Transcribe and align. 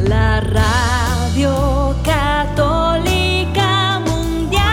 la 0.00 0.40
radio 0.40 1.94
católica 2.04 4.00
mundial. 4.00 4.64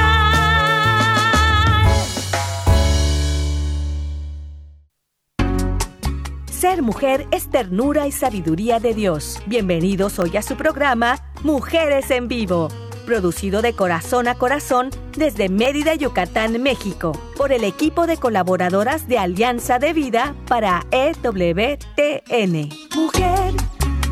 Ser 6.49 6.81
mujer 6.81 7.27
es 7.30 7.48
ternura 7.52 8.07
y 8.07 8.11
sabiduría 8.11 8.80
de 8.80 8.95
Dios. 8.95 9.39
Bienvenidos 9.45 10.18
hoy 10.18 10.36
a 10.38 10.41
su 10.41 10.55
programa 10.55 11.20
Mujeres 11.43 12.09
en 12.09 12.27
Vivo 12.27 12.70
producido 13.04 13.61
de 13.61 13.73
corazón 13.73 14.27
a 14.27 14.36
corazón 14.36 14.89
desde 15.15 15.49
Mérida, 15.49 15.95
Yucatán, 15.95 16.61
México, 16.61 17.11
por 17.37 17.51
el 17.51 17.63
equipo 17.63 18.07
de 18.07 18.18
colaboradoras 18.18 19.07
de 19.07 19.19
Alianza 19.19 19.79
de 19.79 19.93
Vida 19.93 20.36
para 20.47 20.86
EWTN. 20.91 22.69
Mujer 22.95 23.54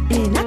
en 0.09 0.37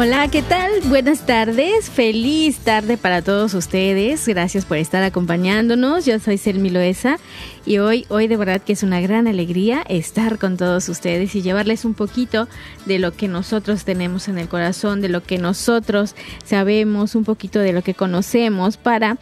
Hola, 0.00 0.28
¿qué 0.28 0.42
tal? 0.42 0.70
Buenas 0.84 1.26
tardes, 1.26 1.90
feliz 1.90 2.58
tarde 2.58 2.96
para 2.96 3.20
todos 3.20 3.52
ustedes. 3.54 4.28
Gracias 4.28 4.64
por 4.64 4.76
estar 4.76 5.02
acompañándonos. 5.02 6.06
Yo 6.06 6.20
soy 6.20 6.38
Selmi 6.38 6.70
Loesa 6.70 7.18
y 7.66 7.78
hoy, 7.78 8.06
hoy 8.08 8.28
de 8.28 8.36
verdad 8.36 8.62
que 8.62 8.74
es 8.74 8.84
una 8.84 9.00
gran 9.00 9.26
alegría 9.26 9.82
estar 9.88 10.38
con 10.38 10.56
todos 10.56 10.88
ustedes 10.88 11.34
y 11.34 11.42
llevarles 11.42 11.84
un 11.84 11.94
poquito 11.94 12.46
de 12.86 13.00
lo 13.00 13.10
que 13.10 13.26
nosotros 13.26 13.84
tenemos 13.84 14.28
en 14.28 14.38
el 14.38 14.48
corazón, 14.48 15.00
de 15.00 15.08
lo 15.08 15.24
que 15.24 15.38
nosotros 15.38 16.14
sabemos, 16.44 17.16
un 17.16 17.24
poquito 17.24 17.58
de 17.58 17.72
lo 17.72 17.82
que 17.82 17.94
conocemos 17.94 18.76
para 18.76 19.18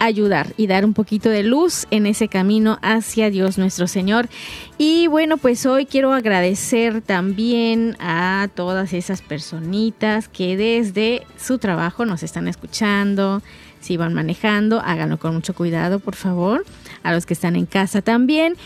ayudar 0.00 0.52
y 0.56 0.66
dar 0.66 0.84
un 0.84 0.94
poquito 0.94 1.28
de 1.28 1.44
luz 1.44 1.86
en 1.92 2.06
ese 2.06 2.26
camino 2.26 2.78
hacia 2.82 3.30
Dios 3.30 3.58
nuestro 3.58 3.86
Señor. 3.86 4.28
Y 4.78 5.06
bueno, 5.06 5.36
pues 5.36 5.64
hoy 5.66 5.86
quiero 5.86 6.12
agradecer 6.12 7.02
también 7.02 7.96
a 8.00 8.48
todas 8.54 8.92
esas 8.92 9.22
personitas 9.22 10.28
que 10.28 10.56
desde 10.56 11.24
su 11.38 11.58
trabajo 11.58 12.04
nos 12.06 12.24
están 12.24 12.48
escuchando. 12.48 13.42
Si 13.80 13.96
van 13.96 14.14
manejando, 14.14 14.80
háganlo 14.80 15.18
con 15.18 15.34
mucho 15.34 15.54
cuidado, 15.54 16.00
por 16.00 16.16
favor. 16.16 16.64
A 17.02 17.12
los 17.12 17.24
que 17.26 17.34
están 17.34 17.54
en 17.54 17.66
casa 17.66 18.02
también. 18.02 18.56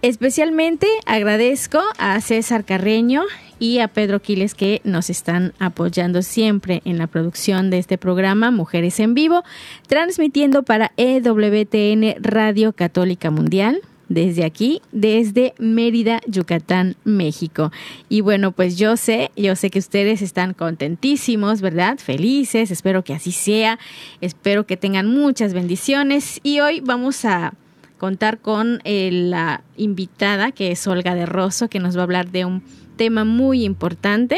Especialmente 0.00 0.86
agradezco 1.06 1.80
a 1.98 2.20
César 2.20 2.64
Carreño 2.64 3.24
y 3.58 3.78
a 3.78 3.88
Pedro 3.88 4.20
Quiles 4.20 4.54
que 4.54 4.80
nos 4.84 5.10
están 5.10 5.52
apoyando 5.58 6.22
siempre 6.22 6.82
en 6.84 6.98
la 6.98 7.06
producción 7.06 7.70
de 7.70 7.78
este 7.78 7.98
programa 7.98 8.50
Mujeres 8.50 9.00
en 9.00 9.14
Vivo, 9.14 9.42
transmitiendo 9.86 10.62
para 10.62 10.92
EWTN 10.96 12.22
Radio 12.22 12.72
Católica 12.72 13.30
Mundial. 13.30 13.80
Desde 14.08 14.46
aquí, 14.46 14.80
desde 14.90 15.52
Mérida, 15.58 16.22
Yucatán, 16.26 16.96
México. 17.04 17.70
Y 18.08 18.22
bueno, 18.22 18.52
pues 18.52 18.78
yo 18.78 18.96
sé, 18.96 19.30
yo 19.36 19.54
sé 19.54 19.68
que 19.68 19.78
ustedes 19.78 20.22
están 20.22 20.54
contentísimos, 20.54 21.60
¿verdad? 21.60 21.98
Felices, 21.98 22.70
espero 22.70 23.04
que 23.04 23.12
así 23.12 23.32
sea, 23.32 23.78
espero 24.22 24.64
que 24.64 24.78
tengan 24.78 25.08
muchas 25.08 25.52
bendiciones 25.52 26.40
y 26.42 26.60
hoy 26.60 26.80
vamos 26.80 27.26
a 27.26 27.52
contar 27.98 28.38
con 28.38 28.80
eh, 28.84 29.10
la 29.12 29.62
invitada 29.76 30.52
que 30.52 30.70
es 30.70 30.86
Olga 30.86 31.14
de 31.14 31.26
Rosso, 31.26 31.68
que 31.68 31.80
nos 31.80 31.94
va 31.94 32.00
a 32.00 32.04
hablar 32.04 32.30
de 32.30 32.46
un 32.46 32.62
tema 32.98 33.24
muy 33.24 33.64
importante. 33.64 34.36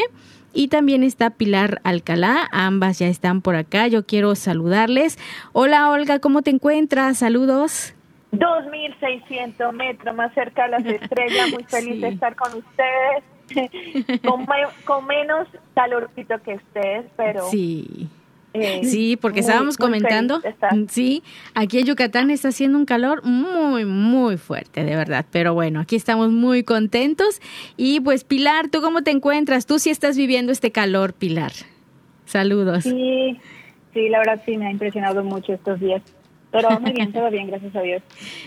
Y 0.53 0.67
también 0.69 1.03
está 1.03 1.29
Pilar 1.31 1.79
Alcalá, 1.83 2.47
ambas 2.51 2.99
ya 2.99 3.07
están 3.07 3.41
por 3.41 3.55
acá. 3.55 3.87
Yo 3.87 4.05
quiero 4.05 4.35
saludarles. 4.35 5.17
Hola 5.53 5.89
Olga, 5.89 6.19
¿cómo 6.19 6.41
te 6.41 6.49
encuentras? 6.51 7.17
Saludos. 7.19 7.93
2.600 8.33 9.73
metros 9.73 10.15
más 10.15 10.33
cerca 10.33 10.63
de 10.63 10.69
las 10.69 10.85
estrellas, 11.01 11.51
muy 11.51 11.63
feliz 11.63 12.01
de 12.01 12.09
estar 12.09 12.35
con 12.35 12.51
ustedes, 12.57 14.21
con, 14.23 14.45
con 14.85 15.05
menos 15.05 15.47
calorcito 15.73 16.41
que 16.41 16.55
ustedes, 16.55 17.05
pero 17.17 17.47
Sí. 17.49 18.09
Eh, 18.53 18.81
Sí, 18.83 19.15
porque 19.17 19.41
muy- 19.41 19.47
estábamos 19.47 19.79
muy 19.79 19.85
comentando, 19.85 20.41
sí, 20.89 21.23
aquí 21.53 21.79
en 21.79 21.85
Yucatán 21.85 22.29
está 22.31 22.49
haciendo 22.49 22.77
un 22.77 22.85
calor 22.85 23.23
muy, 23.23 23.85
muy 23.85 24.37
fuerte, 24.37 24.83
de 24.83 24.95
verdad. 24.95 25.25
Pero 25.31 25.53
bueno, 25.53 25.79
aquí 25.79 25.95
estamos 25.95 26.31
muy 26.31 26.63
contentos. 26.63 27.39
Y 27.77 27.99
pues 28.01 28.23
Pilar, 28.23 28.67
¿tú 28.69 28.81
cómo 28.81 29.03
te 29.03 29.11
encuentras? 29.11 29.65
Tú 29.65 29.79
sí 29.79 29.89
estás 29.89 30.17
viviendo 30.17 30.51
este 30.51 30.71
calor, 30.71 31.13
Pilar. 31.13 31.51
Saludos. 32.25 32.83
Sí, 32.83 33.39
sí, 33.93 34.09
la 34.09 34.19
verdad 34.19 34.41
sí 34.45 34.57
me 34.57 34.67
ha 34.67 34.71
impresionado 34.71 35.23
mucho 35.23 35.53
estos 35.53 35.79
días, 35.79 36.01
pero 36.51 36.79
muy 36.79 36.91
bien, 36.93 37.11
todo 37.13 37.29
bien, 37.29 37.47
gracias 37.47 37.75
a 37.75 37.81
Dios. 37.81 38.01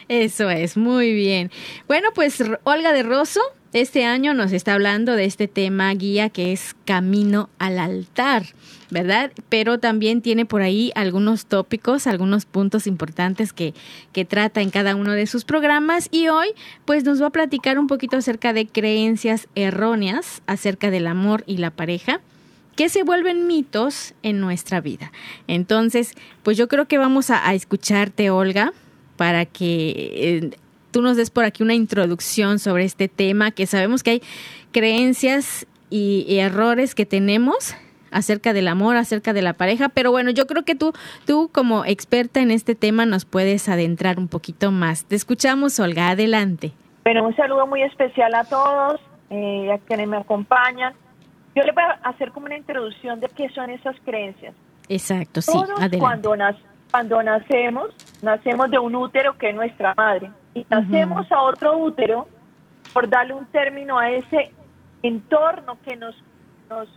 Eso 0.08 0.50
es, 0.50 0.76
muy 0.76 1.12
bien. 1.14 1.50
Bueno, 1.86 2.08
pues 2.14 2.42
Olga 2.64 2.92
de 2.92 3.02
Rosso 3.02 3.40
este 3.72 4.04
año 4.04 4.34
nos 4.34 4.52
está 4.52 4.74
hablando 4.74 5.16
de 5.16 5.24
este 5.24 5.48
tema 5.48 5.92
guía 5.94 6.28
que 6.30 6.52
es 6.52 6.76
Camino 6.84 7.50
al 7.58 7.78
altar, 7.78 8.44
¿verdad? 8.90 9.32
Pero 9.48 9.78
también 9.78 10.22
tiene 10.22 10.46
por 10.46 10.62
ahí 10.62 10.92
algunos 10.94 11.46
tópicos, 11.46 12.06
algunos 12.06 12.44
puntos 12.44 12.86
importantes 12.86 13.52
que, 13.52 13.74
que 14.12 14.24
trata 14.24 14.62
en 14.62 14.70
cada 14.70 14.94
uno 14.96 15.12
de 15.12 15.26
sus 15.26 15.44
programas 15.44 16.08
y 16.10 16.28
hoy 16.28 16.48
pues 16.84 17.04
nos 17.04 17.20
va 17.22 17.26
a 17.26 17.30
platicar 17.30 17.78
un 17.78 17.86
poquito 17.86 18.16
acerca 18.16 18.52
de 18.52 18.66
creencias 18.66 19.48
erróneas 19.54 20.42
acerca 20.46 20.90
del 20.90 21.06
amor 21.06 21.44
y 21.46 21.58
la 21.58 21.70
pareja 21.70 22.20
que 22.76 22.88
se 22.88 23.02
vuelven 23.02 23.46
mitos 23.46 24.14
en 24.22 24.40
nuestra 24.40 24.80
vida. 24.80 25.12
Entonces, 25.46 26.14
pues 26.42 26.56
yo 26.56 26.68
creo 26.68 26.86
que 26.86 26.98
vamos 26.98 27.30
a, 27.30 27.54
escucharte, 27.54 28.30
Olga, 28.30 28.72
para 29.16 29.46
que 29.46 30.10
eh, 30.14 30.50
tú 30.90 31.00
nos 31.00 31.16
des 31.16 31.30
por 31.30 31.44
aquí 31.44 31.62
una 31.62 31.74
introducción 31.74 32.58
sobre 32.58 32.84
este 32.84 33.08
tema, 33.08 33.52
que 33.52 33.66
sabemos 33.66 34.02
que 34.02 34.10
hay 34.10 34.22
creencias 34.72 35.66
y 35.88 36.38
errores 36.38 36.96
que 36.96 37.06
tenemos 37.06 37.76
acerca 38.14 38.52
del 38.54 38.68
amor, 38.68 38.96
acerca 38.96 39.32
de 39.34 39.42
la 39.42 39.52
pareja, 39.52 39.90
pero 39.90 40.10
bueno, 40.10 40.30
yo 40.30 40.46
creo 40.46 40.62
que 40.64 40.74
tú, 40.74 40.92
tú 41.26 41.50
como 41.52 41.84
experta 41.84 42.40
en 42.40 42.50
este 42.50 42.74
tema 42.74 43.04
nos 43.04 43.24
puedes 43.26 43.68
adentrar 43.68 44.18
un 44.18 44.28
poquito 44.28 44.70
más. 44.70 45.04
Te 45.04 45.16
escuchamos, 45.16 45.78
Olga, 45.80 46.08
adelante. 46.10 46.72
Bueno, 47.04 47.26
un 47.26 47.36
saludo 47.36 47.66
muy 47.66 47.82
especial 47.82 48.34
a 48.34 48.44
todos, 48.44 49.00
eh, 49.30 49.70
a 49.72 49.78
quienes 49.78 50.08
me 50.08 50.16
acompañan. 50.16 50.94
Yo 51.54 51.62
les 51.62 51.74
voy 51.74 51.84
a 51.84 52.08
hacer 52.08 52.30
como 52.32 52.46
una 52.46 52.56
introducción 52.56 53.20
de 53.20 53.28
qué 53.28 53.48
son 53.50 53.68
esas 53.70 53.94
creencias. 54.04 54.54
Exacto, 54.88 55.42
sí, 55.42 55.52
Todos 55.52 55.70
adelante. 55.70 55.98
cuando, 55.98 56.34
nas- 56.36 56.56
cuando 56.90 57.22
nacemos, 57.22 57.90
nacemos 58.22 58.70
de 58.70 58.78
un 58.78 58.94
útero 58.96 59.36
que 59.38 59.50
es 59.50 59.54
nuestra 59.54 59.94
madre. 59.96 60.30
Y 60.54 60.64
nacemos 60.70 61.30
a 61.32 61.42
otro 61.42 61.76
útero, 61.78 62.28
por 62.92 63.08
darle 63.08 63.34
un 63.34 63.46
término 63.46 63.98
a 63.98 64.10
ese 64.10 64.52
entorno 65.02 65.76
que 65.84 65.96
nos, 65.96 66.14
nos 66.70 66.88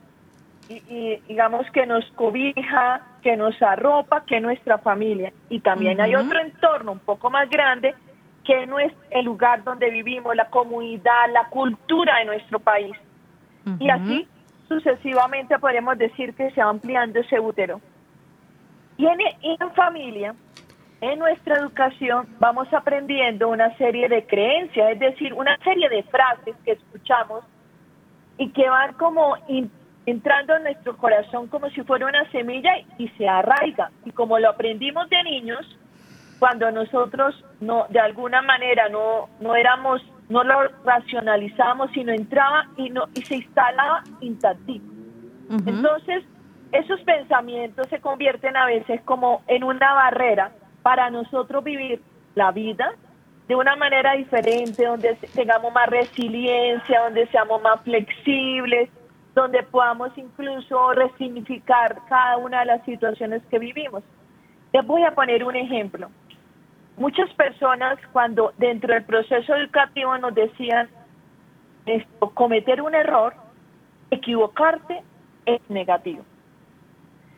y- 0.70 0.84
y 0.88 1.22
digamos 1.28 1.70
que 1.72 1.86
nos 1.86 2.06
cobija, 2.12 3.02
que 3.22 3.38
nos 3.38 3.60
arropa, 3.62 4.24
que 4.26 4.38
es 4.38 4.42
nuestra 4.42 4.78
familia. 4.80 5.32
Y 5.50 5.60
también 5.62 6.00
hay 6.02 6.14
otro 6.16 6.40
entorno 6.40 6.92
un 6.94 7.00
poco 7.00 7.30
más 7.30 7.50
grande 7.50 7.96
que 8.44 8.66
no 8.66 8.80
es 8.80 8.94
el 9.12 9.26
lugar 9.26 9.64
donde 9.64 9.90
vivimos, 9.90 10.36
la 10.36 10.50
comunidad, 10.50 11.30
la 11.34 11.48
cultura 11.50 12.18
de 12.20 12.26
nuestro 12.26 12.60
país. 12.60 12.96
Y 13.80 13.90
así 13.90 14.28
sucesivamente 14.68 15.58
podemos 15.60 15.98
decir 15.98 16.34
que 16.34 16.52
se 16.52 16.64
va 16.64 16.70
ampliando 16.70 17.20
ese 17.20 17.40
útero. 17.40 17.82
Y 18.98 19.06
en, 19.06 19.20
familia, 19.76 20.34
en 21.02 21.20
nuestra 21.20 21.56
educación, 21.58 22.28
vamos 22.40 22.68
aprendiendo 22.74 23.50
una 23.50 23.76
serie 23.78 24.08
de 24.10 24.26
creencias, 24.26 24.92
es 24.92 25.00
decir, 25.00 25.34
una 25.34 25.58
serie 25.64 25.88
de 25.90 26.04
frases 26.04 26.56
que 26.66 26.72
escuchamos 26.74 27.44
y 28.38 28.50
que 28.52 28.70
van 28.70 28.94
como 28.94 29.36
in- 29.48 29.72
entrando 30.08 30.56
en 30.56 30.64
nuestro 30.64 30.98
corazón 30.98 31.48
como 31.48 31.70
si 31.70 31.84
fuera 31.84 32.08
una 32.08 32.28
semilla 32.32 32.72
y 32.98 33.10
se 33.10 33.28
arraiga. 33.28 33.92
Y 34.06 34.12
como 34.12 34.40
lo 34.40 34.50
aprendimos 34.50 35.08
de 35.10 35.22
niños, 35.24 35.78
cuando 36.40 36.72
nosotros 36.72 37.36
no 37.60 37.86
de 37.90 38.00
alguna 38.00 38.42
manera 38.42 38.90
no 38.90 39.30
no 39.40 39.56
éramos 39.56 40.02
no 40.30 40.44
lo 40.44 40.68
racionalizábamos 40.84 41.90
sino 41.94 42.12
entraba 42.12 42.68
y 42.78 42.90
no 42.90 43.06
y 43.16 43.22
se 43.22 43.38
instalaba 43.38 44.04
intactito 44.22 44.86
Ujú. 45.50 45.64
entonces 45.68 46.24
esos 46.72 47.00
pensamientos 47.02 47.88
se 47.88 48.00
convierten 48.02 48.56
a 48.56 48.68
veces 48.68 49.02
como 49.02 49.42
en 49.48 49.64
una 49.64 49.94
barrera 49.94 50.52
para 50.84 51.10
nosotros 51.10 51.64
vivir 51.64 52.02
la 52.36 52.52
vida 52.52 52.94
de 53.48 53.56
una 53.56 53.78
manera 53.78 54.14
diferente, 54.14 54.86
donde 54.86 55.16
tengamos 55.34 55.74
más 55.74 55.88
resiliencia, 55.88 57.02
donde 57.04 57.28
seamos 57.28 57.62
más 57.62 57.82
flexibles, 57.82 58.90
donde 59.38 59.62
podamos 59.62 60.10
incluso 60.18 60.94
resignificar 60.94 61.96
cada 62.10 62.38
una 62.38 62.62
de 62.62 62.66
las 62.66 62.84
situaciones 62.86 63.44
que 63.52 63.60
vivimos. 63.60 64.04
Les 64.74 64.84
voy 64.84 65.04
a 65.04 65.12
poner 65.14 65.44
un 65.44 65.56
ejemplo. 65.56 66.10
Muchas 66.98 67.32
personas 67.36 68.00
cuando 68.12 68.52
dentro 68.58 68.96
del 68.96 69.04
proceso 69.04 69.54
educativo 69.54 70.18
nos 70.18 70.34
decían 70.34 70.90
esto, 71.86 72.32
cometer 72.32 72.82
un 72.82 72.96
error, 72.96 73.36
equivocarte 74.10 75.04
es 75.46 75.62
negativo. 75.70 76.26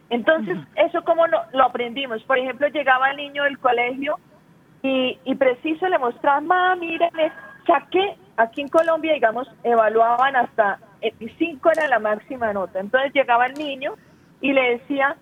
Entonces, 0.09 0.57
eso 0.75 1.03
como 1.03 1.27
lo, 1.27 1.41
lo 1.51 1.65
aprendimos. 1.65 2.23
Por 2.23 2.37
ejemplo, 2.37 2.69
llegaba 2.69 3.11
el 3.11 3.17
niño 3.17 3.43
del 3.43 3.59
colegio 3.59 4.17
y, 4.83 5.19
y 5.25 5.35
preciso 5.35 5.85
le 5.89 5.99
mostraba, 5.99 6.39
mamá, 6.39 6.75
mírenme, 6.77 7.29
saqué, 7.67 8.15
aquí 8.37 8.61
en 8.61 8.69
Colombia, 8.69 9.13
digamos, 9.13 9.51
evaluaban 9.63 10.37
hasta 10.37 10.79
5 11.01 11.71
era 11.71 11.87
la 11.87 11.99
máxima 11.99 12.53
nota. 12.53 12.79
Entonces 12.79 13.13
llegaba 13.13 13.45
el 13.45 13.53
niño 13.53 13.93
y 14.41 14.53
le 14.53 14.77
decía, 14.77 15.15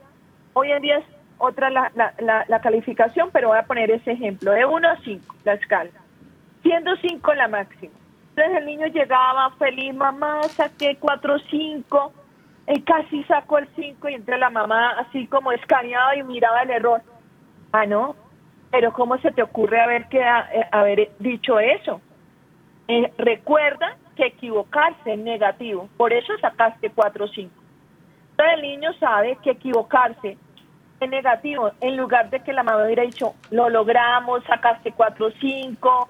hoy 0.53 0.71
en 0.71 0.81
día 0.81 0.97
es 0.97 1.05
otra 1.37 1.69
la, 1.69 1.91
la, 1.95 2.45
la, 2.47 2.61
calificación, 2.61 3.29
pero 3.31 3.49
voy 3.49 3.59
a 3.59 3.63
poner 3.63 3.91
ese 3.91 4.11
ejemplo, 4.11 4.51
de 4.51 4.65
1 4.65 4.89
a 4.89 4.97
5, 5.03 5.35
la 5.43 5.53
escala, 5.53 5.91
siendo 6.63 6.95
5 6.95 7.33
la 7.35 7.47
máxima. 7.47 7.93
Entonces 8.29 8.57
el 8.57 8.65
niño 8.65 8.87
llegaba 8.87 9.51
feliz, 9.57 9.93
mamá, 9.93 10.43
saqué 10.43 10.97
4 10.99 11.39
5, 11.49 12.13
y 12.69 12.81
casi 12.81 13.23
sacó 13.23 13.59
el 13.59 13.67
5 13.75 14.09
y 14.09 14.15
entre 14.15 14.37
la 14.37 14.49
mamá 14.49 14.91
así 14.99 15.27
como 15.27 15.51
escaneaba 15.51 16.15
y 16.15 16.23
miraba 16.23 16.63
el 16.63 16.71
error. 16.71 17.01
Ah, 17.71 17.85
no, 17.85 18.15
pero 18.71 18.91
¿cómo 18.93 19.17
se 19.19 19.31
te 19.31 19.41
ocurre 19.41 19.79
haber, 19.79 20.07
que, 20.07 20.19
eh, 20.19 20.67
haber 20.71 21.11
dicho 21.19 21.59
eso? 21.59 22.01
Eh, 22.87 23.11
recuerda 23.17 23.95
que 24.17 24.25
equivocarse 24.25 25.13
es 25.13 25.19
negativo, 25.19 25.87
por 25.95 26.11
eso 26.11 26.33
sacaste 26.41 26.89
4 26.89 27.23
o 27.23 27.27
5. 27.27 27.51
Entonces 28.31 28.55
el 28.55 28.61
niño 28.61 28.93
sabe 28.99 29.37
que 29.43 29.51
equivocarse 29.51 30.37
es 30.99 31.09
negativo, 31.09 31.71
en 31.79 31.95
lugar 31.95 32.29
de 32.29 32.39
que 32.39 32.51
la 32.51 32.63
mamá 32.63 32.83
hubiera 32.83 33.03
dicho, 33.03 33.35
lo 33.51 33.69
logramos, 33.69 34.43
sacaste 34.45 34.91
4 34.91 35.25
o 35.27 35.31
5, 35.31 36.09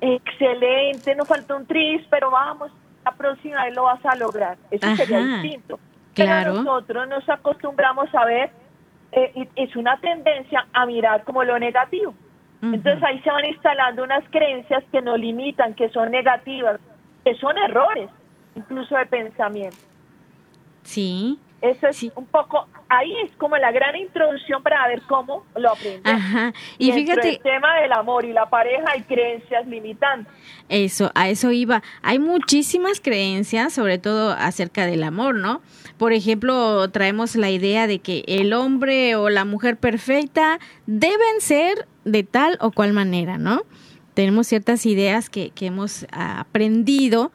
excelente, 0.00 1.14
nos 1.16 1.28
falta 1.28 1.56
un 1.56 1.66
tris, 1.66 2.06
pero 2.08 2.30
vamos, 2.30 2.70
la 3.04 3.12
próxima 3.12 3.64
vez 3.64 3.74
lo 3.74 3.84
vas 3.84 4.04
a 4.06 4.14
lograr. 4.16 4.56
Eso 4.70 4.96
sería 4.96 5.18
distinto. 5.18 5.78
Claro. 6.14 6.52
Pero 6.52 6.62
nosotros 6.62 7.08
nos 7.08 7.28
acostumbramos 7.28 8.14
a 8.14 8.24
ver, 8.24 8.50
eh, 9.12 9.48
es 9.56 9.74
una 9.74 9.98
tendencia 10.00 10.66
a 10.72 10.86
mirar 10.86 11.24
como 11.24 11.42
lo 11.44 11.58
negativo. 11.58 12.14
Entonces 12.62 13.02
ahí 13.02 13.18
se 13.20 13.30
van 13.30 13.46
instalando 13.46 14.04
unas 14.04 14.22
creencias 14.28 14.84
que 14.92 15.00
nos 15.00 15.18
limitan, 15.18 15.72
que 15.72 15.88
son 15.88 16.10
negativas, 16.10 16.78
que 17.30 17.38
son 17.38 17.56
errores, 17.58 18.10
incluso 18.56 18.96
de 18.96 19.06
pensamiento. 19.06 19.76
Sí. 20.82 21.38
Eso 21.60 21.88
es 21.88 22.02
un 22.16 22.26
poco, 22.26 22.66
ahí 22.88 23.14
es 23.24 23.30
como 23.36 23.56
la 23.58 23.70
gran 23.70 23.94
introducción 23.94 24.62
para 24.62 24.88
ver 24.88 25.02
cómo 25.02 25.44
lo 25.54 25.72
aprendemos. 25.72 26.20
Ajá. 26.20 26.54
Y 26.78 26.90
fíjate. 26.90 27.28
El 27.28 27.40
tema 27.40 27.80
del 27.82 27.92
amor 27.92 28.24
y 28.24 28.32
la 28.32 28.48
pareja 28.48 28.84
hay 28.92 29.02
creencias 29.02 29.66
limitantes. 29.66 30.32
Eso, 30.70 31.12
a 31.14 31.28
eso 31.28 31.52
iba. 31.52 31.82
Hay 32.02 32.18
muchísimas 32.18 33.00
creencias, 33.00 33.74
sobre 33.74 33.98
todo 33.98 34.32
acerca 34.32 34.86
del 34.86 35.04
amor, 35.04 35.34
¿no? 35.34 35.60
Por 35.98 36.14
ejemplo, 36.14 36.90
traemos 36.90 37.36
la 37.36 37.50
idea 37.50 37.86
de 37.86 37.98
que 37.98 38.24
el 38.26 38.54
hombre 38.54 39.14
o 39.16 39.28
la 39.28 39.44
mujer 39.44 39.76
perfecta 39.76 40.58
deben 40.86 41.40
ser 41.40 41.86
de 42.04 42.24
tal 42.24 42.56
o 42.60 42.72
cual 42.72 42.94
manera, 42.94 43.36
¿no? 43.36 43.62
Tenemos 44.20 44.48
ciertas 44.48 44.84
ideas 44.84 45.30
que, 45.30 45.48
que 45.48 45.64
hemos 45.64 46.04
aprendido 46.12 47.32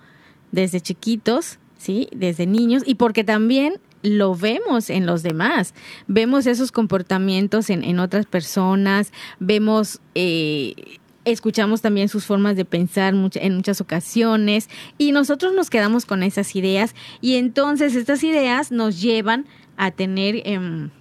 desde 0.52 0.80
chiquitos, 0.80 1.58
¿sí? 1.80 2.10
Desde 2.16 2.46
niños, 2.46 2.84
y 2.86 2.94
porque 2.94 3.24
también 3.24 3.80
lo 4.04 4.36
vemos 4.36 4.92
en 4.92 5.08
los 5.08 5.24
demás. 5.24 5.74
Vemos 6.06 6.46
esos 6.46 6.72
comportamientos 6.72 7.72
en, 7.72 7.84
en 7.84 7.98
otras 7.98 8.28
personas, 8.28 9.12
vemos, 9.40 10.00
eh, 10.14 11.00
escuchamos 11.24 11.82
también 11.82 12.08
sus 12.08 12.26
formas 12.26 12.56
de 12.56 12.66
pensar 12.66 13.16
en 13.16 13.56
muchas 13.56 13.82
ocasiones 13.82 14.70
y 15.00 15.12
nosotros 15.12 15.56
nos 15.56 15.72
quedamos 15.72 16.06
con 16.06 16.22
esas 16.22 16.56
ideas 16.56 16.94
y 17.20 17.38
entonces 17.38 17.96
estas 17.96 18.24
ideas 18.24 18.72
nos 18.72 19.02
llevan 19.02 19.48
a 19.76 19.90
tener 19.90 20.44
em, 20.46 20.92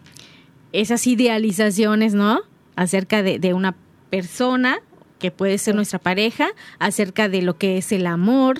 esas 0.72 1.06
idealizaciones, 1.06 2.14
¿no? 2.14 2.40
Acerca 2.74 3.22
de, 3.22 3.38
de 3.38 3.52
una 3.52 3.76
persona 4.08 4.78
que 5.24 5.30
puede 5.30 5.56
ser 5.56 5.74
nuestra 5.74 5.98
pareja, 5.98 6.48
acerca 6.78 7.30
de 7.30 7.40
lo 7.40 7.56
que 7.56 7.78
es 7.78 7.92
el 7.92 8.06
amor, 8.06 8.58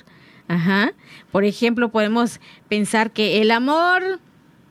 Ajá. 0.48 0.92
Por 1.30 1.44
ejemplo, 1.44 1.90
podemos 1.90 2.40
pensar 2.68 3.10
que 3.10 3.42
el 3.42 3.50
amor 3.50 4.02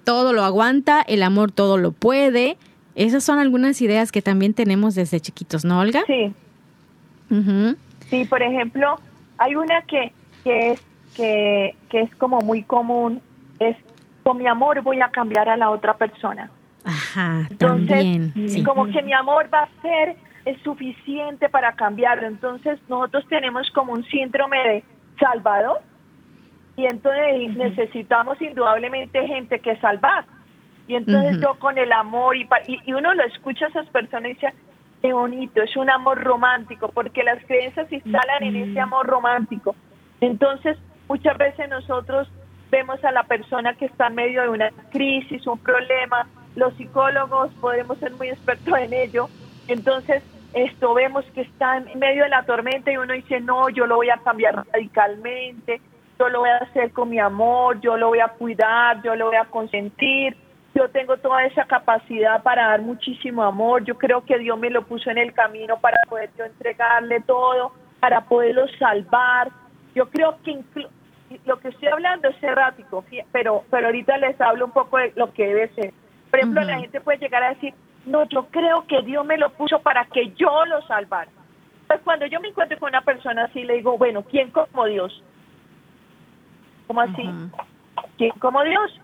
todo 0.04 0.34
lo 0.34 0.44
aguanta, 0.44 1.02
el 1.02 1.24
amor 1.24 1.52
todo 1.52 1.78
lo 1.78 1.92
puede. 1.92 2.58
Esas 2.96 3.24
son 3.24 3.38
algunas 3.40 3.80
ideas 3.82 4.12
que 4.12 4.22
también 4.22 4.54
tenemos 4.54 4.96
desde 4.96 5.20
chiquitos, 5.20 5.66
¿no, 5.66 5.80
Olga? 5.80 6.04
Sí. 6.08 6.34
Sí, 8.10 8.26
por 8.26 8.42
ejemplo, 8.42 9.00
hay 9.38 9.56
una 9.56 9.82
que, 9.84 10.14
que, 10.44 10.72
es, 10.72 10.82
que, 11.16 11.76
que 11.90 12.02
es 12.02 12.16
como 12.16 12.42
muy 12.42 12.64
común, 12.64 13.22
es 13.60 13.76
con 14.24 14.38
mi 14.38 14.48
amor 14.48 14.82
voy 14.82 15.00
a 15.02 15.10
cambiar 15.10 15.50
a 15.50 15.58
la 15.58 15.70
otra 15.70 15.96
persona. 15.96 16.50
Ajá, 16.84 17.48
también. 17.58 18.34
Como 18.66 18.86
que 18.88 19.02
mi 19.04 19.14
amor 19.14 19.50
va 19.54 19.64
a 19.64 19.70
ser 19.82 20.16
es 20.46 20.62
suficiente 20.62 21.50
para 21.50 21.74
cambiarlo. 21.74 22.28
Entonces 22.28 22.80
nosotros 22.88 23.26
tenemos 23.28 23.70
como 23.72 23.94
un 23.94 24.04
síndrome 24.06 24.58
de 24.58 24.84
Salvador 25.20 25.82
y 26.76 26.86
entonces 26.86 27.56
necesitamos 27.56 28.42
indudablemente 28.42 29.28
gente 29.28 29.60
que 29.60 29.76
salvar. 29.78 30.26
Y 30.88 30.96
entonces 30.96 31.40
yo 31.40 31.56
con 31.60 31.78
el 31.78 31.92
amor, 31.94 32.36
y, 32.36 32.48
y, 32.86 32.94
uno 32.94 33.14
lo 33.14 33.24
escucha 33.24 33.68
a 33.68 33.70
esas 33.70 33.88
personas 33.88 34.32
y 34.32 34.34
dice, 34.34 34.54
qué 35.02 35.14
bonito, 35.14 35.62
es 35.62 35.78
un 35.78 35.90
amor 35.90 36.22
romántico, 36.22 36.90
porque 36.90 37.24
las 37.24 37.44
creencias 37.46 37.88
se 37.88 37.96
instalan 37.96 38.44
en 38.44 38.56
ese 38.56 38.80
amor 38.82 39.08
romántico. 39.08 39.76
Entonces, 40.20 40.78
muchas 41.08 41.38
veces 41.38 41.70
nosotros 41.70 42.30
vemos 42.70 43.02
a 43.06 43.12
la 43.12 43.24
persona 43.24 43.76
que 43.76 43.86
está 43.86 44.08
en 44.08 44.16
medio 44.16 44.42
de 44.42 44.50
una 44.50 44.72
crisis, 44.92 45.46
un 45.48 45.60
problema, 45.60 46.28
los 46.56 46.74
psicólogos 46.76 47.52
podemos 47.62 47.98
ser 48.00 48.12
muy 48.14 48.30
expertos 48.30 48.78
en 48.78 48.94
ello, 48.94 49.30
entonces 49.68 50.24
esto 50.54 50.94
vemos 50.94 51.26
que 51.34 51.42
está 51.42 51.78
en 51.78 52.00
medio 52.00 52.24
de 52.24 52.30
la 52.30 52.44
tormenta 52.44 52.92
y 52.92 52.98
uno 52.98 53.14
dice, 53.14 53.40
no, 53.40 53.70
yo 53.70 53.88
lo 53.88 53.96
voy 53.96 54.10
a 54.10 54.18
cambiar 54.18 54.66
radicalmente, 54.72 55.82
yo 56.20 56.30
lo 56.30 56.40
voy 56.42 56.50
a 56.50 56.58
hacer 56.58 56.92
con 56.92 57.10
mi 57.10 57.20
amor, 57.20 57.80
yo 57.82 57.98
lo 57.98 58.10
voy 58.10 58.20
a 58.20 58.28
cuidar, 58.28 59.02
yo 59.02 59.16
lo 59.16 59.28
voy 59.28 59.36
a 59.36 59.46
consentir, 59.46 60.38
yo 60.76 60.90
tengo 60.90 61.18
toda 61.18 61.44
esa 61.46 61.66
capacidad 61.66 62.42
para 62.44 62.68
dar 62.68 62.82
muchísimo 62.82 63.44
amor, 63.44 63.84
yo 63.84 63.98
creo 63.98 64.22
que 64.22 64.38
Dios 64.38 64.58
me 64.60 64.70
lo 64.70 64.84
puso 64.84 65.10
en 65.10 65.18
el 65.18 65.34
camino 65.34 65.80
para 65.80 65.98
poder 66.08 66.30
yo 66.38 66.46
entregarle 66.46 67.22
todo, 67.22 67.74
para 68.00 68.22
poderlo 68.22 68.68
salvar. 68.80 69.50
Yo 69.96 70.10
creo 70.10 70.38
que 70.44 70.64
lo 71.46 71.60
que 71.60 71.70
estoy 71.70 71.88
hablando 71.88 72.28
es 72.28 72.42
errático, 72.44 73.06
pero, 73.32 73.64
pero 73.70 73.88
ahorita 73.88 74.18
les 74.18 74.40
hablo 74.42 74.66
un 74.66 74.72
poco 74.72 74.98
de 74.98 75.14
lo 75.16 75.32
que 75.34 75.48
debe 75.48 75.68
ser. 75.70 75.94
Por 76.30 76.40
ejemplo, 76.40 76.64
la 76.64 76.80
gente 76.80 77.00
puede 77.02 77.20
llegar 77.20 77.44
a 77.44 77.50
decir, 77.50 77.74
no, 78.06 78.24
yo 78.26 78.48
creo 78.48 78.86
que 78.88 79.02
Dios 79.02 79.26
me 79.26 79.38
lo 79.38 79.50
puso 79.52 79.80
para 79.80 80.06
que 80.06 80.32
yo 80.34 80.66
lo 80.66 80.82
salvara. 80.88 81.32
Pues 81.88 82.02
cuando 82.02 82.26
yo 82.26 82.40
me 82.40 82.50
encuentro 82.50 82.78
con 82.80 82.90
una 82.90 83.02
persona 83.02 83.46
así, 83.46 83.64
le 83.64 83.76
digo, 83.76 83.98
bueno, 83.98 84.24
¿quién 84.24 84.52
como 84.52 84.86
Dios? 84.86 85.24
¿Cómo 86.88 87.02
así? 87.02 87.30
¿Quién 88.18 88.32
como 88.40 88.64
Dios? 88.64 89.00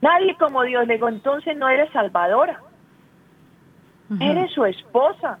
Nadie 0.00 0.34
como 0.36 0.62
Dios. 0.62 0.86
Le 0.86 0.94
digo, 0.94 1.08
entonces 1.08 1.56
no 1.56 1.68
eres 1.68 1.90
salvadora. 1.92 2.60
Eres 4.18 4.52
su 4.52 4.64
esposa. 4.64 5.38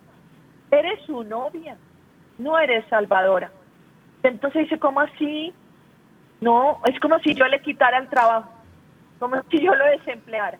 Eres 0.70 1.00
su 1.06 1.24
novia. 1.24 1.76
No 2.38 2.58
eres 2.58 2.84
salvadora. 2.88 3.50
Entonces 4.22 4.62
dice, 4.62 4.78
¿cómo 4.78 5.00
así? 5.00 5.52
No, 6.40 6.80
es 6.86 6.98
como 7.00 7.18
si 7.18 7.34
yo 7.34 7.46
le 7.46 7.60
quitara 7.60 7.98
el 7.98 8.08
trabajo. 8.08 8.50
Como 9.18 9.42
si 9.50 9.60
yo 9.60 9.74
lo 9.74 9.84
desempleara. 9.86 10.58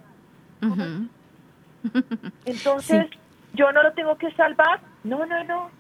Entonces, 2.45 3.07
yo 3.55 3.73
no 3.73 3.83
lo 3.83 3.93
tengo 3.93 4.17
que 4.17 4.31
salvar. 4.33 4.81
No, 5.05 5.25
no, 5.27 5.45
no. 5.45 5.71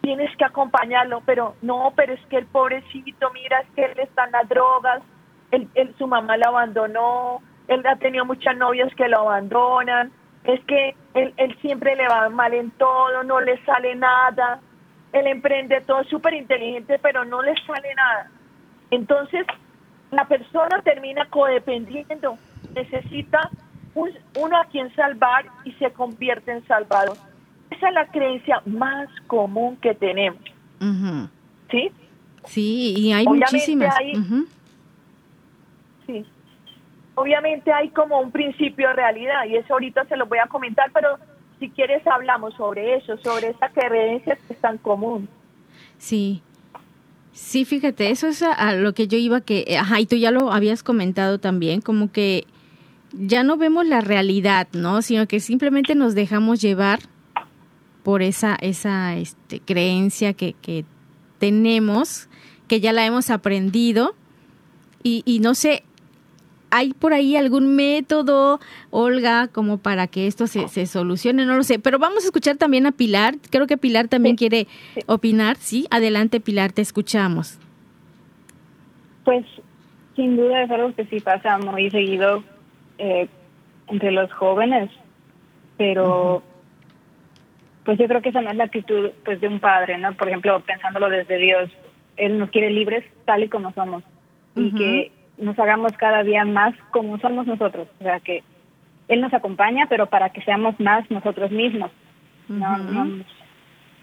Tienes 0.00 0.34
que 0.36 0.44
acompañarlo, 0.44 1.22
pero 1.26 1.56
no, 1.62 1.92
pero 1.96 2.14
es 2.14 2.26
que 2.26 2.38
el 2.38 2.46
pobrecito, 2.46 3.30
mira, 3.32 3.60
es 3.60 3.70
que 3.74 3.84
él 3.84 3.98
está 3.98 4.24
en 4.24 4.32
las 4.32 4.48
drogas, 4.48 5.02
él, 5.50 5.68
su 5.98 6.06
mamá 6.06 6.36
lo 6.36 6.48
abandonó, 6.48 7.42
él 7.66 7.84
ha 7.86 7.96
tenido 7.96 8.24
muchas 8.24 8.56
novias 8.56 8.94
que 8.94 9.08
lo 9.08 9.20
abandonan, 9.20 10.12
es 10.44 10.64
que 10.64 10.94
él, 11.14 11.34
él 11.36 11.58
siempre 11.60 11.96
le 11.96 12.08
va 12.08 12.28
mal 12.28 12.54
en 12.54 12.70
todo, 12.72 13.22
no 13.24 13.40
le 13.40 13.62
sale 13.64 13.94
nada, 13.96 14.60
él 15.12 15.26
emprende 15.26 15.80
todo, 15.82 16.04
súper 16.04 16.34
inteligente, 16.34 16.98
pero 17.02 17.24
no 17.24 17.42
le 17.42 17.54
sale 17.66 17.94
nada. 17.94 18.30
Entonces, 18.90 19.46
la 20.10 20.26
persona 20.26 20.80
termina 20.82 21.28
codependiendo. 21.28 22.38
Necesita 22.74 23.50
un- 23.94 24.10
uno 24.38 24.56
a 24.60 24.64
quien 24.66 24.94
salvar 24.94 25.46
y 25.64 25.72
se 25.72 25.90
convierte 25.92 26.52
en 26.52 26.66
salvador. 26.66 27.16
Esa 27.70 27.88
es 27.88 27.94
la 27.94 28.06
creencia 28.10 28.62
más 28.66 29.08
común 29.26 29.76
que 29.76 29.94
tenemos. 29.94 30.40
¿sí? 31.70 31.90
Sí, 32.44 32.94
y 32.96 33.12
hay 33.12 33.26
Obviamente 33.26 33.52
muchísimas. 33.52 33.94
hay-. 33.98 34.14
Sí. 36.06 36.24
Obviamente 37.14 37.72
hay 37.72 37.88
como 37.90 38.20
un 38.20 38.30
principio 38.30 38.88
de 38.88 38.94
realidad 38.94 39.44
y 39.46 39.56
eso 39.56 39.72
ahorita 39.74 40.04
se 40.06 40.16
lo 40.16 40.26
voy 40.26 40.38
a 40.38 40.46
comentar, 40.46 40.90
pero 40.94 41.18
si 41.58 41.68
quieres 41.70 42.06
hablamos 42.06 42.54
sobre 42.54 42.94
eso, 42.96 43.18
sobre 43.18 43.48
esa 43.48 43.68
creencia 43.70 44.36
que 44.46 44.54
es 44.54 44.60
tan 44.60 44.78
común. 44.78 45.28
Sí. 45.98 46.42
Sí, 47.32 47.64
fíjate, 47.64 48.10
eso 48.10 48.26
es 48.28 48.42
a, 48.42 48.52
a 48.52 48.74
lo 48.74 48.94
que 48.94 49.06
yo 49.08 49.18
iba 49.18 49.40
que, 49.40 49.76
ajá, 49.78 50.00
y 50.00 50.06
tú 50.06 50.16
ya 50.16 50.30
lo 50.30 50.52
habías 50.52 50.82
comentado 50.82 51.38
también, 51.38 51.80
como 51.80 52.10
que 52.10 52.46
ya 53.12 53.42
no 53.42 53.56
vemos 53.56 53.86
la 53.86 54.00
realidad, 54.00 54.68
¿no? 54.72 55.02
Sino 55.02 55.26
que 55.26 55.40
simplemente 55.40 55.94
nos 55.94 56.14
dejamos 56.14 56.60
llevar 56.60 57.00
por 58.02 58.22
esa, 58.22 58.54
esa 58.60 59.16
este, 59.16 59.60
creencia 59.60 60.32
que, 60.32 60.54
que 60.60 60.84
tenemos, 61.38 62.28
que 62.66 62.80
ya 62.80 62.92
la 62.92 63.04
hemos 63.06 63.30
aprendido, 63.30 64.14
y, 65.02 65.22
y 65.24 65.40
no 65.40 65.54
sé, 65.54 65.84
¿hay 66.70 66.92
por 66.92 67.12
ahí 67.12 67.36
algún 67.36 67.76
método, 67.76 68.60
Olga, 68.90 69.48
como 69.48 69.78
para 69.78 70.06
que 70.06 70.26
esto 70.26 70.46
se, 70.46 70.68
se 70.68 70.86
solucione? 70.86 71.46
No 71.46 71.56
lo 71.56 71.62
sé, 71.64 71.78
pero 71.78 71.98
vamos 71.98 72.24
a 72.24 72.26
escuchar 72.26 72.56
también 72.56 72.86
a 72.86 72.92
Pilar. 72.92 73.36
Creo 73.50 73.66
que 73.66 73.76
Pilar 73.78 74.08
también 74.08 74.34
Sí, 74.34 74.38
quiere 74.38 74.66
sí. 74.94 75.00
opinar. 75.06 75.56
Sí, 75.58 75.86
adelante 75.90 76.40
Pilar, 76.40 76.72
te 76.72 76.82
escuchamos. 76.82 77.58
Pues 79.24 79.44
sin 80.16 80.36
duda 80.36 80.62
es 80.64 80.70
algo 80.70 80.94
que 80.94 81.04
sí 81.06 81.20
pasa 81.20 81.58
muy 81.58 81.90
seguido 81.90 82.42
eh, 82.98 83.28
entre 83.88 84.10
los 84.12 84.32
jóvenes, 84.32 84.90
pero 85.76 86.42
pues 87.84 87.98
yo 87.98 88.06
creo 88.06 88.20
que 88.20 88.28
esa 88.30 88.42
no 88.42 88.50
es 88.50 88.56
la 88.56 88.64
actitud 88.64 89.10
pues 89.24 89.40
de 89.40 89.48
un 89.48 89.60
padre, 89.60 89.96
¿no? 89.98 90.12
Por 90.14 90.28
ejemplo, 90.28 90.60
pensándolo 90.60 91.08
desde 91.08 91.38
Dios, 91.38 91.70
Él 92.16 92.38
nos 92.38 92.50
quiere 92.50 92.70
libres 92.70 93.04
tal 93.24 93.42
y 93.44 93.48
como 93.48 93.72
somos 93.72 94.02
y 94.56 94.70
que 94.76 95.12
nos 95.38 95.58
hagamos 95.58 95.92
cada 95.96 96.22
día 96.22 96.44
más 96.44 96.74
como 96.90 97.18
somos 97.18 97.46
nosotros, 97.46 97.88
o 98.00 98.02
sea 98.02 98.20
que 98.20 98.42
Él 99.08 99.20
nos 99.20 99.32
acompaña, 99.32 99.86
pero 99.88 100.06
para 100.06 100.30
que 100.30 100.42
seamos 100.42 100.78
más 100.80 101.10
nosotros 101.10 101.50
mismos, 101.50 101.90
no, 102.48 102.76
no, 102.78 103.04
nos- 103.04 103.26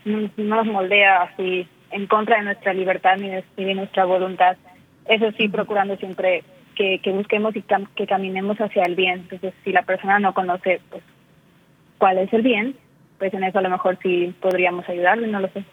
no, 0.06 0.30
no 0.38 0.56
nos 0.64 0.66
moldea 0.68 1.24
así 1.24 1.68
en 1.92 2.08
contra 2.08 2.38
de 2.38 2.44
nuestra 2.46 2.74
libertad 2.74 3.18
ni 3.18 3.30
de, 3.30 3.44
ni 3.58 3.66
de 3.66 3.76
nuestra 3.76 4.06
voluntad. 4.06 4.56
Eso 5.08 5.32
sí, 5.38 5.48
procurando 5.50 5.96
siempre 5.98 6.44
que, 6.76 7.00
que 7.04 7.12
busquemos 7.12 7.56
y 7.56 7.62
cam- 7.62 7.88
que 7.96 8.06
caminemos 8.06 8.58
hacia 8.58 8.84
el 8.84 8.96
bien. 8.96 9.22
Entonces, 9.22 9.54
si 9.64 9.72
la 9.72 9.84
persona 9.84 10.20
no 10.20 10.34
conoce 10.34 10.82
pues, 10.90 11.04
cuál 11.98 12.18
es 12.20 12.32
el 12.34 12.42
bien, 12.42 12.76
pues 13.18 13.34
en 13.34 13.44
eso 13.44 13.60
a 13.60 13.62
lo 13.62 13.70
mejor 13.70 13.98
sí 14.04 14.34
podríamos 14.42 14.88
ayudarle, 14.90 15.28
no 15.28 15.40
lo 15.40 15.50
sé. 15.50 15.64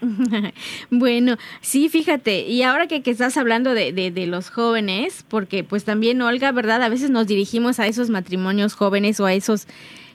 bueno, 0.90 1.36
sí, 1.60 1.88
fíjate, 1.88 2.42
y 2.46 2.62
ahora 2.62 2.86
que, 2.86 3.02
que 3.02 3.10
estás 3.10 3.36
hablando 3.36 3.74
de, 3.74 3.92
de, 3.92 4.10
de 4.10 4.26
los 4.26 4.50
jóvenes, 4.50 5.24
porque 5.28 5.64
pues 5.64 5.84
también, 5.84 6.20
Olga, 6.22 6.52
¿verdad? 6.52 6.82
A 6.82 6.88
veces 6.88 7.10
nos 7.10 7.26
dirigimos 7.26 7.80
a 7.80 7.86
esos 7.86 8.10
matrimonios 8.10 8.74
jóvenes 8.74 9.20
o 9.20 9.26
a 9.26 9.32
esos 9.34 9.66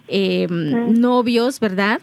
eh, 0.08 0.48
novios, 0.50 1.60
¿verdad? 1.60 2.02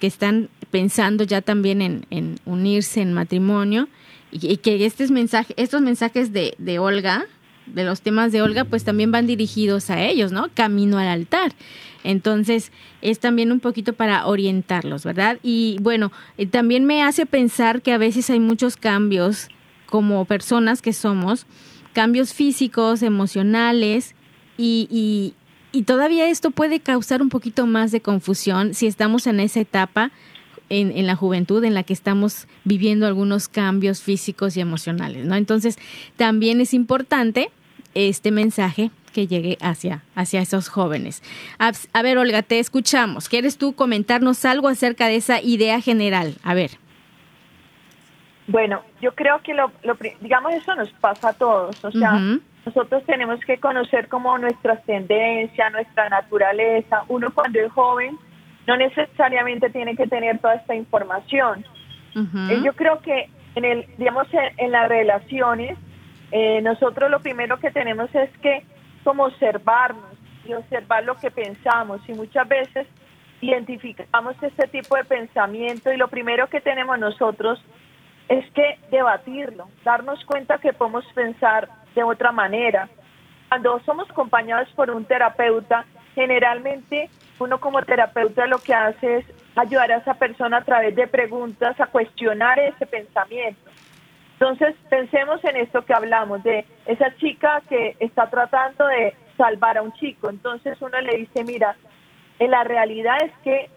Que 0.00 0.06
están 0.06 0.48
pensando 0.70 1.24
ya 1.24 1.40
también 1.40 1.80
en, 1.82 2.06
en 2.10 2.36
unirse 2.44 3.00
en 3.00 3.12
matrimonio 3.12 3.88
y, 4.32 4.52
y 4.52 4.56
que 4.58 4.84
estos, 4.84 5.10
mensaje, 5.10 5.54
estos 5.56 5.80
mensajes 5.82 6.32
de, 6.32 6.54
de 6.58 6.78
Olga, 6.78 7.26
de 7.66 7.84
los 7.84 8.00
temas 8.00 8.32
de 8.32 8.42
Olga, 8.42 8.64
pues 8.64 8.84
también 8.84 9.12
van 9.12 9.26
dirigidos 9.26 9.90
a 9.90 10.02
ellos, 10.02 10.32
¿no? 10.32 10.48
Camino 10.54 10.98
al 10.98 11.08
altar. 11.08 11.52
Entonces, 12.04 12.70
es 13.02 13.18
también 13.18 13.50
un 13.50 13.60
poquito 13.60 13.92
para 13.92 14.26
orientarlos, 14.26 15.04
¿verdad? 15.04 15.38
Y 15.42 15.78
bueno, 15.80 16.12
eh, 16.38 16.46
también 16.46 16.84
me 16.84 17.02
hace 17.02 17.26
pensar 17.26 17.82
que 17.82 17.92
a 17.92 17.98
veces 17.98 18.30
hay 18.30 18.40
muchos 18.40 18.76
cambios 18.76 19.48
como 19.86 20.24
personas 20.24 20.82
que 20.82 20.92
somos, 20.92 21.46
cambios 21.92 22.32
físicos, 22.32 23.02
emocionales, 23.02 24.14
y, 24.58 24.88
y, 24.90 25.34
y 25.76 25.82
todavía 25.82 26.28
esto 26.28 26.50
puede 26.50 26.80
causar 26.80 27.22
un 27.22 27.28
poquito 27.28 27.66
más 27.66 27.92
de 27.92 28.00
confusión 28.00 28.74
si 28.74 28.86
estamos 28.86 29.26
en 29.26 29.40
esa 29.40 29.60
etapa 29.60 30.12
en, 30.68 30.96
en, 30.96 31.06
la 31.06 31.16
juventud 31.16 31.62
en 31.64 31.74
la 31.74 31.82
que 31.82 31.92
estamos 31.92 32.46
viviendo 32.64 33.06
algunos 33.06 33.48
cambios 33.48 34.02
físicos 34.02 34.56
y 34.56 34.60
emocionales, 34.60 35.24
¿no? 35.26 35.36
Entonces, 35.36 35.78
también 36.16 36.60
es 36.60 36.74
importante 36.74 37.50
este 37.94 38.30
mensaje 38.30 38.90
que 39.12 39.26
llegue 39.26 39.56
hacia, 39.62 40.02
hacia 40.14 40.42
esos 40.42 40.68
jóvenes. 40.68 41.22
A, 41.58 41.72
a, 41.94 42.02
ver, 42.02 42.18
Olga, 42.18 42.42
te 42.42 42.58
escuchamos. 42.58 43.30
¿Quieres 43.30 43.56
tú 43.56 43.74
comentarnos 43.74 44.44
algo 44.44 44.68
acerca 44.68 45.06
de 45.08 45.16
esa 45.16 45.40
idea 45.40 45.80
general? 45.80 46.34
A 46.42 46.52
ver. 46.52 46.72
Bueno, 48.46 48.82
yo 49.00 49.14
creo 49.14 49.40
que 49.42 49.54
lo, 49.54 49.72
lo 49.82 49.96
digamos 50.20 50.52
eso 50.52 50.74
nos 50.74 50.90
pasa 50.92 51.30
a 51.30 51.32
todos, 51.32 51.84
o 51.84 51.90
sea, 51.90 52.12
uh 52.12 52.18
-huh. 52.18 52.40
nosotros 52.64 53.02
tenemos 53.04 53.40
que 53.44 53.58
conocer 53.58 54.06
como 54.08 54.38
nuestras 54.38 54.84
tendencias, 54.84 55.72
nuestra 55.72 56.08
naturaleza. 56.08 57.02
Uno 57.08 57.32
cuando 57.34 57.58
es 57.58 57.72
joven 57.72 58.16
no 58.66 58.76
necesariamente 58.76 59.70
tiene 59.70 59.96
que 59.96 60.06
tener 60.06 60.38
toda 60.38 60.54
esta 60.54 60.74
información. 60.74 61.64
Uh 62.14 62.20
-huh. 62.20 62.64
Yo 62.64 62.72
creo 62.74 63.00
que 63.00 63.30
en 63.54 63.64
el, 63.64 63.86
digamos, 63.96 64.26
en, 64.32 64.52
en 64.58 64.72
las 64.72 64.88
relaciones, 64.88 65.78
eh, 66.32 66.60
nosotros 66.62 67.10
lo 67.10 67.20
primero 67.20 67.58
que 67.58 67.70
tenemos 67.70 68.12
es 68.14 68.30
que 68.38 68.64
como 69.04 69.24
observarnos 69.24 70.16
y 70.44 70.52
observar 70.52 71.04
lo 71.04 71.16
que 71.16 71.30
pensamos 71.30 72.00
y 72.08 72.12
muchas 72.12 72.48
veces 72.48 72.86
identificamos 73.40 74.34
este 74.42 74.66
tipo 74.68 74.96
de 74.96 75.04
pensamiento 75.04 75.92
y 75.92 75.96
lo 75.96 76.08
primero 76.08 76.48
que 76.48 76.60
tenemos 76.60 76.98
nosotros 76.98 77.62
es 78.28 78.44
que 78.52 78.78
debatirlo, 78.90 79.68
darnos 79.84 80.24
cuenta 80.24 80.58
que 80.58 80.72
podemos 80.72 81.04
pensar 81.14 81.68
de 81.94 82.02
otra 82.02 82.32
manera. 82.32 82.88
Cuando 83.48 83.80
somos 83.86 84.10
acompañados 84.10 84.68
por 84.74 84.90
un 84.90 85.04
terapeuta, 85.04 85.84
generalmente 86.14 87.08
uno 87.38 87.60
como 87.60 87.82
terapeuta 87.82 88.46
lo 88.46 88.58
que 88.58 88.74
hace 88.74 89.18
es 89.18 89.26
ayudar 89.56 89.92
a 89.92 89.96
esa 89.98 90.14
persona 90.14 90.58
a 90.58 90.64
través 90.64 90.94
de 90.94 91.06
preguntas 91.06 91.78
a 91.80 91.86
cuestionar 91.86 92.58
ese 92.58 92.86
pensamiento. 92.86 93.70
Entonces, 94.38 94.74
pensemos 94.90 95.42
en 95.44 95.56
esto 95.56 95.84
que 95.84 95.94
hablamos, 95.94 96.42
de 96.42 96.66
esa 96.84 97.14
chica 97.16 97.62
que 97.68 97.96
está 98.00 98.28
tratando 98.28 98.86
de 98.86 99.14
salvar 99.36 99.78
a 99.78 99.82
un 99.82 99.92
chico. 99.94 100.28
Entonces 100.28 100.80
uno 100.80 101.00
le 101.00 101.16
dice, 101.18 101.44
mira, 101.44 101.76
en 102.38 102.50
la 102.50 102.64
realidad 102.64 103.16
es 103.22 103.32
que 103.42 103.70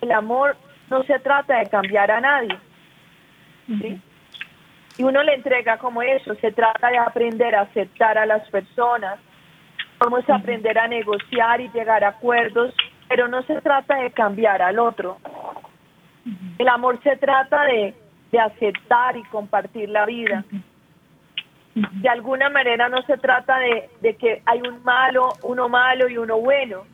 el 0.00 0.12
amor 0.12 0.56
no 0.88 1.02
se 1.04 1.18
trata 1.20 1.58
de 1.58 1.66
cambiar 1.66 2.10
a 2.10 2.20
nadie. 2.20 2.58
¿sí? 3.66 4.00
Y 4.98 5.02
uno 5.04 5.22
le 5.22 5.34
entrega 5.34 5.78
como 5.78 6.02
eso, 6.02 6.34
se 6.36 6.52
trata 6.52 6.90
de 6.90 6.98
aprender 6.98 7.54
a 7.54 7.62
aceptar 7.62 8.18
a 8.18 8.26
las 8.26 8.48
personas, 8.50 9.18
vamos 9.98 10.28
a 10.28 10.36
aprender 10.36 10.78
a 10.78 10.88
negociar 10.88 11.60
y 11.60 11.68
llegar 11.70 12.04
a 12.04 12.08
acuerdos, 12.08 12.74
pero 13.10 13.26
no 13.26 13.42
se 13.42 13.60
trata 13.60 13.96
de 13.96 14.12
cambiar 14.12 14.62
al 14.62 14.78
otro. 14.78 15.18
El 16.58 16.68
amor 16.68 17.02
se 17.02 17.16
trata 17.16 17.64
de, 17.64 17.92
de 18.30 18.38
aceptar 18.38 19.16
y 19.16 19.24
compartir 19.24 19.88
la 19.88 20.06
vida. 20.06 20.44
De 21.74 22.08
alguna 22.08 22.48
manera 22.50 22.88
no 22.88 23.02
se 23.02 23.18
trata 23.18 23.58
de, 23.58 23.90
de, 24.00 24.14
que 24.14 24.42
hay 24.46 24.60
un 24.60 24.84
malo, 24.84 25.30
uno 25.42 25.68
malo 25.68 26.08
y 26.08 26.18
uno 26.18 26.38
bueno. 26.38 26.84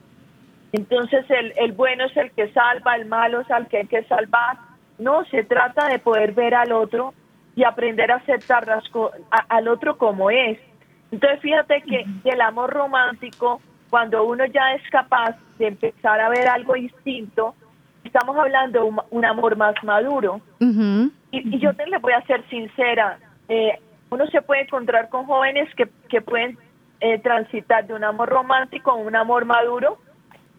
Entonces 0.73 1.27
el, 1.29 1.53
el 1.59 1.73
bueno 1.73 2.07
es 2.07 2.17
el 2.17 2.31
que 2.31 2.51
salva, 2.51 2.97
el 2.97 3.05
malo 3.05 3.43
es 3.43 3.51
al 3.51 3.69
que 3.69 3.77
hay 3.77 3.87
que 3.87 4.03
salvar. 4.05 4.57
No, 4.99 5.23
se 5.27 5.45
trata 5.45 5.87
de 5.89 5.99
poder 5.99 6.33
ver 6.33 6.55
al 6.55 6.73
otro 6.73 7.13
y 7.55 7.65
aprender 7.65 8.11
a 8.11 8.17
aceptar 8.17 8.67
las 8.67 8.85
a, 9.31 9.55
al 9.55 9.69
otro 9.69 9.99
como 9.99 10.31
es. 10.31 10.59
Entonces 11.13 11.41
fíjate 11.41 11.83
que 11.83 12.07
el 12.25 12.41
amor 12.41 12.71
romántico, 12.71 13.61
cuando 13.91 14.25
uno 14.25 14.47
ya 14.47 14.73
es 14.73 14.83
capaz 14.91 15.37
de 15.59 15.69
empezar 15.69 16.21
a 16.21 16.29
ver 16.29 16.49
algo 16.49 16.75
distinto, 16.75 17.55
estamos 18.05 18.37
hablando 18.37 18.81
de 18.81 18.85
un, 18.87 19.01
un 19.11 19.25
amor 19.25 19.57
más 19.57 19.75
maduro. 19.83 20.41
Uh 20.61 20.65
-huh. 20.65 21.13
y, 21.31 21.57
y, 21.57 21.59
yo 21.59 21.75
te 21.75 21.87
le 21.87 21.99
voy 21.99 22.13
a 22.13 22.23
ser 22.23 22.43
sincera, 22.49 23.19
eh, 23.49 23.79
uno 24.11 24.27
se 24.29 24.43
puede 24.43 24.63
encontrar 24.63 25.09
con 25.09 25.27
jóvenes 25.27 25.73
que, 25.75 25.89
que 26.09 26.21
pueden 26.21 26.59
eh, 27.01 27.19
transitar 27.19 27.87
de 27.87 27.95
un 27.95 28.05
amor 28.05 28.29
romántico 28.29 28.91
a 28.91 28.95
un 28.95 29.17
amor 29.17 29.45
maduro. 29.45 29.99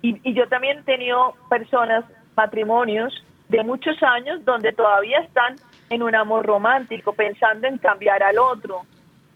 Y, 0.02 0.20
y, 0.24 0.34
yo 0.34 0.48
también 0.48 0.80
he 0.80 0.84
tenido 0.84 1.34
personas, 1.50 2.06
matrimonios 2.36 3.14
de 3.50 3.64
muchos 3.64 4.02
años, 4.04 4.44
donde 4.46 4.72
todavía 4.74 5.20
están 5.20 5.56
en 5.90 6.04
un 6.04 6.14
amor 6.14 6.46
romántico, 6.46 7.14
pensando 7.14 7.68
en 7.68 7.78
cambiar 7.78 8.22
al 8.22 8.38
otro, 8.38 8.82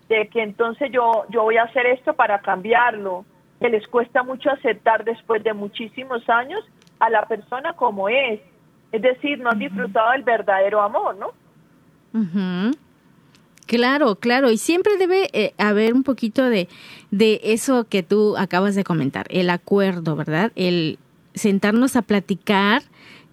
de 0.09 0.27
que 0.27 0.43
entonces 0.43 0.91
yo, 0.91 1.25
yo 1.29 1.43
voy 1.43 1.57
a 1.57 1.63
hacer 1.63 1.85
esto 1.85 2.13
para 2.13 2.39
cambiarlo, 2.41 3.25
que 3.61 3.69
les 3.69 3.87
cuesta 3.87 4.23
mucho 4.23 4.49
aceptar 4.49 5.05
después 5.05 5.43
de 5.43 5.53
muchísimos 5.53 6.27
años 6.27 6.59
a 6.99 7.09
la 7.11 7.27
persona 7.27 7.73
como 7.73 8.09
es. 8.09 8.41
Es 8.91 9.01
decir, 9.01 9.39
no 9.39 9.51
han 9.51 9.59
disfrutado 9.59 10.11
del 10.11 10.23
verdadero 10.23 10.81
amor, 10.81 11.15
¿no? 11.15 11.27
Uh 12.13 12.25
-huh. 12.25 12.77
Claro, 13.67 14.15
claro, 14.15 14.51
y 14.51 14.57
siempre 14.57 14.97
debe 14.97 15.29
eh, 15.31 15.53
haber 15.57 15.93
un 15.93 16.03
poquito 16.03 16.43
de, 16.43 16.67
de 17.11 17.39
eso 17.43 17.85
que 17.87 18.03
tú 18.03 18.35
acabas 18.35 18.75
de 18.75 18.83
comentar, 18.83 19.27
el 19.29 19.49
acuerdo, 19.49 20.15
¿verdad? 20.17 20.51
El 20.55 20.97
sentarnos 21.35 21.95
a 21.95 22.01
platicar, 22.01 22.81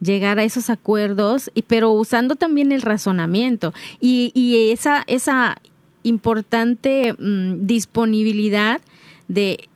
llegar 0.01 0.39
a 0.39 0.45
esos 0.45 0.71
acuerdos, 0.71 1.51
y, 1.55 1.63
pero 1.63 1.91
usando 1.91 2.37
también 2.37 2.71
el 2.71 2.83
razonamiento 2.83 3.73
y, 3.99 4.31
y 4.35 4.71
esa, 4.71 5.03
esa 5.09 5.57
importante 6.05 7.15
mm, 7.19 7.67
disponibilidad 7.67 8.81
de 9.27 9.69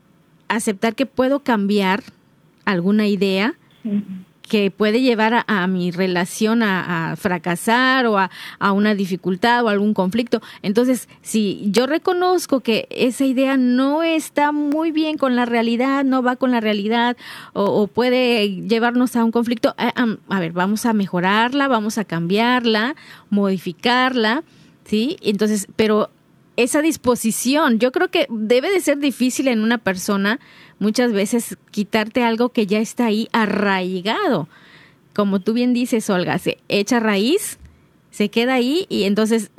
aceptar 0.56 0.94
que 0.94 1.06
puedo 1.06 1.40
cambiar 1.40 2.02
alguna 2.64 3.06
idea 3.06 3.54
que 4.52 4.70
puede 4.70 5.00
llevar 5.00 5.44
a, 5.46 5.66
mi 5.66 5.90
relación 5.90 6.62
a, 6.62 7.14
fracasar 7.16 8.06
o 8.06 8.18
a, 8.18 8.30
una 8.72 8.94
dificultad 8.94 9.64
o 9.64 9.70
algún 9.70 9.94
conflicto. 9.94 10.42
Entonces, 10.62 11.08
si 11.22 11.62
yo 11.70 11.86
reconozco 11.86 12.60
que 12.60 12.86
esa 12.90 13.24
idea 13.24 13.56
no 13.56 14.02
está 14.02 14.52
muy 14.52 14.90
bien 14.92 15.16
con 15.16 15.36
la 15.36 15.46
realidad, 15.46 16.04
no 16.04 16.22
va 16.22 16.36
con 16.36 16.50
la 16.50 16.60
realidad 16.60 17.16
o, 17.54 17.86
puede 17.86 18.48
llevarnos 18.68 19.16
a 19.16 19.24
un 19.24 19.32
conflicto, 19.32 19.74
a, 19.78 19.88
eh, 19.88 20.16
a 20.28 20.40
ver, 20.40 20.52
vamos 20.52 20.84
a 20.84 20.92
mejorarla, 20.92 21.66
vamos 21.68 21.96
a 21.96 22.04
cambiarla, 22.04 22.94
modificarla, 23.30 24.42
¿sí? 24.84 25.16
Entonces, 25.22 25.66
pero 25.76 26.10
esa 26.56 26.82
disposición, 26.82 27.78
yo 27.78 27.92
creo 27.92 28.08
que 28.08 28.26
debe 28.30 28.70
de 28.70 28.80
ser 28.80 28.98
difícil 28.98 29.48
en 29.48 29.60
una 29.60 29.78
persona 29.78 30.38
muchas 30.78 31.12
veces 31.12 31.56
quitarte 31.70 32.24
algo 32.24 32.50
que 32.50 32.66
ya 32.66 32.78
está 32.78 33.06
ahí 33.06 33.28
arraigado. 33.32 34.48
Como 35.14 35.40
tú 35.40 35.52
bien 35.52 35.72
dices, 35.72 36.08
Olga, 36.10 36.38
se 36.38 36.58
echa 36.68 37.00
raíz, 37.00 37.58
se 38.10 38.28
queda 38.28 38.54
ahí 38.54 38.86
y 38.88 39.04
entonces 39.04 39.50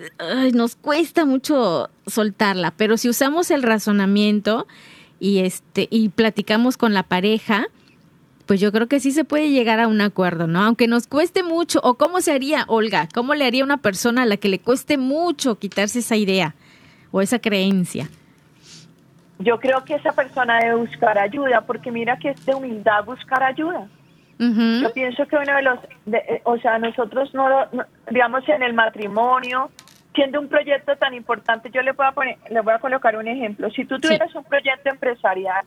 nos 0.54 0.76
cuesta 0.76 1.26
mucho 1.26 1.90
soltarla. 2.06 2.72
Pero 2.78 2.98
si 2.98 3.10
usamos 3.10 3.50
el 3.52 3.64
razonamiento 3.64 4.68
y 5.20 5.40
este 5.40 5.88
y 5.90 6.10
platicamos 6.10 6.78
con 6.78 6.94
la 6.94 7.04
pareja, 7.04 7.68
pues 8.46 8.60
yo 8.60 8.72
creo 8.72 8.88
que 8.88 9.00
sí 9.00 9.12
se 9.12 9.24
puede 9.24 9.52
llegar 9.52 9.80
a 9.80 9.88
un 9.88 10.02
acuerdo, 10.02 10.48
¿no? 10.48 10.62
Aunque 10.62 10.88
nos 10.88 11.08
cueste 11.08 11.44
mucho. 11.44 11.80
¿O 11.84 11.96
cómo 11.96 12.22
se 12.22 12.32
haría, 12.32 12.66
Olga? 12.68 13.08
¿Cómo 13.14 13.34
le 13.34 13.46
haría 13.46 13.64
una 13.64 13.78
persona 13.78 14.24
a 14.24 14.26
la 14.26 14.38
que 14.38 14.50
le 14.50 14.60
cueste 14.60 14.98
mucho 14.98 15.58
quitarse 15.58 16.00
esa 16.00 16.18
idea 16.18 16.56
o 17.14 17.22
esa 17.22 17.40
creencia? 17.40 18.10
yo 19.44 19.60
creo 19.60 19.84
que 19.84 19.96
esa 19.96 20.12
persona 20.12 20.60
debe 20.60 20.76
buscar 20.76 21.18
ayuda, 21.18 21.62
porque 21.62 21.92
mira 21.92 22.18
que 22.18 22.30
es 22.30 22.46
de 22.46 22.56
humildad 22.56 23.04
buscar 23.06 23.44
ayuda. 23.44 23.88
Yo 24.40 24.92
pienso 24.94 25.26
que 25.26 25.38
uno 25.38 25.56
de 25.56 25.62
los, 25.62 25.80
eh, 26.12 26.42
o 26.44 26.58
sea, 26.58 26.78
nosotros 26.78 27.34
no, 27.34 27.48
digamos, 28.10 28.48
en 28.50 28.62
el 28.62 28.74
matrimonio, 28.74 29.72
siendo 30.14 30.42
un 30.42 30.50
proyecto 30.50 30.98
tan 30.98 31.14
importante, 31.14 31.70
yo 31.72 31.82
le 31.82 31.94
voy 31.94 32.06
a 32.06 32.12
poner, 32.12 32.38
le 32.50 32.60
voy 32.60 32.74
a 32.74 32.80
colocar 32.80 33.16
un 33.16 33.28
ejemplo. 33.28 33.70
Si 33.70 33.86
tú 33.86 34.00
tuvieras 34.00 34.36
un 34.36 34.44
proyecto 34.44 34.90
empresarial 34.90 35.66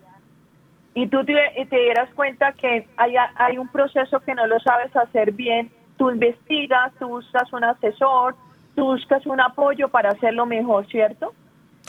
y 0.93 1.07
tú 1.07 1.25
te, 1.25 1.35
te 1.71 1.77
dieras 1.79 2.11
cuenta 2.15 2.53
que 2.53 2.87
hay, 2.99 3.15
hay 3.37 3.57
un 3.57 3.69
proceso 3.69 4.21
que 4.21 4.35
no 4.35 4.47
lo 4.47 4.61
sabes 4.61 4.95
hacer 4.95 5.33
bien, 5.33 5.71
tú 5.97 6.11
investigas, 6.11 6.93
tú 6.99 7.09
buscas 7.09 7.51
un 7.55 7.65
asesor, 7.65 8.35
buscas 8.83 9.25
un 9.27 9.41
apoyo 9.41 9.89
para 9.89 10.11
hacerlo 10.11 10.47
mejor, 10.47 10.87
¿cierto? 10.87 11.33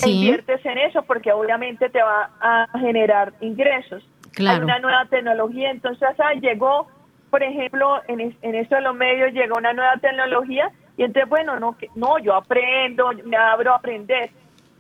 inviertes 0.06 0.64
en 0.64 0.78
eso 0.78 1.02
porque 1.04 1.32
obviamente 1.32 1.90
te 1.90 2.02
va 2.02 2.30
a 2.40 2.68
generar 2.78 3.34
ingresos. 3.42 4.04
Claro. 4.34 4.58
Hay 4.58 4.64
una 4.64 4.80
nueva 4.80 5.06
tecnología, 5.06 5.72
entonces 5.72 6.08
ah, 6.20 6.34
llegó, 6.40 6.88
por 7.32 7.42
ejemplo, 7.42 8.02
en, 8.08 8.36
en 8.42 8.56
esto 8.56 8.76
de 8.76 8.82
los 8.82 8.96
medios 8.96 9.34
llegó 9.34 9.58
una 9.58 9.74
nueva 9.74 9.96
tecnología 10.00 10.72
y 10.98 11.04
entonces, 11.04 11.30
bueno, 11.30 11.60
no, 11.60 11.76
no, 11.96 12.20
yo 12.20 12.36
aprendo, 12.36 13.12
me 13.24 13.38
abro 13.38 13.74
a 13.74 13.78
aprender. 13.78 14.32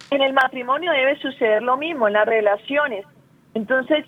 En 0.09 0.21
el 0.21 0.33
matrimonio 0.33 0.91
debe 0.91 1.15
suceder 1.19 1.61
lo 1.61 1.77
mismo, 1.77 2.07
en 2.07 2.13
las 2.13 2.25
relaciones. 2.25 3.05
Entonces, 3.53 4.05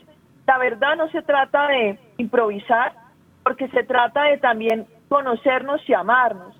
la 0.47 0.57
verdad 0.57 0.95
no 0.95 1.09
se 1.09 1.21
trata 1.21 1.67
de 1.67 1.99
improvisar, 2.17 2.93
porque 3.43 3.67
se 3.69 3.83
trata 3.83 4.23
de 4.23 4.37
también 4.37 4.87
conocernos 5.07 5.87
y 5.87 5.93
amarnos, 5.93 6.58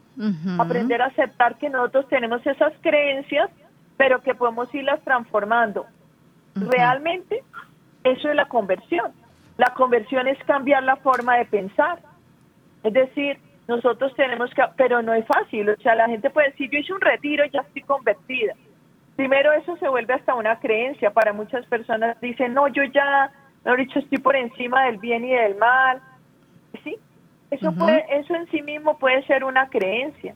aprender 0.58 1.02
a 1.02 1.08
aceptar 1.08 1.58
que 1.58 1.70
nosotros 1.70 2.08
tenemos 2.10 2.46
esas 2.46 2.74
creencias 2.82 3.50
pero 4.00 4.22
que 4.22 4.34
podemos 4.34 4.74
irlas 4.74 5.02
transformando. 5.04 5.86
Realmente 6.56 7.44
eso 8.06 8.30
es 8.30 8.36
la 8.36 8.46
conversión. 8.46 9.12
La 9.58 9.74
conversión 9.74 10.26
es 10.26 10.42
cambiar 10.46 10.84
la 10.84 10.96
forma 10.96 11.36
de 11.36 11.44
pensar. 11.44 12.00
Es 12.82 12.94
decir, 12.94 13.38
nosotros 13.68 14.16
tenemos 14.16 14.54
que, 14.54 14.64
pero 14.78 15.02
no 15.02 15.14
es 15.14 15.28
fácil. 15.28 15.70
O 15.70 15.76
sea, 15.82 15.96
la 15.96 16.08
gente 16.08 16.30
puede 16.30 16.52
decir, 16.52 16.70
yo 16.72 16.80
hice 16.80 16.94
un 16.94 17.02
retiro 17.02 17.44
y 17.44 17.50
ya 17.50 17.60
estoy 17.60 17.82
convertida. 17.82 18.54
Primero 19.18 19.52
eso 19.52 19.76
se 19.76 19.90
vuelve 19.90 20.14
hasta 20.14 20.34
una 20.34 20.58
creencia. 20.62 21.12
Para 21.12 21.34
muchas 21.34 21.66
personas 21.66 22.16
dicen, 22.22 22.54
no, 22.54 22.70
yo 22.70 22.84
ya, 22.86 23.34
no 23.66 23.76
dicho, 23.76 24.00
estoy 24.00 24.20
por 24.20 24.38
encima 24.38 24.86
del 24.86 24.98
bien 25.00 25.26
y 25.26 25.34
del 25.34 25.56
mal. 25.58 26.02
Sí, 26.86 26.98
eso, 27.52 27.74
puede, 27.74 28.06
eso 28.10 28.36
en 28.36 28.48
sí 28.52 28.62
mismo 28.62 28.98
puede 28.98 29.24
ser 29.26 29.44
una 29.44 29.70
creencia 29.70 30.36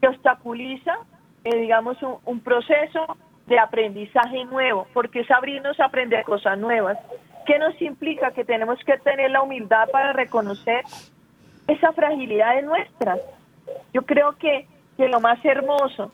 que 0.00 0.08
obstaculiza 0.08 0.98
eh, 1.46 1.60
digamos, 1.60 1.96
un, 2.24 2.40
proceso 2.40 3.16
de 3.46 3.56
aprendizaje 3.60 4.44
nuevo, 4.46 4.88
porque 4.92 5.20
es 5.20 5.30
abrirnos 5.30 5.78
a 5.78 5.84
aprender 5.84 6.24
cosas 6.24 6.58
nuevas. 6.58 6.98
¿Qué 7.46 7.56
nos 7.60 7.80
implica? 7.80 8.32
Que 8.32 8.44
tenemos 8.44 8.80
que 8.84 8.98
tener 8.98 9.30
la 9.30 9.42
humildad 9.42 9.88
para 9.92 10.12
reconocer 10.12 10.84
esa 11.68 11.92
fragilidad 11.92 12.56
de 12.56 12.62
nuestras. 12.62 13.20
Yo 13.94 14.02
creo 14.02 14.32
que, 14.32 14.66
que 14.96 15.08
lo 15.08 15.20
más 15.20 15.38
hermoso 15.44 16.10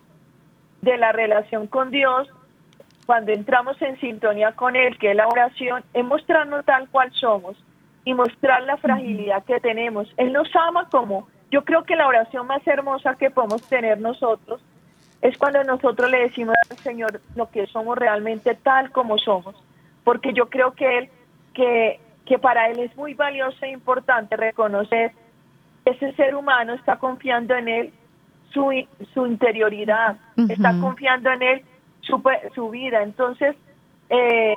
de 0.82 0.98
la 0.98 1.12
relación 1.12 1.66
con 1.66 1.90
Dios, 1.90 2.28
cuando 3.06 3.32
entramos 3.32 3.80
en 3.80 3.98
sintonía 4.00 4.52
con 4.52 4.76
Él, 4.76 4.98
que 4.98 5.12
es 5.12 5.16
la 5.16 5.28
oración, 5.28 5.82
es 5.94 6.04
mostrarnos 6.04 6.62
tal 6.66 6.90
cual 6.90 7.10
somos 7.12 7.56
y 8.04 8.14
mostrar 8.14 8.62
la 8.64 8.76
fragilidad 8.76 9.44
que 9.44 9.60
tenemos. 9.60 10.12
Él 10.16 10.32
nos 10.32 10.48
ama 10.56 10.88
como, 10.90 11.28
yo 11.50 11.64
creo 11.64 11.84
que 11.84 11.96
la 11.96 12.08
oración 12.08 12.46
más 12.46 12.66
hermosa 12.66 13.16
que 13.16 13.30
podemos 13.30 13.62
tener 13.62 14.00
nosotros 14.00 14.60
es 15.20 15.38
cuando 15.38 15.62
nosotros 15.62 16.10
le 16.10 16.22
decimos 16.22 16.54
al 16.70 16.78
Señor 16.78 17.20
lo 17.36 17.50
que 17.50 17.66
somos 17.68 17.96
realmente 17.96 18.54
tal 18.56 18.90
como 18.90 19.18
somos, 19.18 19.54
porque 20.02 20.32
yo 20.32 20.48
creo 20.48 20.72
que 20.72 20.98
él 20.98 21.10
que 21.54 22.00
que 22.26 22.38
para 22.38 22.68
él 22.68 22.78
es 22.78 22.96
muy 22.96 23.14
valioso 23.14 23.64
e 23.64 23.70
importante 23.70 24.36
reconocer 24.36 25.12
que 25.84 25.90
ese 25.90 26.12
ser 26.12 26.34
humano 26.34 26.74
está 26.74 26.96
confiando 26.96 27.54
en 27.54 27.68
él 27.68 27.92
su, 28.52 28.70
su 29.12 29.26
interioridad, 29.26 30.16
está 30.48 30.78
confiando 30.80 31.30
en 31.30 31.42
él 31.42 31.64
su, 32.02 32.22
su 32.54 32.70
vida. 32.70 33.02
Entonces, 33.02 33.56
eh, 34.10 34.54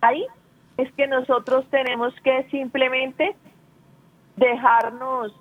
ahí 0.00 0.26
es 0.76 0.92
que 0.92 1.06
nosotros 1.06 1.64
tenemos 1.70 2.14
que 2.22 2.44
simplemente 2.50 3.36
dejarnos 4.36 5.32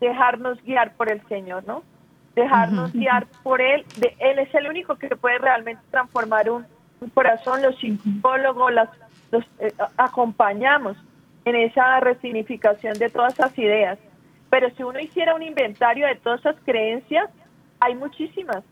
dejarnos 0.00 0.62
guiar 0.62 0.94
por 0.94 1.10
el 1.10 1.20
Señor, 1.28 1.64
¿no? 1.66 1.82
dejarnos 2.34 2.92
guiar 2.92 3.26
por 3.42 3.60
Él. 3.60 3.84
De, 3.96 4.16
él 4.18 4.38
es 4.38 4.54
el 4.54 4.68
único 4.68 4.96
que 4.96 5.08
puede 5.08 5.38
realmente 5.38 5.82
transformar 5.90 6.50
un, 6.50 6.66
corazón. 7.14 7.62
Los 7.62 7.76
psicólogos 7.78 8.72
las, 8.72 8.88
los 9.30 9.44
eh, 9.58 9.72
acompañamos 9.96 10.96
en 11.44 11.56
esa 11.56 12.00
resignificación 12.00 12.94
de 12.98 13.08
todas 13.08 13.34
esas 13.34 13.58
ideas. 13.58 13.98
Pero 14.50 14.68
si 14.70 14.82
uno 14.82 14.98
hiciera 14.98 15.34
un 15.34 15.42
inventario 15.42 16.06
de 16.06 16.16
todas 16.16 16.40
esas 16.40 16.56
creencias, 16.64 17.30
hay 17.78 17.94
muchísimas. 17.94 18.62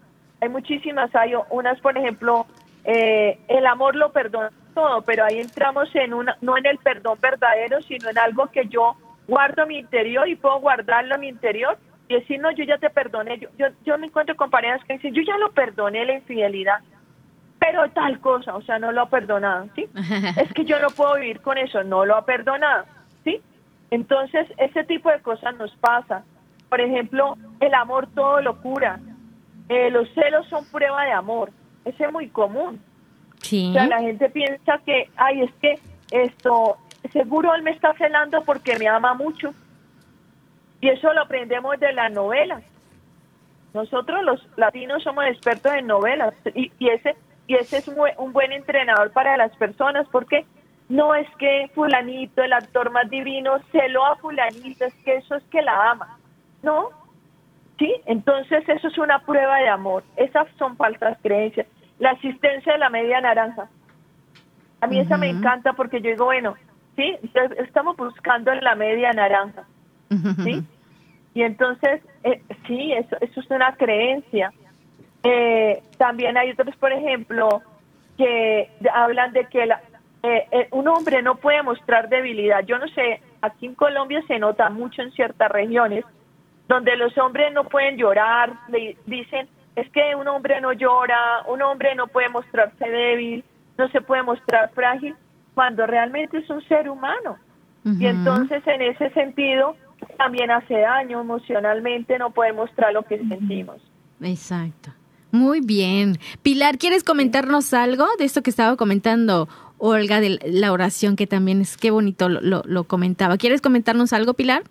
Hay 0.40 0.49
muchísimas. 0.49 1.14
Hay 1.14 1.33
unas, 1.51 1.81
por 1.81 1.97
ejemplo, 1.97 2.47
eh, 2.85 3.38
el 3.49 3.66
amor 3.66 3.97
lo 3.97 4.12
perdona 4.12 4.51
todo, 4.79 5.03
pero 5.03 5.25
ahí 5.25 5.41
entramos 5.41 5.93
en 5.97 6.14
una, 6.14 6.37
no 6.41 6.57
en 6.57 6.64
el 6.67 6.79
perdón 6.79 7.19
verdadero, 7.21 7.83
sino 7.83 8.11
en 8.11 8.17
algo 8.17 8.47
que 8.47 8.69
yo 8.69 8.95
guardo 9.27 9.67
mi 9.67 9.79
interior 9.79 10.29
y 10.29 10.37
puedo 10.37 10.61
guardarlo 10.61 11.17
a 11.17 11.19
mi 11.19 11.27
interior 11.27 11.77
y 12.07 12.14
decir, 12.14 12.38
no, 12.41 12.53
yo 12.53 12.62
ya 12.62 12.79
te 12.79 12.88
perdoné. 12.88 13.41
Yo, 13.41 13.49
yo, 13.59 13.67
yo 13.85 13.99
me 13.99 14.07
encuentro 14.07 14.37
con 14.37 14.51
parejas 14.51 14.81
que 14.85 14.93
dicen, 14.93 15.14
yo 15.14 15.23
ya 15.23 15.37
lo 15.38 15.51
perdoné 15.51 16.05
la 16.05 16.14
infidelidad, 16.14 16.79
pero 17.59 17.91
tal 17.91 18.21
cosa, 18.21 18.55
o 18.55 18.62
sea, 18.62 18.79
no 18.79 18.93
lo 18.93 19.03
ha 19.03 19.11
perdonado, 19.11 19.69
¿sí? 19.75 19.88
es 20.41 20.53
que 20.53 20.64
yo 20.64 20.79
no 20.79 20.91
puedo 20.91 21.17
vivir 21.17 21.41
con 21.41 21.59
eso, 21.59 21.83
no 21.83 22.07
lo 22.07 22.14
ha 22.14 22.25
perdonado, 22.25 22.85
¿sí? 23.25 23.43
Entonces, 23.91 24.47
ese 24.59 24.85
tipo 24.85 25.11
de 25.11 25.21
cosas 25.23 25.57
nos 25.57 25.75
pasa. 25.79 26.23
Por 26.69 26.81
ejemplo, 26.81 27.37
el 27.59 27.75
amor 27.75 28.07
todo 28.14 28.41
lo 28.43 28.61
cura. 28.61 29.01
Eh, 29.69 29.91
los 29.91 30.09
celos 30.14 30.47
son 30.47 30.64
prueba 30.71 31.05
de 31.05 31.12
amor. 31.12 31.51
Ese 31.85 32.05
es 32.05 32.12
muy 32.12 32.29
común. 32.29 32.81
La 33.53 34.01
gente 34.01 34.29
piensa 34.31 34.79
que, 34.85 35.11
ay, 35.17 35.43
es 35.43 35.53
que 35.55 35.79
esto, 36.11 36.77
seguro 37.13 37.55
él 37.55 37.63
me 37.63 37.71
está 37.71 37.95
celando 37.95 38.43
porque 38.43 38.79
me 38.79 38.89
ama 38.89 39.15
mucho. 39.15 39.55
Y 40.81 40.89
eso 40.89 41.13
lo 41.13 41.23
aprendemos 41.23 41.79
de 41.81 41.93
las 41.93 42.13
novelas. 42.13 42.63
Nosotros 43.75 44.23
los 44.25 44.47
latinos 44.57 45.03
somos 45.03 45.25
expertos 45.27 45.73
en 45.75 45.87
novelas 45.87 46.35
y, 46.55 46.71
ese 46.89 47.17
y 47.47 47.55
ese 47.55 47.79
es 47.79 47.89
un, 47.89 48.33
buen 48.33 48.53
entrenador 48.53 49.11
para 49.13 49.37
las 49.37 49.55
personas 49.57 50.07
porque 50.11 50.47
no 50.89 51.15
es 51.15 51.29
que 51.37 51.71
fulanito, 51.75 52.43
el 52.43 52.53
actor 52.53 52.91
más 52.91 53.11
divino, 53.11 53.59
se 53.73 53.89
lo 53.89 54.05
a 54.07 54.17
fulanito, 54.17 54.87
es 54.87 54.95
que 55.05 55.17
eso 55.17 55.35
es 55.35 55.45
que 55.45 55.63
la 55.63 55.91
ama. 55.91 56.19
No, 56.63 56.91
¿Sí? 57.79 57.95
Entonces 58.07 58.69
eso 58.69 58.89
es 58.89 58.99
una 58.99 59.21
prueba 59.21 59.59
de 59.59 59.69
amor. 59.69 60.03
Esas 60.17 60.49
son 60.59 60.77
falsas 60.77 61.17
creencias. 61.23 61.67
La 61.99 62.11
asistencia 62.11 62.73
de 62.73 62.79
la 62.79 62.91
media 62.91 63.21
naranja. 63.21 63.69
A 64.81 64.87
mí 64.87 65.01
esa 65.01 65.17
me 65.17 65.29
encanta 65.29 65.73
porque 65.73 66.01
yo 66.01 66.11
digo, 66.11 66.27
bueno, 66.27 66.55
sí, 66.95 67.17
estamos 67.59 67.97
buscando 67.97 68.53
en 68.53 68.63
la 68.63 68.75
media 68.77 69.13
naranja. 69.13 69.65
¿Sí? 70.45 70.65
Y 71.35 71.43
entonces, 71.43 72.01
eh, 72.25 72.41
sí, 72.67 72.93
eso, 72.93 73.17
eso 73.21 73.41
es 73.41 73.51
una 73.51 73.75
creencia. 73.75 74.53
Eh, 75.23 75.83
también 75.97 76.37
hay 76.37 76.51
otros, 76.51 76.75
por 76.77 76.93
ejemplo, 76.93 77.63
que 78.17 78.71
hablan 78.93 79.33
de 79.33 79.47
que 79.47 79.67
la, 79.67 79.81
eh, 80.23 80.69
un 80.71 80.89
hombre 80.89 81.23
no 81.23 81.37
puede 81.37 81.63
mostrar 81.63 82.09
debilidad. 82.09 82.65
Yo 82.65 82.79
no 82.79 82.89
sé, 82.89 83.21
aquí 83.43 83.67
en 83.67 83.75
Colombia 83.75 84.23
se 84.27 84.39
nota 84.39 84.71
mucho 84.71 85.03
en 85.03 85.13
ciertas 85.13 85.51
regiones 85.51 86.05
donde 86.69 86.97
los 86.97 87.17
hombres 87.19 87.53
no 87.53 87.65
pueden 87.65 87.97
llorar, 87.97 88.53
le 88.69 88.97
dicen, 89.07 89.49
es 89.81 89.91
que 89.91 90.14
un 90.17 90.27
hombre 90.29 90.61
no 90.61 90.73
llora, 90.73 91.43
un 91.47 91.62
hombre 91.62 91.95
no 91.95 92.07
puede 92.09 92.29
mostrarse 92.29 92.88
débil, 92.88 93.45
no 93.77 93.88
se 93.88 94.01
puede 94.01 94.23
mostrar 94.23 94.71
frágil, 94.75 95.14
cuando 95.55 95.87
realmente 95.87 96.38
es 96.38 96.51
un 96.51 96.62
ser 96.69 96.88
humano. 96.88 97.37
Y 97.85 98.07
entonces 98.07 98.62
en 98.67 98.83
ese 98.83 99.09
sentido 99.11 99.75
también 100.19 100.51
hace 100.51 100.75
daño 100.75 101.21
emocionalmente, 101.21 102.19
no 102.19 102.31
puede 102.31 102.53
mostrar 102.53 102.93
lo 102.93 103.03
que 103.03 103.19
sentimos. 103.19 103.77
Exacto. 104.21 104.93
Muy 105.31 105.61
bien. 105.61 106.19
Pilar, 106.43 106.77
¿quieres 106.77 107.03
comentarnos 107.03 107.73
algo 107.73 108.07
de 108.19 108.25
esto 108.25 108.43
que 108.43 108.51
estaba 108.51 108.77
comentando 108.77 109.49
Olga 109.79 110.21
de 110.21 110.38
la 110.45 110.73
oración, 110.73 111.17
que 111.17 111.27
también 111.27 111.61
es 111.61 111.77
qué 111.77 111.91
bonito 111.91 112.29
lo, 112.29 112.62
lo 112.64 112.85
comentaba? 112.85 113.38
¿Quieres 113.38 113.61
comentarnos 113.62 114.12
algo, 114.12 114.35
Pilar? 114.35 114.64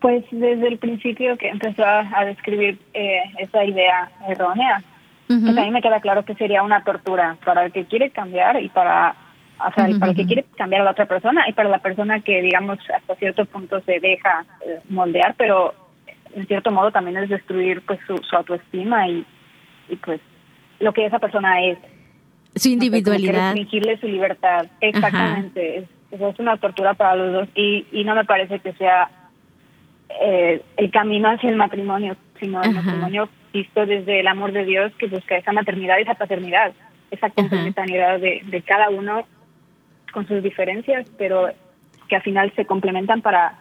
Pues 0.00 0.24
desde 0.30 0.68
el 0.68 0.78
principio 0.78 1.36
que 1.36 1.48
empezó 1.48 1.84
a, 1.84 2.24
describir 2.24 2.78
eh, 2.94 3.20
esa 3.38 3.64
idea 3.64 4.10
errónea, 4.28 4.82
pues 5.26 5.58
a 5.58 5.62
mí 5.62 5.70
me 5.70 5.82
queda 5.82 6.00
claro 6.00 6.24
que 6.24 6.34
sería 6.34 6.62
una 6.62 6.82
tortura 6.84 7.36
para 7.44 7.66
el 7.66 7.72
que 7.72 7.84
quiere 7.84 8.10
cambiar 8.10 8.62
y 8.62 8.68
para, 8.68 9.14
o 9.58 9.72
sea, 9.74 9.88
para 9.98 10.12
el 10.12 10.16
que 10.16 10.26
quiere 10.26 10.44
cambiar 10.56 10.82
a 10.82 10.84
la 10.84 10.90
otra 10.92 11.06
persona 11.06 11.48
y 11.48 11.52
para 11.52 11.68
la 11.68 11.80
persona 11.80 12.20
que, 12.20 12.40
digamos, 12.40 12.78
hasta 12.96 13.14
cierto 13.16 13.44
punto 13.44 13.80
se 13.80 14.00
deja 14.00 14.46
eh, 14.64 14.80
moldear, 14.88 15.34
pero 15.36 15.74
en 16.34 16.46
cierto 16.46 16.70
modo 16.70 16.90
también 16.90 17.16
es 17.18 17.28
destruir 17.28 17.82
pues 17.82 17.98
su, 18.06 18.36
autoestima 18.36 19.08
y, 19.08 19.26
y 19.88 19.96
pues 19.96 20.20
lo 20.80 20.92
que 20.92 21.06
esa 21.06 21.18
persona 21.18 21.62
es. 21.62 21.78
Su 22.54 22.68
individualidad. 22.70 23.52
restringirle 23.52 23.98
su 23.98 24.06
libertad. 24.06 24.66
Exactamente. 24.80 25.78
Es, 25.78 25.84
es, 26.10 26.38
una 26.38 26.56
tortura 26.56 26.94
para 26.94 27.16
los 27.16 27.32
dos 27.32 27.48
y, 27.54 27.86
y 27.92 28.04
no 28.04 28.14
me 28.14 28.24
parece 28.24 28.60
que 28.60 28.72
sea 28.74 29.10
eh, 30.08 30.62
el 30.76 30.90
camino 30.90 31.28
hacia 31.30 31.50
el 31.50 31.56
matrimonio, 31.56 32.16
sino 32.40 32.62
el 32.62 32.72
matrimonio 32.74 33.28
visto 33.52 33.86
desde 33.86 34.20
el 34.20 34.26
amor 34.26 34.52
de 34.52 34.64
Dios 34.64 34.92
que 34.98 35.06
busca 35.06 35.36
esa 35.36 35.52
maternidad 35.52 35.98
y 35.98 36.02
esa 36.02 36.14
paternidad, 36.14 36.72
esa 37.10 37.30
complementariedad 37.30 38.20
de, 38.20 38.42
de 38.44 38.62
cada 38.62 38.90
uno 38.90 39.26
con 40.12 40.26
sus 40.26 40.42
diferencias, 40.42 41.06
pero 41.18 41.48
que 42.08 42.16
al 42.16 42.22
final 42.22 42.52
se 42.56 42.64
complementan 42.64 43.22
para, 43.22 43.58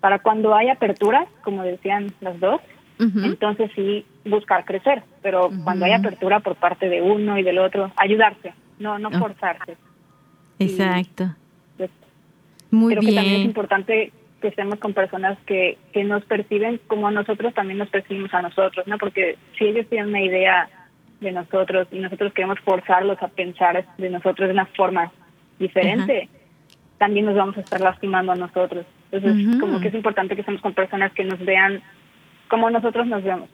para 0.00 0.18
cuando 0.18 0.54
hay 0.54 0.68
apertura, 0.68 1.26
como 1.42 1.62
decían 1.62 2.12
las 2.20 2.38
dos, 2.40 2.60
entonces 2.98 3.70
sí 3.76 4.04
buscar 4.24 4.64
crecer, 4.64 5.04
pero 5.22 5.50
cuando 5.62 5.84
hay 5.84 5.92
apertura 5.92 6.40
por 6.40 6.56
parte 6.56 6.88
de 6.88 7.00
uno 7.00 7.38
y 7.38 7.44
del 7.44 7.60
otro, 7.60 7.92
ayudarse, 7.96 8.52
no 8.80 8.98
no 8.98 9.10
forzarse. 9.12 9.76
Exacto. 10.58 11.32
Pues, 11.76 11.90
Muy 12.72 12.94
creo 12.94 13.02
bien. 13.02 13.12
que 13.12 13.20
también 13.20 13.40
es 13.42 13.46
importante 13.46 14.12
que 14.40 14.48
estemos 14.48 14.78
con 14.78 14.94
personas 14.94 15.38
que, 15.46 15.78
que 15.92 16.04
nos 16.04 16.24
perciben 16.24 16.80
como 16.86 17.10
nosotros 17.10 17.54
también 17.54 17.78
nos 17.78 17.88
percibimos 17.88 18.32
a 18.34 18.42
nosotros, 18.42 18.86
¿no? 18.86 18.98
Porque 18.98 19.36
si 19.58 19.64
ellos 19.64 19.86
tienen 19.88 20.10
una 20.10 20.22
idea 20.22 20.68
de 21.20 21.32
nosotros 21.32 21.88
y 21.90 21.98
nosotros 21.98 22.32
queremos 22.32 22.60
forzarlos 22.60 23.20
a 23.22 23.28
pensar 23.28 23.84
de 23.98 24.10
nosotros 24.10 24.48
de 24.48 24.54
una 24.54 24.66
forma 24.66 25.10
diferente, 25.58 26.28
también 26.98 27.26
nos 27.26 27.34
vamos 27.34 27.56
a 27.56 27.60
estar 27.60 27.80
lastimando 27.80 28.32
a 28.32 28.36
nosotros. 28.36 28.86
Entonces, 29.10 29.58
como 29.58 29.80
que 29.80 29.88
es 29.88 29.94
importante 29.94 30.34
que 30.34 30.42
estemos 30.42 30.60
con 30.60 30.74
personas 30.74 31.12
que 31.12 31.24
nos 31.24 31.38
vean 31.44 31.82
como 32.48 32.70
nosotros 32.70 33.06
nos 33.06 33.22
vemos. 33.22 33.48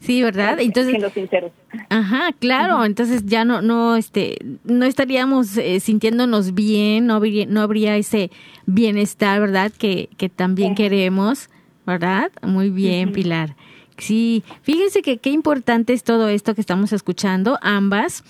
Sí, 0.00 0.22
¿verdad? 0.22 0.58
Entonces, 0.60 0.92
siendo 0.92 1.10
sinceros. 1.10 1.52
Ajá, 1.90 2.32
claro. 2.38 2.84
Entonces 2.84 3.26
ya 3.26 3.44
no, 3.44 3.62
no, 3.62 3.96
este, 3.96 4.38
no 4.64 4.84
estaríamos 4.86 5.56
eh, 5.56 5.78
sintiéndonos 5.80 6.54
bien, 6.54 7.06
no 7.06 7.14
habría, 7.14 7.46
no 7.46 7.60
habría 7.60 7.96
ese 7.96 8.30
bienestar, 8.66 9.40
¿verdad? 9.40 9.70
Que, 9.70 10.08
que 10.16 10.28
también 10.28 10.74
queremos, 10.74 11.50
¿verdad? 11.86 12.32
Muy 12.42 12.70
bien, 12.70 13.12
Pilar. 13.12 13.54
Sí, 13.98 14.42
fíjense 14.62 15.02
que 15.02 15.18
qué 15.18 15.30
importante 15.30 15.92
es 15.92 16.02
todo 16.02 16.28
esto 16.28 16.54
que 16.54 16.62
estamos 16.62 16.92
escuchando, 16.92 17.58
ambas. 17.60 18.24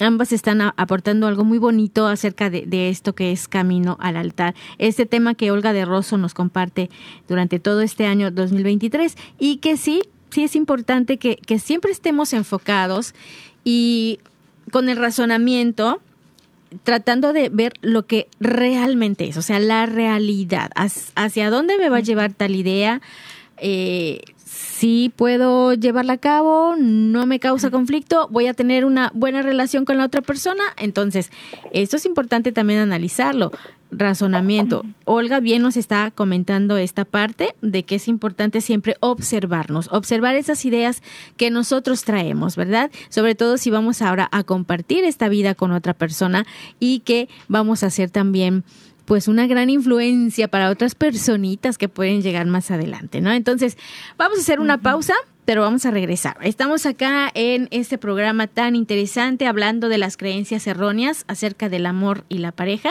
Ambas 0.00 0.32
están 0.32 0.60
aportando 0.60 1.26
algo 1.26 1.44
muy 1.44 1.58
bonito 1.58 2.06
acerca 2.06 2.50
de, 2.50 2.88
esto 2.88 3.14
que 3.14 3.30
es 3.30 3.46
camino 3.46 3.96
al 4.00 4.16
altar. 4.16 4.54
Este 4.78 5.06
tema 5.06 5.34
que 5.34 5.50
Olga 5.50 5.72
de 5.72 5.84
Rosso 5.84 6.18
nos 6.18 6.34
comparte 6.34 6.90
durante 7.28 7.60
todo 7.60 7.80
este 7.80 8.06
año 8.06 8.30
2023 8.30 9.16
y 9.38 9.58
que 9.58 9.76
sí, 9.76 10.02
sí 10.30 10.42
es 10.44 10.56
importante 10.56 11.18
que, 11.18 11.36
que 11.36 11.58
siempre 11.58 11.92
estemos 11.92 12.32
enfocados 12.32 13.14
y 13.62 14.18
con 14.72 14.88
el 14.88 14.96
razonamiento 14.96 16.00
tratando 16.82 17.32
de 17.32 17.48
ver 17.48 17.74
lo 17.82 18.06
que 18.06 18.26
realmente 18.40 19.28
es, 19.28 19.36
o 19.36 19.42
sea, 19.42 19.60
la 19.60 19.86
realidad, 19.86 20.70
hacia 21.14 21.50
dónde 21.50 21.78
me 21.78 21.88
va 21.88 21.98
a 21.98 22.00
llevar 22.00 22.32
tal 22.32 22.56
idea, 22.56 23.00
eh, 23.56 24.20
si 24.44 25.12
puedo 25.14 25.74
llevarla 25.74 26.14
a 26.14 26.18
cabo, 26.18 26.74
no 26.78 27.26
me 27.26 27.40
causa 27.40 27.70
conflicto, 27.70 28.28
voy 28.30 28.46
a 28.46 28.54
tener 28.54 28.84
una 28.84 29.10
buena 29.14 29.42
relación 29.42 29.84
con 29.84 29.98
la 29.98 30.04
otra 30.04 30.20
persona. 30.20 30.62
Entonces, 30.76 31.30
esto 31.72 31.96
es 31.96 32.06
importante 32.06 32.52
también 32.52 32.80
analizarlo. 32.80 33.50
Razonamiento. 33.90 34.84
Olga 35.04 35.40
bien 35.40 35.62
nos 35.62 35.76
está 35.76 36.10
comentando 36.10 36.76
esta 36.76 37.04
parte 37.04 37.54
de 37.62 37.84
que 37.84 37.94
es 37.94 38.08
importante 38.08 38.60
siempre 38.60 38.96
observarnos, 39.00 39.88
observar 39.92 40.34
esas 40.34 40.64
ideas 40.64 41.02
que 41.36 41.50
nosotros 41.50 42.04
traemos, 42.04 42.56
¿verdad? 42.56 42.90
Sobre 43.08 43.34
todo 43.34 43.56
si 43.56 43.70
vamos 43.70 44.02
ahora 44.02 44.28
a 44.32 44.42
compartir 44.42 45.04
esta 45.04 45.28
vida 45.28 45.54
con 45.54 45.70
otra 45.70 45.94
persona 45.94 46.44
y 46.80 47.00
que 47.00 47.28
vamos 47.46 47.84
a 47.84 47.86
hacer 47.86 48.10
también 48.10 48.64
pues 49.04 49.28
una 49.28 49.46
gran 49.46 49.70
influencia 49.70 50.48
para 50.48 50.70
otras 50.70 50.94
personitas 50.94 51.78
que 51.78 51.88
pueden 51.88 52.22
llegar 52.22 52.46
más 52.46 52.70
adelante, 52.70 53.20
¿no? 53.20 53.32
Entonces, 53.32 53.76
vamos 54.16 54.38
a 54.38 54.40
hacer 54.40 54.60
una 54.60 54.78
pausa, 54.78 55.14
pero 55.44 55.62
vamos 55.62 55.84
a 55.84 55.90
regresar. 55.90 56.36
Estamos 56.42 56.86
acá 56.86 57.30
en 57.34 57.68
este 57.70 57.98
programa 57.98 58.46
tan 58.46 58.76
interesante 58.76 59.46
hablando 59.46 59.88
de 59.88 59.98
las 59.98 60.16
creencias 60.16 60.66
erróneas 60.66 61.24
acerca 61.28 61.68
del 61.68 61.86
amor 61.86 62.24
y 62.28 62.38
la 62.38 62.52
pareja 62.52 62.90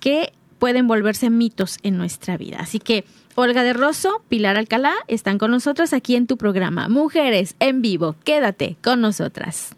que 0.00 0.32
pueden 0.58 0.88
volverse 0.88 1.30
mitos 1.30 1.78
en 1.82 1.96
nuestra 1.96 2.36
vida. 2.36 2.58
Así 2.60 2.80
que 2.80 3.04
Olga 3.36 3.62
de 3.62 3.72
Rosso, 3.72 4.22
Pilar 4.28 4.56
Alcalá 4.56 4.94
están 5.06 5.38
con 5.38 5.52
nosotros 5.52 5.92
aquí 5.92 6.16
en 6.16 6.26
tu 6.26 6.36
programa 6.36 6.88
Mujeres 6.88 7.54
en 7.60 7.82
Vivo. 7.82 8.16
Quédate 8.24 8.76
con 8.82 9.00
nosotras. 9.00 9.77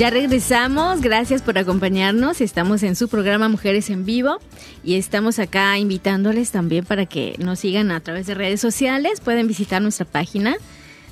Ya 0.00 0.08
regresamos, 0.08 1.02
gracias 1.02 1.42
por 1.42 1.58
acompañarnos. 1.58 2.40
Estamos 2.40 2.82
en 2.84 2.96
su 2.96 3.10
programa 3.10 3.50
Mujeres 3.50 3.90
en 3.90 4.06
Vivo 4.06 4.38
y 4.82 4.94
estamos 4.94 5.38
acá 5.38 5.76
invitándoles 5.76 6.52
también 6.52 6.86
para 6.86 7.04
que 7.04 7.36
nos 7.38 7.58
sigan 7.58 7.90
a 7.90 8.00
través 8.00 8.26
de 8.26 8.34
redes 8.34 8.62
sociales. 8.62 9.20
Pueden 9.20 9.46
visitar 9.46 9.82
nuestra 9.82 10.06
página 10.06 10.56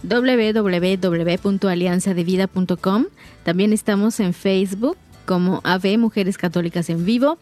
www.alianzadevida.com. 0.05 3.05
También 3.43 3.75
estamos 3.75 4.21
en 4.21 4.33
Facebook 4.33 4.97
como 5.27 5.61
AV 5.65 5.99
Mujeres 5.99 6.39
Católicas 6.39 6.89
en 6.89 7.05
Vivo 7.05 7.39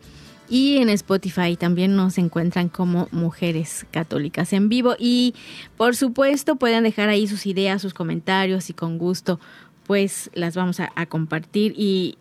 y 0.48 0.78
en 0.78 0.88
Spotify 0.90 1.56
también 1.56 1.96
nos 1.96 2.18
encuentran 2.18 2.68
como 2.68 3.08
Mujeres 3.10 3.86
Católicas 3.90 4.52
en 4.52 4.68
Vivo. 4.68 4.94
Y 4.98 5.34
por 5.76 5.96
supuesto 5.96 6.56
pueden 6.56 6.84
dejar 6.84 7.08
ahí 7.08 7.26
sus 7.26 7.46
ideas, 7.46 7.82
sus 7.82 7.94
comentarios 7.94 8.70
y 8.70 8.74
con 8.74 8.98
gusto 8.98 9.40
pues 9.86 10.30
las 10.34 10.56
vamos 10.56 10.80
a, 10.80 11.06
compartir 11.06 11.74
y, 11.76 12.18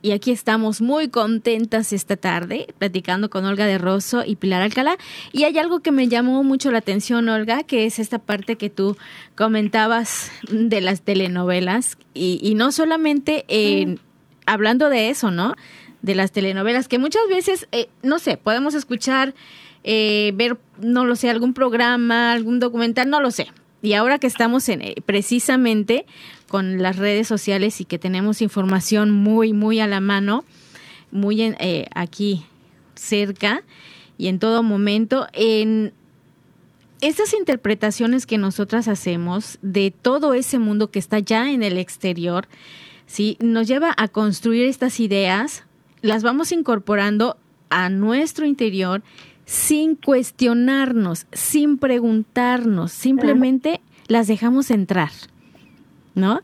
y 0.00 0.12
aquí 0.12 0.30
estamos 0.30 0.80
muy 0.80 1.08
contentas 1.08 1.92
esta 1.92 2.16
tarde 2.16 2.66
platicando 2.78 3.30
con 3.30 3.44
Olga 3.44 3.66
de 3.66 3.78
Rosso 3.78 4.24
y 4.26 4.36
Pilar 4.36 4.62
Alcalá. 4.62 4.96
Y 5.32 5.44
hay 5.44 5.58
algo 5.58 5.80
que 5.80 5.92
me 5.92 6.08
llamó 6.08 6.42
mucho 6.42 6.70
la 6.70 6.78
atención, 6.78 7.28
Olga, 7.28 7.62
que 7.62 7.86
es 7.86 7.98
esta 7.98 8.18
parte 8.18 8.56
que 8.56 8.70
tú 8.70 8.96
comentabas 9.36 10.30
de 10.50 10.80
las 10.80 11.02
telenovelas. 11.02 11.98
Y, 12.14 12.40
y 12.42 12.54
no 12.54 12.72
solamente 12.72 13.44
hablando 14.46 14.88
de 14.88 15.10
eso, 15.10 15.30
¿no? 15.30 15.54
De 16.02 16.14
las 16.14 16.32
telenovelas, 16.32 16.88
que 16.88 16.98
muchas 16.98 17.22
veces, 17.28 17.68
eh, 17.72 17.88
no 18.02 18.18
sé, 18.18 18.36
podemos 18.36 18.74
escuchar, 18.74 19.34
eh, 19.84 20.32
ver, 20.34 20.58
no 20.80 21.04
lo 21.04 21.16
sé, 21.16 21.30
algún 21.30 21.54
programa, 21.54 22.32
algún 22.32 22.58
documental, 22.58 23.08
no 23.08 23.20
lo 23.20 23.30
sé. 23.30 23.48
Y 23.82 23.94
ahora 23.94 24.18
que 24.18 24.26
estamos 24.26 24.68
en, 24.68 24.82
eh, 24.82 24.94
precisamente 25.04 26.06
con 26.52 26.82
las 26.82 26.96
redes 26.96 27.26
sociales 27.26 27.80
y 27.80 27.86
que 27.86 27.98
tenemos 27.98 28.42
información 28.42 29.10
muy, 29.10 29.54
muy 29.54 29.80
a 29.80 29.86
la 29.86 30.00
mano, 30.00 30.44
muy 31.10 31.40
eh, 31.40 31.86
aquí 31.94 32.44
cerca 32.94 33.62
y 34.18 34.26
en 34.26 34.38
todo 34.38 34.62
momento, 34.62 35.28
en 35.32 35.94
estas 37.00 37.32
interpretaciones 37.32 38.26
que 38.26 38.36
nosotras 38.36 38.86
hacemos 38.86 39.58
de 39.62 39.92
todo 39.92 40.34
ese 40.34 40.58
mundo 40.58 40.90
que 40.90 40.98
está 40.98 41.20
ya 41.20 41.50
en 41.50 41.62
el 41.62 41.78
exterior, 41.78 42.46
¿sí? 43.06 43.38
nos 43.40 43.66
lleva 43.66 43.94
a 43.96 44.08
construir 44.08 44.66
estas 44.66 45.00
ideas, 45.00 45.64
las 46.02 46.22
vamos 46.22 46.52
incorporando 46.52 47.38
a 47.70 47.88
nuestro 47.88 48.44
interior 48.44 49.02
sin 49.46 49.94
cuestionarnos, 49.94 51.24
sin 51.32 51.78
preguntarnos, 51.78 52.92
simplemente 52.92 53.80
las 54.06 54.26
dejamos 54.26 54.70
entrar. 54.70 55.12
¿No? 56.14 56.40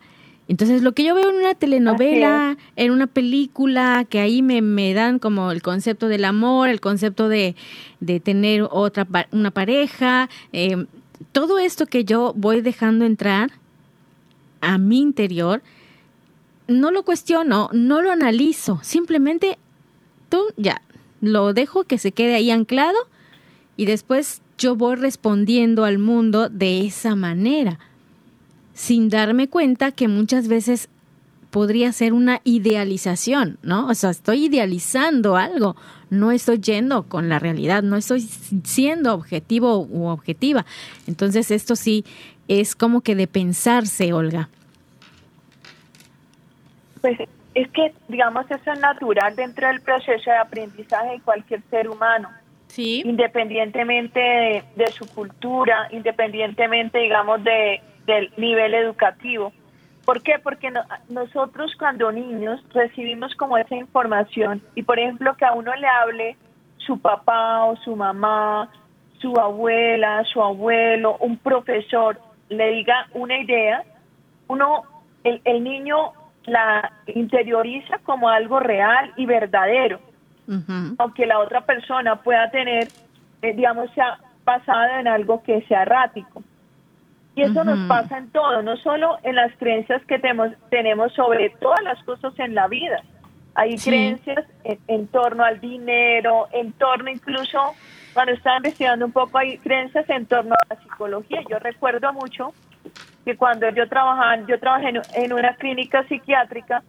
Entonces, 0.48 0.80
lo 0.80 0.92
que 0.92 1.04
yo 1.04 1.14
veo 1.14 1.28
en 1.28 1.36
una 1.36 1.54
telenovela, 1.54 2.56
en 2.76 2.90
una 2.90 3.06
película, 3.06 4.06
que 4.08 4.18
ahí 4.18 4.40
me, 4.40 4.62
me, 4.62 4.94
dan 4.94 5.18
como 5.18 5.52
el 5.52 5.60
concepto 5.60 6.08
del 6.08 6.24
amor, 6.24 6.70
el 6.70 6.80
concepto 6.80 7.28
de, 7.28 7.54
de 8.00 8.18
tener 8.18 8.66
otra 8.70 9.06
una 9.30 9.50
pareja, 9.50 10.30
eh, 10.54 10.86
todo 11.32 11.58
esto 11.58 11.84
que 11.84 12.04
yo 12.04 12.32
voy 12.34 12.62
dejando 12.62 13.04
entrar 13.04 13.50
a 14.62 14.78
mi 14.78 15.00
interior, 15.00 15.62
no 16.66 16.90
lo 16.90 17.02
cuestiono, 17.02 17.68
no 17.74 18.00
lo 18.00 18.10
analizo, 18.10 18.80
simplemente 18.82 19.58
tú 20.30 20.42
ya 20.56 20.80
lo 21.20 21.52
dejo 21.52 21.84
que 21.84 21.98
se 21.98 22.12
quede 22.12 22.34
ahí 22.34 22.50
anclado 22.50 22.96
y 23.76 23.84
después 23.84 24.40
yo 24.56 24.76
voy 24.76 24.96
respondiendo 24.96 25.84
al 25.84 25.98
mundo 25.98 26.48
de 26.48 26.86
esa 26.86 27.14
manera 27.16 27.78
sin 28.78 29.08
darme 29.08 29.48
cuenta 29.48 29.90
que 29.90 30.06
muchas 30.06 30.46
veces 30.46 30.88
podría 31.50 31.90
ser 31.90 32.12
una 32.12 32.40
idealización, 32.44 33.58
¿no? 33.60 33.88
O 33.88 33.94
sea, 33.94 34.10
estoy 34.10 34.44
idealizando 34.44 35.36
algo, 35.36 35.74
no 36.10 36.30
estoy 36.30 36.60
yendo 36.60 37.02
con 37.02 37.28
la 37.28 37.40
realidad, 37.40 37.82
no 37.82 37.96
estoy 37.96 38.20
siendo 38.20 39.14
objetivo 39.14 39.80
u 39.80 40.06
objetiva. 40.06 40.64
Entonces, 41.08 41.50
esto 41.50 41.74
sí 41.74 42.04
es 42.46 42.76
como 42.76 43.00
que 43.00 43.16
de 43.16 43.26
pensarse, 43.26 44.12
Olga. 44.12 44.48
Pues 47.00 47.18
es 47.54 47.68
que, 47.70 47.92
digamos, 48.06 48.48
eso 48.48 48.72
es 48.72 48.78
natural 48.78 49.34
dentro 49.34 49.66
del 49.66 49.80
proceso 49.80 50.30
de 50.30 50.36
aprendizaje 50.36 51.14
de 51.14 51.20
cualquier 51.22 51.62
ser 51.68 51.88
humano. 51.88 52.28
Sí. 52.68 53.02
Independientemente 53.04 54.20
de, 54.20 54.64
de 54.76 54.86
su 54.92 55.04
cultura, 55.08 55.88
independientemente, 55.90 56.98
digamos, 57.00 57.42
de 57.42 57.80
del 58.08 58.32
nivel 58.38 58.74
educativo. 58.74 59.52
¿Por 60.04 60.22
qué? 60.22 60.38
Porque 60.42 60.72
nosotros 61.10 61.70
cuando 61.78 62.10
niños 62.10 62.64
recibimos 62.72 63.34
como 63.36 63.58
esa 63.58 63.76
información 63.76 64.62
y 64.74 64.82
por 64.82 64.98
ejemplo 64.98 65.36
que 65.36 65.44
a 65.44 65.52
uno 65.52 65.74
le 65.76 65.86
hable 65.86 66.36
su 66.78 66.98
papá 66.98 67.64
o 67.64 67.76
su 67.76 67.94
mamá, 67.94 68.70
su 69.20 69.38
abuela, 69.38 70.24
su 70.32 70.42
abuelo, 70.42 71.18
un 71.20 71.36
profesor, 71.36 72.18
le 72.48 72.70
diga 72.70 73.06
una 73.12 73.38
idea, 73.38 73.84
uno, 74.46 74.84
el, 75.22 75.42
el 75.44 75.62
niño 75.62 76.12
la 76.46 76.90
interioriza 77.06 77.98
como 78.04 78.30
algo 78.30 78.60
real 78.60 79.12
y 79.16 79.26
verdadero, 79.26 80.00
aunque 80.96 81.26
la 81.26 81.40
otra 81.40 81.60
persona 81.60 82.16
pueda 82.16 82.50
tener, 82.50 82.88
eh, 83.42 83.52
digamos, 83.52 83.90
sea 83.92 84.18
basada 84.46 85.00
en 85.00 85.08
algo 85.08 85.42
que 85.42 85.60
sea 85.68 85.82
errático. 85.82 86.42
Y 87.38 87.42
eso 87.42 87.62
nos 87.62 87.78
pasa 87.86 88.18
en 88.18 88.30
todo, 88.30 88.62
no 88.62 88.76
solo 88.78 89.16
en 89.22 89.36
las 89.36 89.56
creencias 89.58 90.04
que 90.06 90.18
tenemos, 90.18 90.48
tenemos 90.70 91.12
sobre 91.12 91.50
todas 91.50 91.80
las 91.84 92.02
cosas 92.02 92.36
en 92.40 92.52
la 92.52 92.66
vida. 92.66 93.00
Hay 93.54 93.76
creencias 93.78 94.44
en, 94.64 95.06
torno 95.06 95.44
al 95.44 95.60
dinero, 95.60 96.48
en 96.52 96.72
torno 96.72 97.08
incluso, 97.08 97.60
cuando 98.12 98.32
estaba 98.32 98.56
investigando 98.56 99.06
un 99.06 99.12
poco, 99.12 99.38
hay 99.38 99.56
creencias 99.58 100.10
en 100.10 100.26
torno 100.26 100.56
a 100.56 100.74
la 100.74 100.80
psicología. 100.82 101.40
Yo 101.48 101.60
recuerdo 101.60 102.12
mucho 102.12 102.52
que 103.24 103.36
cuando 103.36 103.70
yo 103.70 103.88
trabajaba, 103.88 104.44
yo 104.48 104.58
trabajé 104.58 104.94
en, 105.14 105.32
una 105.32 105.54
clínica 105.54 106.02
psiquiátrica 106.08 106.82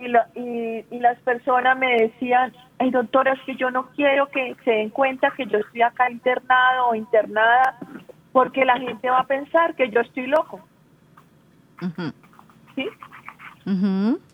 y, 0.00 0.06
y, 0.36 0.84
y, 0.90 0.98
las 0.98 1.20
personas 1.20 1.78
me 1.78 2.00
decían, 2.00 2.52
ay 2.80 2.90
doctora, 2.90 3.34
es 3.34 3.40
que 3.42 3.54
yo 3.54 3.70
no 3.70 3.90
quiero 3.94 4.26
que 4.26 4.56
se 4.64 4.72
den 4.72 4.90
cuenta 4.90 5.30
que 5.36 5.46
yo 5.46 5.58
estoy 5.58 5.82
acá 5.82 6.10
internado 6.10 6.88
o 6.88 6.96
internada 6.96 7.78
porque 8.34 8.64
la 8.64 8.80
gente 8.80 9.08
va 9.08 9.20
a 9.20 9.26
pensar 9.28 9.76
que 9.76 9.88
yo 9.90 10.00
estoy 10.00 10.26
loco. 10.26 10.58
¿Sí? 12.74 12.88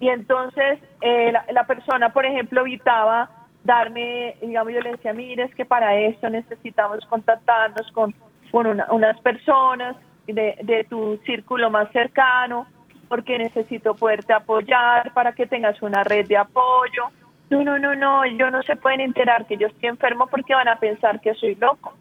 Y 0.01 0.09
entonces 0.09 0.79
eh, 1.03 1.31
la, 1.53 1.65
persona, 1.65 2.09
por 2.11 2.25
ejemplo, 2.25 2.63
evitaba 2.63 3.29
darme, 3.63 4.37
digamos, 4.41 4.73
yo 4.73 4.81
le 4.81 4.93
decía, 4.93 5.13
mire, 5.13 5.43
es 5.43 5.55
que 5.55 5.67
para 5.67 5.97
esto 5.97 6.31
necesitamos 6.31 7.05
contactarnos 7.11 7.93
con, 7.93 8.15
con 8.51 8.67
unas 8.67 9.21
personas 9.21 9.97
de, 10.27 10.57
de 10.63 10.85
tu 10.85 11.19
círculo 11.27 11.69
más 11.69 11.93
cercano, 11.93 12.67
porque 13.07 13.37
necesito 13.37 13.95
poderte 13.95 14.33
apoyar 14.33 15.13
para 15.13 15.33
que 15.33 15.47
tengas 15.47 15.83
una 15.83 16.05
red 16.05 16.27
de 16.27 16.39
apoyo. 16.39 17.11
No, 17.51 17.63
no, 17.63 17.79
no, 17.79 17.95
no, 17.95 18.25
ellos 18.25 18.51
no 18.51 18.63
se 18.63 18.77
pueden 18.77 19.01
enterar 19.01 19.45
que 19.45 19.59
yo 19.59 19.67
estoy 19.67 19.91
enfermo 19.91 20.27
porque 20.27 20.55
van 20.55 20.69
a 20.69 20.77
pensar 20.77 21.21
que 21.21 21.35
soy 21.35 21.55
loco. 21.57 21.93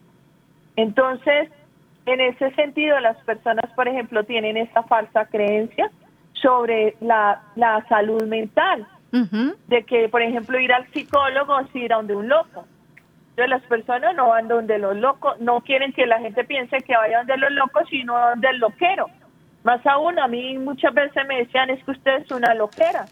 Entonces, 0.78 1.50
en 2.06 2.22
ese 2.22 2.52
sentido, 2.52 3.00
las 3.00 3.18
personas, 3.24 3.72
por 3.76 3.88
ejemplo, 3.88 4.24
tienen 4.24 4.58
esta 4.58 4.84
falsa 4.84 5.26
creencia 5.26 5.90
sobre 6.34 6.96
la, 7.02 7.42
la 7.56 7.86
salud 7.88 8.24
mental, 8.24 8.88
de 9.12 9.84
que, 9.86 10.08
por 10.10 10.22
ejemplo, 10.22 10.60
ir 10.60 10.72
al 10.72 10.88
psicólogo 10.92 11.60
es 11.60 11.76
ir 11.76 11.94
a 11.94 11.98
donde 11.98 12.16
un 12.16 12.30
loco. 12.30 12.66
Entonces 13.32 13.50
las 13.50 13.64
personas 13.64 14.16
no 14.16 14.30
van 14.30 14.48
donde 14.48 14.78
los 14.78 14.98
locos, 14.98 15.40
no 15.40 15.62
quieren 15.62 15.94
que 15.94 16.06
la 16.06 16.20
gente 16.20 16.44
piense 16.44 16.78
que 16.80 16.96
vayan 16.96 17.26
donde 17.26 17.38
los 17.38 17.52
locos, 17.54 17.84
sino 17.90 18.18
donde 18.18 18.50
el 18.50 18.60
loquero. 18.60 19.08
Más 19.64 19.86
aún, 19.86 20.20
a 20.20 20.28
mí 20.28 20.58
muchas 20.58 20.94
veces 20.94 21.26
me 21.28 21.38
decían, 21.38 21.70
es 21.70 21.84
que 21.84 21.92
usted 21.92 22.18
es 22.22 22.32
una 22.32 22.54
loquera. 22.54 23.06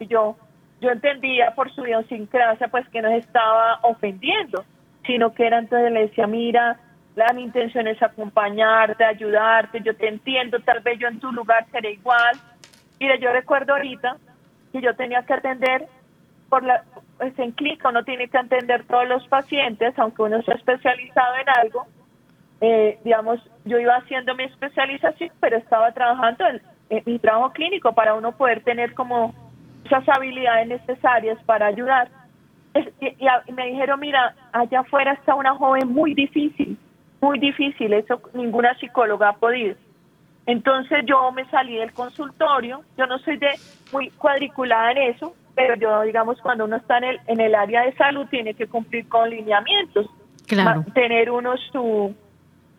Y 0.00 0.06
yo, 0.06 0.36
yo 0.80 0.90
entendía 0.90 1.54
por 1.54 1.72
su 1.72 1.84
idiosincrasia, 1.84 2.68
pues 2.68 2.88
que 2.88 3.02
no 3.02 3.08
estaba 3.08 3.78
ofendiendo, 3.82 4.64
sino 5.06 5.34
que 5.34 5.46
era 5.46 5.58
entonces 5.58 5.92
le 5.92 6.06
decía, 6.08 6.26
mira, 6.26 6.78
la, 7.16 7.32
mi 7.32 7.42
intención 7.42 7.86
es 7.86 8.02
acompañarte, 8.02 9.04
ayudarte, 9.04 9.80
yo 9.82 9.94
te 9.96 10.08
entiendo, 10.08 10.58
tal 10.60 10.80
vez 10.80 10.98
yo 10.98 11.06
en 11.06 11.20
tu 11.20 11.30
lugar 11.32 11.64
seré 11.70 11.92
igual. 11.92 12.36
Mire, 12.98 13.20
yo 13.20 13.32
recuerdo 13.32 13.74
ahorita 13.74 14.16
que 14.72 14.80
yo 14.80 14.94
tenía 14.96 15.22
que 15.22 15.34
atender 15.34 15.86
por 16.48 16.64
la, 16.64 16.82
pues 17.18 17.38
en 17.38 17.52
clínica 17.52 17.88
uno 17.88 18.04
tiene 18.04 18.28
que 18.28 18.38
atender 18.38 18.84
todos 18.84 19.08
los 19.08 19.26
pacientes, 19.28 19.96
aunque 19.98 20.22
uno 20.22 20.42
sea 20.42 20.54
especializado 20.54 21.36
en 21.36 21.48
algo. 21.48 21.86
Eh, 22.60 22.98
digamos, 23.04 23.40
yo 23.64 23.78
iba 23.78 23.94
haciendo 23.94 24.34
mi 24.34 24.44
especialización, 24.44 25.30
pero 25.40 25.56
estaba 25.56 25.92
trabajando 25.92 26.44
en, 26.48 26.62
mi 27.06 27.18
trabajo 27.18 27.50
clínico 27.52 27.92
para 27.92 28.14
uno 28.14 28.32
poder 28.32 28.62
tener 28.62 28.94
como 28.94 29.34
esas 29.84 30.08
habilidades 30.08 30.68
necesarias 30.68 31.38
para 31.44 31.66
ayudar. 31.66 32.08
y, 33.00 33.52
me 33.52 33.66
dijeron, 33.66 34.00
mira, 34.00 34.34
allá 34.52 34.80
afuera 34.80 35.12
está 35.12 35.34
una 35.34 35.54
joven 35.54 35.88
muy 35.88 36.14
difícil 36.14 36.78
muy 37.24 37.38
difícil, 37.38 37.92
eso 37.92 38.20
ninguna 38.34 38.78
psicóloga 38.78 39.30
ha 39.30 39.36
podido. 39.36 39.76
Entonces 40.46 41.04
yo 41.06 41.32
me 41.32 41.44
salí 41.46 41.76
del 41.76 41.92
consultorio, 41.92 42.82
yo 42.98 43.06
no 43.06 43.18
soy 43.18 43.38
de 43.38 43.50
muy 43.92 44.10
cuadriculada 44.10 44.92
en 44.92 44.98
eso, 45.14 45.34
pero 45.54 45.74
yo 45.76 46.02
digamos 46.02 46.40
cuando 46.42 46.66
uno 46.66 46.76
está 46.76 46.98
en 46.98 47.04
el, 47.04 47.20
en 47.26 47.40
el 47.40 47.54
área 47.54 47.82
de 47.82 47.94
salud 47.94 48.26
tiene 48.30 48.54
que 48.54 48.66
cumplir 48.66 49.08
con 49.08 49.30
lineamientos, 49.30 50.06
Claro. 50.46 50.84
Tener 50.92 51.30
uno 51.30 51.54
su, 51.72 52.14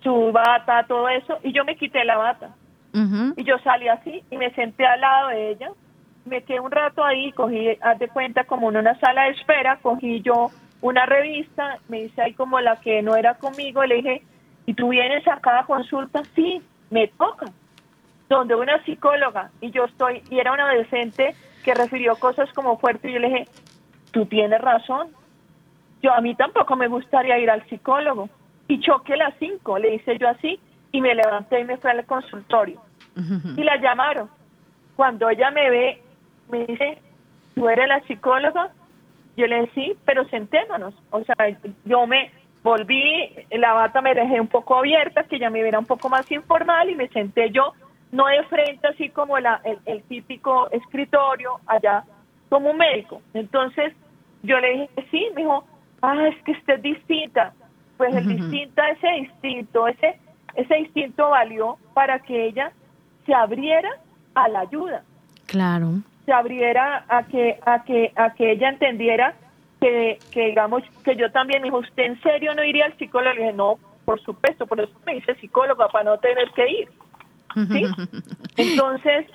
su 0.03 0.31
bata, 0.31 0.86
todo 0.88 1.10
eso, 1.10 1.39
y 1.43 1.51
yo 1.51 1.65
me 1.65 1.75
quité 1.75 2.03
la 2.03 2.17
bata. 2.17 2.49
Y 3.36 3.43
yo 3.43 3.58
salí 3.60 3.89
así 3.89 4.23
y 4.31 4.38
me 4.38 4.51
senté 4.51 4.86
al 4.86 5.01
lado 5.01 5.29
de 5.29 5.49
ella. 5.49 5.69
Me 6.23 6.43
quedé 6.43 6.62
un 6.62 6.71
rato 6.71 7.03
ahí, 7.03 7.31
cogí, 7.34 7.77
haz 7.81 7.99
de 7.99 8.08
cuenta, 8.08 8.45
como 8.45 8.69
en 8.69 8.77
una 8.77 8.97
sala 8.99 9.23
de 9.23 9.31
espera, 9.31 9.79
cogí 9.81 10.21
yo 10.21 10.49
una 10.81 11.05
revista, 11.05 11.79
me 11.89 12.03
hice 12.03 12.21
ahí 12.21 12.34
como 12.34 12.60
la 12.62 12.77
que 12.77 13.01
no 13.01 13.15
era 13.15 13.34
conmigo, 13.34 13.84
le 13.84 13.95
dije, 13.95 14.21
¿y 14.65 14.73
tú 14.73 14.89
vienes 14.89 15.28
a 15.28 15.39
cada 15.39 15.63
consulta? 15.63 16.23
Sí, 16.36 16.62
me 16.89 17.08
toca. 17.08 17.47
Donde 18.30 18.56
una 18.56 18.84
psicóloga, 18.84 19.51
y 19.62 19.71
yo 19.71 19.86
estoy, 19.86 20.23
y 20.30 20.39
era 20.39 20.51
una 20.51 20.65
adolescente 20.69 21.36
que 21.63 21.73
refirió 21.73 22.15
cosas 22.15 22.51
como 22.54 22.78
fuerte, 22.78 23.10
y 23.10 23.13
yo 23.13 23.19
le 23.19 23.30
dije, 23.30 23.47
tú 24.12 24.25
tienes 24.25 24.62
razón. 24.62 25.10
Yo 26.01 26.13
a 26.13 26.21
mí 26.21 26.36
tampoco 26.36 26.75
me 26.75 26.88
gustaría 26.88 27.38
ir 27.39 27.49
al 27.49 27.67
psicólogo. 27.67 28.30
Y 28.67 28.80
choqué 28.80 29.15
las 29.15 29.34
cinco, 29.38 29.78
le 29.78 29.95
hice 29.95 30.17
yo 30.17 30.28
así, 30.28 30.60
y 30.91 31.01
me 31.01 31.13
levanté 31.13 31.60
y 31.60 31.65
me 31.65 31.78
fui 31.78 31.91
al 31.91 32.06
consultorio 32.06 32.82
y 33.58 33.63
la 33.63 33.78
llamaron. 33.78 34.30
Cuando 34.95 35.30
ella 35.30 35.51
me 35.51 35.69
ve, 35.69 36.01
me 36.49 36.65
dice, 36.65 36.99
¿tú 37.54 37.67
eres 37.69 37.88
la 37.88 38.01
psicóloga? 38.01 38.71
Yo 39.38 39.47
le 39.47 39.62
dije, 39.62 39.71
sí, 39.75 39.97
pero 40.06 40.28
sentémonos. 40.30 40.93
O 41.12 41.23
sea, 41.23 41.36
yo 41.86 42.08
me 42.08 42.32
volví, 42.65 43.30
la 43.51 43.73
bata 43.73 44.01
me 44.01 44.15
dejé 44.15 44.41
un 44.41 44.47
poco 44.47 44.75
abierta, 44.75 45.23
que 45.23 45.38
ya 45.38 45.51
me 45.51 45.62
viera 45.62 45.78
un 45.78 45.86
poco 45.86 46.10
más 46.10 46.30
informal 46.32 46.89
y 46.89 46.95
me 46.95 47.08
senté 47.10 47.51
yo, 47.51 47.73
no 48.12 48.25
de 48.25 48.43
frente 48.45 48.88
así 48.88 49.10
como 49.10 49.38
la, 49.39 49.62
el, 49.63 49.78
el 49.86 50.01
típico 50.04 50.67
escritorio 50.71 51.60
allá, 51.67 52.04
como 52.49 52.71
un 52.71 52.78
médico. 52.78 53.21
Entonces 53.36 53.93
yo 54.41 54.60
le 54.60 54.69
dije, 54.71 54.89
sí, 55.12 55.28
me 55.36 55.41
dijo, 55.43 55.63
ah, 56.01 56.28
es 56.28 56.36
que 56.43 56.54
usted 56.54 56.73
es 56.78 56.82
distinta. 56.82 57.54
Pues 57.97 58.13
el 58.15 58.28
distinta, 58.28 58.89
ese 58.89 59.08
distinto, 59.21 59.88
ese, 59.88 60.19
ese 60.56 60.80
instinto 60.80 61.30
valió 61.30 61.78
para 61.93 62.17
que 62.19 62.47
ella 62.47 62.71
se 63.28 63.34
abriera 63.34 63.89
a 64.34 64.47
la 64.49 64.62
ayuda, 64.62 65.04
Claro. 65.45 65.88
se 66.25 66.34
abriera 66.34 67.06
a 67.08 67.23
que 67.23 67.60
a 67.65 67.84
que 67.84 68.12
a 68.15 68.34
que 68.34 68.51
ella 68.51 68.69
entendiera 68.69 69.36
que, 69.86 70.19
que 70.32 70.48
digamos 70.48 70.82
que 71.04 71.15
yo 71.15 71.32
también 71.32 71.62
me 71.62 71.67
dijo, 71.67 71.78
¿usted 71.78 72.04
en 72.04 72.21
serio 72.21 72.56
no 72.56 72.63
iría 72.63 72.86
al 72.86 72.98
psicólogo? 72.98 73.36
Le 73.36 73.41
dije, 73.41 73.54
no, 73.54 73.76
por 74.04 74.19
supuesto, 74.21 74.65
por 74.65 74.80
eso 74.80 74.91
me 75.06 75.13
dice 75.15 75.36
psicóloga 75.36 75.88
para 75.89 76.06
no 76.06 76.17
tener 76.17 76.50
que 76.56 76.69
ir. 76.69 76.89
¿sí? 77.54 77.86
Entonces, 78.58 79.28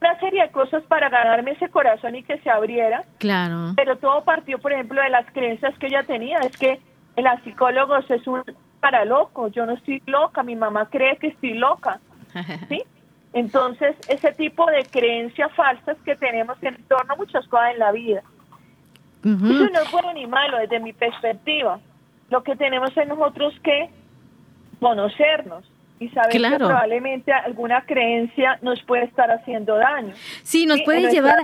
una 0.00 0.20
serie 0.20 0.42
de 0.42 0.50
cosas 0.50 0.82
para 0.84 1.08
ganarme 1.08 1.52
ese 1.52 1.68
corazón 1.70 2.14
y 2.14 2.22
que 2.22 2.38
se 2.38 2.50
abriera, 2.50 3.04
Claro. 3.18 3.72
pero 3.74 3.96
todo 3.96 4.22
partió, 4.24 4.58
por 4.58 4.72
ejemplo, 4.72 5.00
de 5.00 5.08
las 5.08 5.24
creencias 5.32 5.76
que 5.78 5.86
ella 5.86 6.02
tenía. 6.02 6.38
Es 6.40 6.56
que 6.58 6.78
la 7.16 7.40
psicólogos 7.42 8.08
es 8.10 8.26
un 8.26 8.42
para 8.80 9.04
loco. 9.06 9.48
Yo 9.48 9.64
no 9.64 9.72
estoy 9.72 10.02
loca. 10.06 10.42
Mi 10.42 10.54
mamá 10.56 10.88
cree 10.90 11.16
que 11.16 11.28
estoy 11.28 11.54
loca. 11.54 12.00
¿sí? 12.68 12.82
Entonces, 13.32 13.96
ese 14.08 14.32
tipo 14.32 14.66
de 14.66 14.84
creencias 14.84 15.50
falsas 15.54 15.96
que 16.04 16.14
tenemos 16.16 16.62
en 16.62 16.76
torno 16.84 17.14
a 17.14 17.16
muchas 17.16 17.46
cosas 17.48 17.72
en 17.72 17.78
la 17.78 17.92
vida. 17.92 18.22
Eso 19.26 19.70
no 19.70 19.80
es 19.80 19.90
bueno 19.90 20.12
ni 20.12 20.26
malo 20.26 20.58
desde 20.58 20.78
mi 20.80 20.92
perspectiva. 20.92 21.80
Lo 22.30 22.42
que 22.42 22.56
tenemos 22.56 22.96
es 22.96 23.08
nosotros 23.08 23.54
que 23.62 23.90
conocernos 24.80 25.64
y 25.98 26.08
saber 26.10 26.30
que 26.30 26.56
probablemente 26.56 27.32
alguna 27.32 27.84
creencia 27.86 28.58
nos 28.62 28.82
puede 28.82 29.04
estar 29.04 29.30
haciendo 29.30 29.76
daño. 29.76 30.12
Sí, 30.42 30.66
nos 30.66 30.78
Sí, 30.78 30.84
puede 30.84 31.10
llevar 31.10 31.38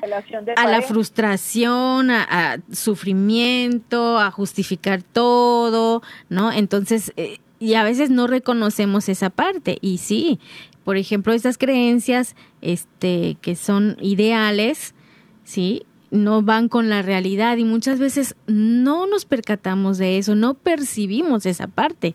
a 0.56 0.66
la 0.66 0.82
frustración, 0.82 2.10
a, 2.10 2.26
a 2.28 2.58
sufrimiento, 2.70 4.18
a 4.18 4.30
justificar 4.30 5.02
todo, 5.02 6.02
¿no? 6.28 6.52
Entonces, 6.52 7.12
eh, 7.16 7.38
y 7.58 7.74
a 7.74 7.84
veces 7.84 8.10
no 8.10 8.26
reconocemos 8.26 9.08
esa 9.08 9.30
parte. 9.30 9.78
Y 9.80 9.98
sí, 9.98 10.38
por 10.84 10.96
ejemplo, 10.96 11.32
estas 11.32 11.58
creencias 11.58 12.36
este, 12.60 13.36
que 13.40 13.54
son 13.54 13.96
ideales, 14.00 14.94
¿sí? 15.44 15.86
No 16.12 16.42
van 16.42 16.68
con 16.68 16.90
la 16.90 17.02
realidad 17.02 17.56
y 17.56 17.64
muchas 17.64 17.98
veces 17.98 18.36
no 18.46 19.06
nos 19.06 19.24
percatamos 19.24 19.96
de 19.98 20.18
eso, 20.18 20.34
no 20.34 20.54
percibimos 20.54 21.46
esa 21.46 21.66
parte. 21.66 22.14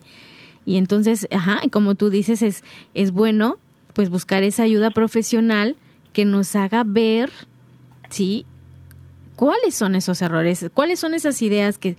Y 0.65 0.77
entonces, 0.77 1.27
ajá, 1.31 1.61
como 1.71 1.95
tú 1.95 2.09
dices, 2.09 2.41
es, 2.43 2.63
es 2.93 3.11
bueno 3.11 3.57
pues 3.93 4.09
buscar 4.09 4.43
esa 4.43 4.63
ayuda 4.63 4.91
profesional 4.91 5.75
que 6.13 6.25
nos 6.25 6.55
haga 6.55 6.83
ver, 6.85 7.31
¿sí? 8.09 8.45
¿Cuáles 9.35 9.73
son 9.73 9.95
esos 9.95 10.21
errores? 10.21 10.69
¿Cuáles 10.73 10.99
son 10.99 11.15
esas 11.15 11.41
ideas 11.41 11.79
que 11.79 11.97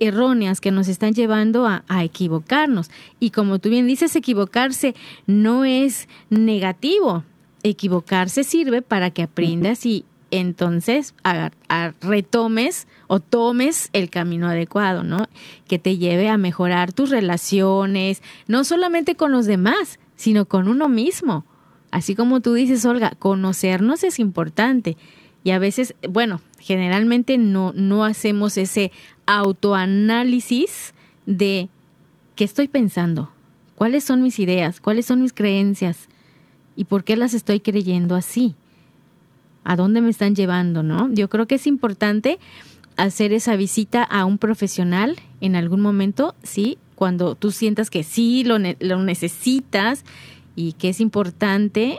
erróneas 0.00 0.60
que 0.60 0.72
nos 0.72 0.88
están 0.88 1.14
llevando 1.14 1.66
a, 1.66 1.84
a 1.86 2.02
equivocarnos? 2.02 2.90
Y 3.20 3.30
como 3.30 3.60
tú 3.60 3.70
bien 3.70 3.86
dices, 3.86 4.16
equivocarse 4.16 4.96
no 5.26 5.64
es 5.64 6.08
negativo. 6.28 7.22
Equivocarse 7.62 8.42
sirve 8.42 8.82
para 8.82 9.10
que 9.10 9.22
aprendas 9.22 9.86
y 9.86 10.04
entonces 10.30 11.14
retomes 12.00 12.86
o 13.06 13.20
tomes 13.20 13.90
el 13.92 14.10
camino 14.10 14.48
adecuado, 14.48 15.02
¿no? 15.02 15.28
Que 15.68 15.78
te 15.78 15.98
lleve 15.98 16.28
a 16.28 16.36
mejorar 16.36 16.92
tus 16.92 17.10
relaciones, 17.10 18.22
no 18.46 18.64
solamente 18.64 19.14
con 19.14 19.32
los 19.32 19.46
demás, 19.46 19.98
sino 20.16 20.46
con 20.46 20.68
uno 20.68 20.88
mismo. 20.88 21.44
Así 21.90 22.14
como 22.14 22.40
tú 22.40 22.54
dices, 22.54 22.84
Olga, 22.84 23.12
conocernos 23.18 24.02
es 24.04 24.18
importante. 24.18 24.96
Y 25.44 25.52
a 25.52 25.58
veces, 25.60 25.94
bueno, 26.08 26.40
generalmente 26.58 27.38
no, 27.38 27.72
no 27.74 28.04
hacemos 28.04 28.56
ese 28.56 28.90
autoanálisis 29.26 30.94
de 31.26 31.68
qué 32.34 32.44
estoy 32.44 32.68
pensando, 32.68 33.30
cuáles 33.76 34.04
son 34.04 34.22
mis 34.22 34.38
ideas, 34.40 34.80
cuáles 34.80 35.06
son 35.06 35.22
mis 35.22 35.32
creencias 35.32 36.08
y 36.74 36.84
por 36.84 37.04
qué 37.04 37.16
las 37.16 37.34
estoy 37.34 37.60
creyendo 37.60 38.16
así. 38.16 38.56
¿A 39.66 39.74
dónde 39.74 40.00
me 40.00 40.10
están 40.10 40.36
llevando, 40.36 40.84
no? 40.84 41.12
Yo 41.12 41.28
creo 41.28 41.46
que 41.46 41.56
es 41.56 41.66
importante 41.66 42.38
hacer 42.96 43.32
esa 43.32 43.56
visita 43.56 44.04
a 44.04 44.24
un 44.24 44.38
profesional 44.38 45.16
en 45.40 45.56
algún 45.56 45.80
momento, 45.80 46.36
sí, 46.44 46.78
cuando 46.94 47.34
tú 47.34 47.50
sientas 47.50 47.90
que 47.90 48.04
sí 48.04 48.44
lo, 48.44 48.60
ne 48.60 48.76
lo 48.78 49.02
necesitas 49.02 50.04
y 50.54 50.74
que 50.74 50.90
es 50.90 51.00
importante, 51.00 51.98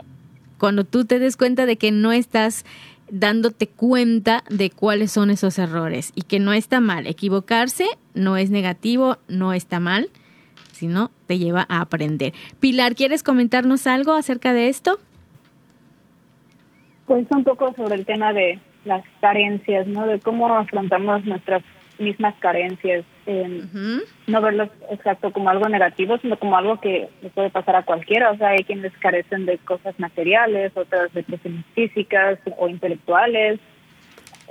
cuando 0.56 0.84
tú 0.84 1.04
te 1.04 1.18
des 1.18 1.36
cuenta 1.36 1.66
de 1.66 1.76
que 1.76 1.92
no 1.92 2.10
estás 2.10 2.64
dándote 3.10 3.66
cuenta 3.68 4.44
de 4.48 4.70
cuáles 4.70 5.12
son 5.12 5.28
esos 5.28 5.58
errores 5.58 6.12
y 6.14 6.22
que 6.22 6.40
no 6.40 6.54
está 6.54 6.80
mal. 6.80 7.06
Equivocarse 7.06 7.86
no 8.14 8.38
es 8.38 8.48
negativo, 8.48 9.18
no 9.28 9.52
está 9.52 9.78
mal, 9.78 10.08
sino 10.72 11.10
te 11.26 11.38
lleva 11.38 11.66
a 11.68 11.82
aprender. 11.82 12.32
Pilar, 12.60 12.94
¿quieres 12.94 13.22
comentarnos 13.22 13.86
algo 13.86 14.14
acerca 14.14 14.54
de 14.54 14.70
esto? 14.70 14.98
Pues 17.08 17.26
un 17.30 17.42
poco 17.42 17.72
sobre 17.72 17.94
el 17.94 18.04
tema 18.04 18.34
de 18.34 18.58
las 18.84 19.02
carencias, 19.22 19.86
¿no? 19.86 20.06
De 20.06 20.20
cómo 20.20 20.54
afrontamos 20.54 21.24
nuestras 21.24 21.62
mismas 21.98 22.34
carencias. 22.38 23.04
Eh, 23.26 23.62
uh 23.62 23.76
-huh. 23.76 24.02
No 24.26 24.40
verlos 24.42 24.68
exacto 24.90 25.32
como 25.32 25.48
algo 25.48 25.68
negativo, 25.70 26.18
sino 26.18 26.38
como 26.38 26.56
algo 26.58 26.78
que 26.80 27.08
le 27.22 27.30
puede 27.30 27.48
pasar 27.48 27.76
a 27.76 27.82
cualquiera. 27.82 28.30
O 28.30 28.36
sea, 28.36 28.50
hay 28.50 28.62
quienes 28.62 28.92
carecen 28.98 29.46
de 29.46 29.56
cosas 29.56 29.98
materiales, 29.98 30.76
otras 30.76 31.12
de 31.14 31.24
cuestiones 31.24 31.64
físicas 31.74 32.38
o 32.58 32.68
intelectuales. 32.68 33.58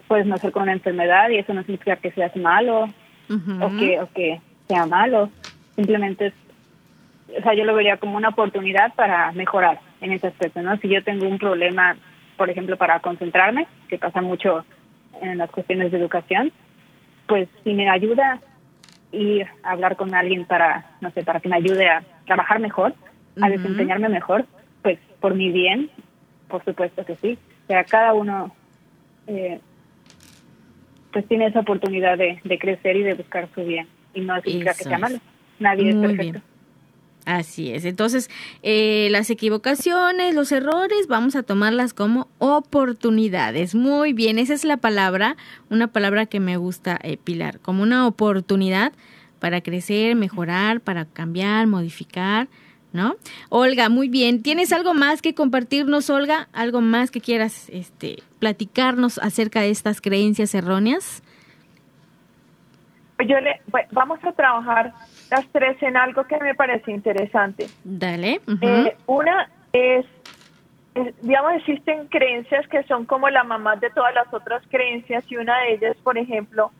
Puedes 0.07 0.25
nacer 0.25 0.51
con 0.51 0.63
una 0.63 0.73
enfermedad 0.73 1.29
y 1.29 1.37
eso 1.37 1.53
no 1.53 1.61
significa 1.61 1.97
que 1.97 2.11
seas 2.11 2.35
malo 2.35 2.85
uh 3.29 3.33
-huh. 3.33 3.65
o, 3.65 3.79
que, 3.79 3.99
o 3.99 4.11
que 4.13 4.41
sea 4.67 4.87
malo. 4.87 5.29
Simplemente 5.75 6.27
es, 6.27 6.33
o 7.37 7.41
sea, 7.43 7.53
yo 7.53 7.65
lo 7.65 7.75
vería 7.75 7.97
como 7.97 8.17
una 8.17 8.29
oportunidad 8.29 8.95
para 8.95 9.31
mejorar 9.33 9.79
en 10.01 10.11
ese 10.11 10.27
aspecto, 10.27 10.61
¿no? 10.63 10.75
Si 10.77 10.87
yo 10.89 11.03
tengo 11.03 11.27
un 11.27 11.37
problema 11.37 11.95
por 12.37 12.49
ejemplo, 12.49 12.77
para 12.77 12.99
concentrarme, 12.99 13.67
que 13.89 13.97
pasa 13.97 14.21
mucho 14.21 14.63
en 15.21 15.37
las 15.37 15.49
cuestiones 15.49 15.91
de 15.91 15.97
educación, 15.97 16.51
pues 17.27 17.49
si 17.63 17.73
me 17.73 17.89
ayuda 17.89 18.39
ir 19.11 19.47
a 19.63 19.71
hablar 19.71 19.95
con 19.95 20.13
alguien 20.13 20.45
para, 20.45 20.91
no 21.01 21.11
sé, 21.11 21.23
para 21.23 21.39
que 21.39 21.49
me 21.49 21.57
ayude 21.57 21.89
a 21.89 22.03
trabajar 22.25 22.59
mejor, 22.59 22.93
a 22.93 23.39
uh 23.39 23.43
-huh. 23.43 23.49
desempeñarme 23.49 24.09
mejor, 24.09 24.45
pues 24.81 24.99
por 25.19 25.33
mi 25.35 25.51
bien, 25.51 25.89
por 26.47 26.63
supuesto 26.63 27.03
que 27.05 27.15
sí. 27.15 27.37
O 27.63 27.67
sea, 27.67 27.83
cada 27.83 28.13
uno 28.13 28.53
eh, 29.27 29.59
pues 31.11 31.27
tiene 31.27 31.47
esa 31.47 31.61
oportunidad 31.61 32.17
de, 32.17 32.39
de, 32.43 32.59
crecer 32.59 32.95
y 32.95 33.03
de 33.03 33.15
buscar 33.15 33.47
su 33.53 33.65
bien. 33.65 33.87
Y 34.13 34.21
no 34.21 34.39
significa 34.41 34.73
que 34.73 34.83
sea 34.83 34.99
malo. 34.99 35.17
Nadie 35.59 35.93
Muy 35.93 35.93
es 35.93 36.09
perfecto. 36.09 36.39
Bien. 36.39 36.56
Así 37.27 37.73
es. 37.73 37.83
Entonces, 37.83 38.29
eh, 38.63 39.09
las 39.11 39.29
equivocaciones, 39.29 40.33
los 40.33 40.53
errores, 40.53 41.07
vamos 41.09 41.35
a 41.35 41.43
tomarlas 41.43 41.93
como 41.93 42.29
oportunidades. 42.37 43.75
Muy 43.75 44.13
bien, 44.13 44.39
esa 44.39 44.53
es 44.53 44.63
la 44.63 44.77
palabra, 44.77 45.35
una 45.69 45.87
palabra 45.87 46.25
que 46.25 46.39
me 46.39 46.55
gusta, 46.55 46.97
eh, 47.03 47.17
Pilar, 47.21 47.59
como 47.59 47.83
una 47.83 48.07
oportunidad 48.07 48.93
para 49.39 49.59
crecer, 49.59 50.15
mejorar, 50.15 50.79
para 50.79 51.03
cambiar, 51.03 51.67
modificar, 51.67 52.47
¿no? 52.93 53.17
Olga, 53.49 53.89
muy 53.89 54.07
bien. 54.07 54.41
¿Tienes 54.41 54.71
algo 54.71 54.93
más 54.93 55.21
que 55.21 55.35
compartirnos, 55.35 56.09
Olga? 56.09 56.47
¿Algo 56.53 56.79
más 56.79 57.11
que 57.11 57.19
quieras 57.19 57.67
este, 57.67 58.23
platicarnos 58.39 59.17
acerca 59.17 59.59
de 59.59 59.71
estas 59.71 59.99
creencias 59.99 60.55
erróneas? 60.55 61.21
Yo 63.19 63.37
le, 63.41 63.59
pues, 63.69 63.85
vamos 63.91 64.19
a 64.23 64.31
trabajar 64.31 64.93
las 65.29 65.45
tres 65.51 65.81
en 65.81 65.97
algo 65.97 66.25
que 66.25 66.37
me 66.37 66.55
parece 66.55 66.91
interesante. 66.91 67.67
Dale. 67.83 68.41
Eh, 68.61 68.95
una 69.05 69.49
es, 69.73 70.05
es, 70.95 71.21
digamos, 71.21 71.53
existen 71.55 72.07
creencias 72.07 72.67
que 72.67 72.83
son 72.83 73.05
como 73.05 73.29
la 73.29 73.43
mamá 73.43 73.75
de 73.75 73.89
todas 73.89 74.13
las 74.13 74.33
otras 74.33 74.63
creencias 74.69 75.23
y 75.29 75.37
una 75.37 75.59
de 75.61 75.73
ellas, 75.73 75.97
por 76.03 76.17
ejemplo, 76.17 76.71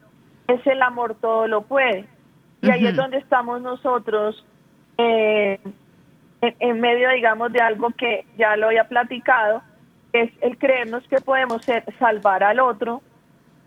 es 0.48 0.66
el 0.66 0.82
amor 0.82 1.16
todo 1.20 1.48
lo 1.48 1.62
puede. 1.62 2.06
Y 2.62 2.72
ahí 2.72 2.88
es 2.88 2.95
donde 2.95 3.18
estamos 3.18 3.62
nosotros 3.62 4.43
eh, 4.98 5.60
en, 6.41 6.56
en 6.60 6.80
medio, 6.80 7.10
digamos, 7.12 7.52
de 7.54 7.60
algo 7.60 7.89
que 7.91 8.26
ya 8.38 8.56
lo 8.56 8.68
había 8.68 8.88
platicado, 8.88 9.62
es 10.14 10.32
el 10.41 10.58
creernos 10.58 11.08
que 11.08 11.22
podemos 11.22 11.64
ser, 11.64 11.84
salvar 12.00 12.43
al 12.43 12.60
otro. 12.60 13.02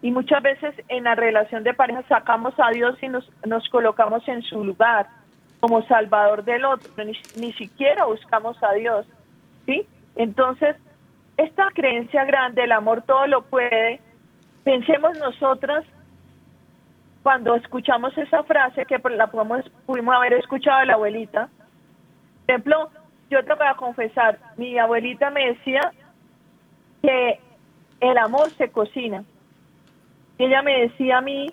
Y 0.02 0.10
muchas 0.12 0.42
veces 0.42 0.74
en 0.88 1.04
la 1.04 1.14
relación 1.14 1.62
de 1.62 1.74
pareja 1.74 2.02
sacamos 2.08 2.54
a 2.58 2.70
Dios 2.70 2.96
y 3.02 3.08
nos, 3.08 3.30
nos 3.44 3.68
colocamos 3.68 4.26
en 4.28 4.42
su 4.42 4.64
lugar 4.64 5.06
como 5.60 5.82
salvador 5.86 6.42
del 6.44 6.64
otro, 6.64 6.90
ni, 7.04 7.12
ni 7.36 7.52
siquiera 7.52 8.06
buscamos 8.06 8.56
a 8.62 8.72
Dios. 8.72 9.06
¿sí? 9.66 9.86
Entonces, 10.16 10.76
esta 11.36 11.68
creencia 11.74 12.24
grande, 12.24 12.64
el 12.64 12.72
amor 12.72 13.02
todo 13.02 13.26
lo 13.26 13.42
puede, 13.42 14.00
pensemos 14.64 15.18
nosotras 15.18 15.84
cuando 17.22 17.54
escuchamos 17.54 18.16
esa 18.16 18.42
frase 18.44 18.86
que 18.86 18.98
la 19.10 19.26
podemos, 19.26 19.68
pudimos 19.86 20.14
haber 20.14 20.34
escuchado 20.34 20.80
de 20.80 20.86
la 20.86 20.94
abuelita. 20.94 21.48
Por 22.46 22.54
ejemplo, 22.54 22.90
yo 23.30 23.44
te 23.44 23.54
voy 23.54 23.66
a 23.66 23.74
confesar, 23.74 24.38
mi 24.56 24.78
abuelita 24.78 25.30
me 25.30 25.48
decía 25.48 25.92
que 27.02 27.38
el 28.00 28.18
amor 28.18 28.50
se 28.52 28.70
cocina. 28.70 29.24
Y 30.40 30.44
ella 30.44 30.62
me 30.62 30.88
decía 30.88 31.18
a 31.18 31.20
mí 31.20 31.52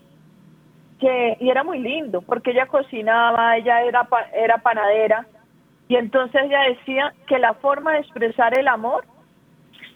que, 0.98 1.36
y 1.42 1.50
era 1.50 1.66
muy 1.66 1.80
lindo, 1.80 2.22
porque 2.22 2.52
ella 2.52 2.68
cocinaba, 2.68 3.58
ella 3.58 3.82
era, 3.82 4.08
era 4.34 4.60
panadera, 4.60 5.28
y 5.90 5.98
entonces 5.98 6.42
ella 6.46 6.62
decía 6.70 7.14
que 7.28 7.38
la 7.38 7.54
forma 7.56 7.92
de 7.92 8.00
expresar 8.00 8.58
el 8.58 8.66
amor 8.70 9.04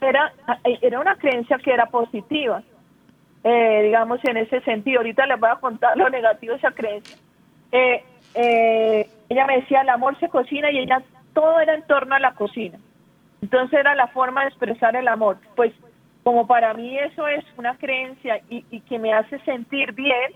era, 0.02 0.34
era 0.82 1.00
una 1.00 1.16
creencia 1.16 1.56
que 1.56 1.72
era 1.72 1.86
positiva, 1.86 2.62
eh, 3.42 3.80
digamos 3.82 4.22
en 4.24 4.36
ese 4.36 4.60
sentido. 4.60 5.00
Ahorita 5.00 5.24
les 5.24 5.40
voy 5.40 5.48
a 5.48 5.56
contar 5.56 5.96
lo 5.96 6.10
negativo 6.10 6.52
de 6.52 6.58
esa 6.58 6.72
creencia. 6.72 7.16
Eh, 7.72 8.04
eh, 8.34 9.08
ella 9.30 9.46
me 9.46 9.56
decía, 9.56 9.80
el 9.80 9.88
amor 9.88 10.18
se 10.20 10.28
cocina 10.28 10.70
y 10.70 10.80
ella, 10.80 11.02
todo 11.32 11.60
era 11.60 11.76
en 11.76 11.86
torno 11.86 12.14
a 12.14 12.20
la 12.20 12.34
cocina. 12.34 12.76
Entonces 13.40 13.80
era 13.80 13.94
la 13.94 14.08
forma 14.08 14.42
de 14.42 14.48
expresar 14.48 14.94
el 14.96 15.08
amor. 15.08 15.38
Pues 15.56 15.72
como 16.22 16.46
para 16.46 16.72
mí 16.74 16.98
eso 16.98 17.26
es 17.26 17.44
una 17.56 17.76
creencia 17.76 18.40
y, 18.48 18.64
y 18.70 18.80
que 18.80 18.98
me 18.98 19.12
hace 19.12 19.38
sentir 19.40 19.92
bien, 19.92 20.32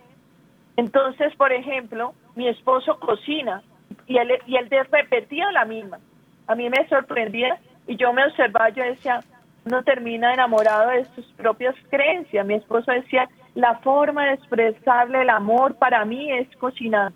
entonces, 0.76 1.34
por 1.36 1.52
ejemplo, 1.52 2.12
mi 2.34 2.48
esposo 2.48 2.98
cocina 2.98 3.62
y 4.06 4.18
él, 4.18 4.30
y 4.46 4.56
él 4.56 4.68
repetía 4.70 5.50
la 5.52 5.64
misma. 5.64 5.98
A 6.46 6.54
mí 6.54 6.68
me 6.68 6.86
sorprendía 6.88 7.58
y 7.86 7.96
yo 7.96 8.12
me 8.12 8.24
observaba, 8.26 8.68
yo 8.70 8.84
decía, 8.84 9.20
uno 9.64 9.82
termina 9.84 10.34
enamorado 10.34 10.90
de 10.90 11.04
sus 11.14 11.24
propias 11.32 11.74
creencias. 11.90 12.46
Mi 12.46 12.54
esposo 12.54 12.92
decía, 12.92 13.28
la 13.54 13.76
forma 13.76 14.26
de 14.26 14.34
expresarle 14.34 15.22
el 15.22 15.30
amor 15.30 15.76
para 15.76 16.04
mí 16.04 16.30
es 16.32 16.48
cocinar. 16.56 17.12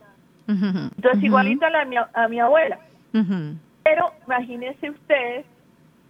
Entonces, 0.97 1.23
igualito 1.23 1.67
a, 1.67 1.71
la, 1.71 1.85
mi- 1.85 1.97
a 1.97 2.29
mi 2.29 2.41
abuela. 2.41 2.79
Pero 3.85 4.11
imagínense 4.27 4.91
ustedes 4.91 5.45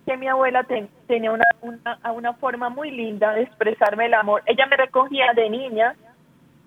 que 0.06 0.16
mi 0.16 0.28
abuela 0.28 0.64
ten- 0.64 0.88
tenía 1.06 1.32
una, 1.32 1.44
una, 1.60 2.12
una 2.12 2.32
forma 2.34 2.68
muy 2.68 2.90
linda 2.90 3.32
de 3.32 3.42
expresarme 3.42 4.06
el 4.06 4.14
amor. 4.14 4.42
Ella 4.46 4.66
me 4.66 4.76
recogía 4.76 5.32
de 5.34 5.50
niña 5.50 5.94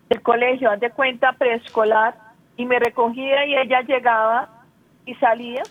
del 0.10 0.22
colegio, 0.22 0.70
de 0.78 0.92
cuenta 0.92 1.34
preescolar, 1.34 2.16
y 2.56 2.66
me 2.66 2.78
recogía 2.80 3.46
y 3.46 3.56
ella 3.56 3.82
llegaba 3.82 4.50
y 5.06 5.16
salía 5.16 5.64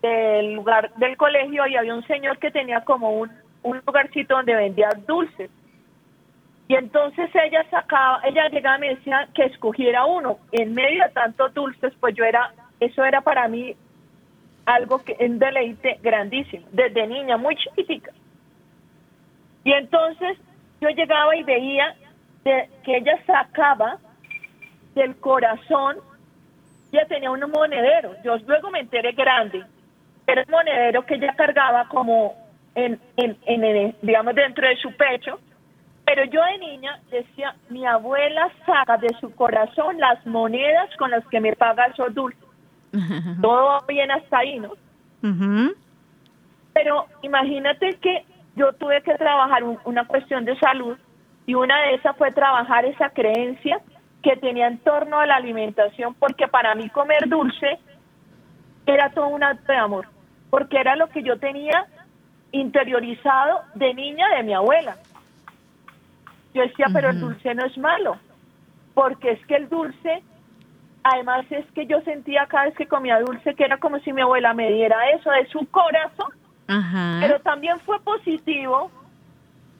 del 0.00 0.54
lugar 0.54 0.92
del 0.94 1.16
colegio 1.16 1.66
y 1.66 1.76
había 1.76 1.94
un 1.94 2.06
señor 2.06 2.38
que 2.38 2.50
tenía 2.50 2.82
como 2.84 3.10
un, 3.10 3.30
un 3.62 3.80
lugarcito 3.86 4.36
donde 4.36 4.54
vendía 4.54 4.90
dulces. 5.06 5.50
Y 6.68 6.74
entonces 6.74 7.28
ella 7.34 7.64
sacaba, 7.70 8.20
ella 8.24 8.48
llegaba 8.48 8.78
y 8.78 8.80
me 8.80 8.94
decía 8.94 9.28
que 9.34 9.44
escogiera 9.44 10.04
uno. 10.06 10.38
En 10.52 10.74
medio 10.74 11.04
de 11.04 11.10
tantos 11.10 11.52
dulces, 11.54 11.92
pues 12.00 12.14
yo 12.14 12.24
era, 12.24 12.52
eso 12.80 13.04
era 13.04 13.20
para 13.20 13.48
mí 13.48 13.76
algo 14.66 15.02
que 15.04 15.16
un 15.20 15.38
deleite 15.38 15.98
grandísimo, 16.02 16.66
desde 16.72 17.06
niña, 17.06 17.36
muy 17.36 17.56
chiquitica. 17.56 18.12
Y 19.64 19.72
entonces 19.72 20.38
yo 20.80 20.88
llegaba 20.90 21.34
y 21.36 21.42
veía 21.42 21.94
de- 22.44 22.68
que 22.84 22.96
ella 22.98 23.18
sacaba 23.26 23.98
del 24.94 25.16
corazón, 25.16 25.98
ella 26.92 27.06
tenía 27.06 27.30
un 27.30 27.40
monedero, 27.50 28.14
yo 28.24 28.36
luego 28.46 28.70
me 28.70 28.80
enteré 28.80 29.12
grande, 29.12 29.64
era 30.26 30.42
un 30.46 30.50
monedero 30.50 31.04
que 31.06 31.14
ella 31.14 31.34
cargaba 31.36 31.88
como 31.88 32.34
en, 32.74 33.00
en, 33.16 33.36
en 33.46 33.96
digamos, 34.02 34.34
dentro 34.34 34.66
de 34.66 34.76
su 34.76 34.94
pecho, 34.96 35.38
pero 36.04 36.24
yo 36.24 36.42
de 36.44 36.58
niña 36.58 37.00
decía, 37.10 37.54
mi 37.70 37.86
abuela 37.86 38.50
saca 38.66 38.96
de 38.98 39.08
su 39.20 39.34
corazón 39.34 39.98
las 39.98 40.24
monedas 40.26 40.94
con 40.96 41.10
las 41.10 41.26
que 41.28 41.40
me 41.40 41.54
paga 41.54 41.86
esos 41.86 42.12
dulces. 42.14 42.42
Todo 43.40 43.80
bien 43.88 44.10
hasta 44.10 44.38
ahí, 44.38 44.58
¿no? 44.58 44.72
Pero 46.74 47.06
imagínate 47.22 47.94
que 48.00 48.24
yo 48.56 48.72
tuve 48.74 49.02
que 49.02 49.14
trabajar 49.14 49.62
un- 49.64 49.78
una 49.84 50.06
cuestión 50.06 50.44
de 50.44 50.58
salud 50.58 50.96
y 51.46 51.54
una 51.54 51.80
de 51.82 51.94
esas 51.94 52.16
fue 52.16 52.32
trabajar 52.32 52.84
esa 52.84 53.10
creencia 53.10 53.80
que 54.22 54.36
tenía 54.36 54.68
en 54.68 54.78
torno 54.78 55.18
a 55.18 55.26
la 55.26 55.36
alimentación, 55.36 56.14
porque 56.14 56.46
para 56.48 56.74
mí 56.74 56.88
comer 56.90 57.28
dulce 57.28 57.78
era 58.86 59.10
todo 59.10 59.28
un 59.28 59.42
acto 59.42 59.72
de 59.72 59.78
amor, 59.78 60.06
porque 60.50 60.78
era 60.78 60.96
lo 60.96 61.08
que 61.08 61.22
yo 61.22 61.38
tenía 61.38 61.86
interiorizado 62.52 63.62
de 63.74 63.94
niña 63.94 64.28
de 64.36 64.42
mi 64.42 64.52
abuela. 64.54 64.96
Yo 66.54 66.62
decía, 66.62 66.86
pero 66.92 67.10
el 67.10 67.20
dulce 67.20 67.54
no 67.54 67.64
es 67.64 67.76
malo, 67.78 68.16
porque 68.94 69.32
es 69.32 69.46
que 69.46 69.56
el 69.56 69.68
dulce, 69.68 70.22
además 71.02 71.44
es 71.50 71.64
que 71.72 71.86
yo 71.86 72.00
sentía 72.02 72.46
cada 72.46 72.66
vez 72.66 72.76
que 72.76 72.86
comía 72.86 73.20
dulce 73.20 73.54
que 73.54 73.64
era 73.64 73.78
como 73.78 73.98
si 74.00 74.12
mi 74.12 74.22
abuela 74.22 74.54
me 74.54 74.70
diera 74.70 75.10
eso 75.10 75.30
de 75.30 75.46
su 75.46 75.66
corazón, 75.70 76.32
Ajá. 76.68 77.18
pero 77.20 77.40
también 77.40 77.78
fue 77.80 78.00
positivo 78.00 78.90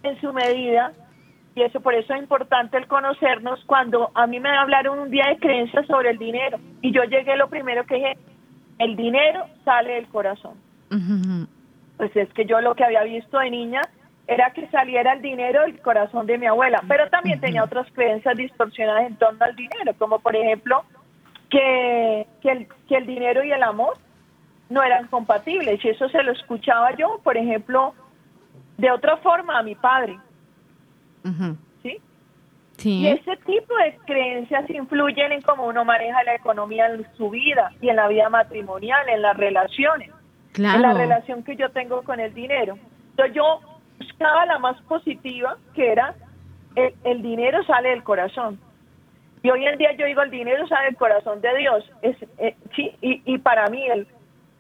en 0.03 0.21
su 0.21 0.33
medida 0.33 0.93
y 1.55 1.63
eso 1.63 1.81
por 1.81 1.95
eso 1.95 2.15
es 2.15 2.21
importante 2.21 2.77
el 2.79 2.87
conocernos 2.87 3.63
cuando 3.67 4.11
a 4.15 4.27
mí 4.27 4.41
me 4.41 4.51
hablaron 4.51 4.99
un 4.99 5.11
día 5.11 5.25
de 5.29 5.39
creencias 5.39 5.87
sobre 5.87 6.11
el 6.11 6.19
dinero 6.19 6.59
y 6.81 6.93
yo 6.93 7.05
llegué 7.05 7.37
lo 7.37 7.49
primero 7.49 7.85
que 7.85 7.97
dije 7.97 8.19
el 8.79 8.97
dinero 8.97 9.47
sale 9.65 9.95
del 9.95 10.09
corazón 10.09 10.55
pues 11.97 12.17
es 12.17 12.33
que 12.33 12.47
yo 12.47 12.61
lo 12.61 12.75
que 12.75 12.85
había 12.85 13.03
visto 13.05 13.39
de 13.39 13.51
niña 13.51 13.81
era 14.27 14.53
que 14.53 14.69
saliera 14.69 15.13
el 15.15 15.23
dinero 15.23 15.63
del 15.63 15.81
corazón 15.81 16.27
de 16.27 16.39
mi 16.39 16.47
abuela, 16.47 16.83
pero 16.89 17.09
también 17.11 17.41
tenía 17.41 17.65
otras 17.65 17.87
creencias 17.93 18.37
distorsionadas 18.37 19.07
en 19.07 19.17
torno 19.17 19.45
al 19.45 19.55
dinero, 19.57 19.93
como 19.99 20.21
por 20.21 20.37
ejemplo 20.37 20.85
que, 21.53 22.27
que, 22.41 22.51
el, 22.51 22.67
que 22.89 22.97
el 22.97 23.07
dinero 23.07 23.45
y 23.45 23.53
el 23.53 23.63
amor 23.63 23.99
no 24.71 24.83
eran 24.83 25.07
compatibles, 25.09 25.85
y 25.85 25.91
eso 25.91 26.09
se 26.09 26.23
lo 26.23 26.33
escuchaba 26.33 26.97
yo, 26.97 27.21
por 27.23 27.37
ejemplo, 27.37 27.93
de 28.79 28.91
otra 28.91 29.19
forma 29.19 29.59
a 29.59 29.63
mi 29.63 29.75
padre. 29.75 30.19
¿sí? 31.83 31.99
Sí. 32.79 33.01
Y 33.03 33.07
ese 33.09 33.37
tipo 33.45 33.77
de 33.77 33.99
creencias 34.07 34.69
influyen 34.71 35.31
en 35.33 35.43
cómo 35.43 35.67
uno 35.67 35.85
maneja 35.85 36.25
la 36.25 36.35
economía 36.35 36.87
en 36.87 37.07
su 37.17 37.29
vida 37.31 37.71
y 37.83 37.91
en 37.91 37.97
la 37.97 38.09
vida 38.09 38.31
matrimonial, 38.31 39.09
en 39.09 39.23
las 39.23 39.37
relaciones 39.37 40.11
Claro. 40.53 40.77
en 40.77 40.83
la 40.83 40.95
relación 40.95 41.43
que 41.45 41.57
yo 41.57 41.71
tengo 41.71 42.03
con 42.03 42.19
el 42.21 42.33
dinero. 42.35 42.77
Entonces 43.11 43.35
yo 43.35 43.61
buscaba 43.99 44.47
la 44.47 44.59
más 44.59 44.81
positiva, 44.83 45.57
que 45.75 45.93
era 45.93 46.15
el, 46.77 46.95
el 47.05 47.23
dinero 47.23 47.63
sale 47.65 47.91
del 47.91 48.03
corazón. 48.03 48.59
Y 49.43 49.51
hoy 49.51 49.67
en 49.67 49.77
día 49.79 49.93
yo 49.93 50.07
digo, 50.07 50.23
el 50.23 50.31
dinero 50.31 50.67
sale 50.69 50.87
del 50.87 50.97
corazón 50.97 51.41
de 51.41 51.57
Dios. 51.57 51.91
Es, 52.03 52.17
eh, 52.39 52.55
sí, 52.77 52.95
y, 53.01 53.23
y 53.25 53.39
para 53.39 53.69
mí 53.69 53.85
el, 53.89 54.07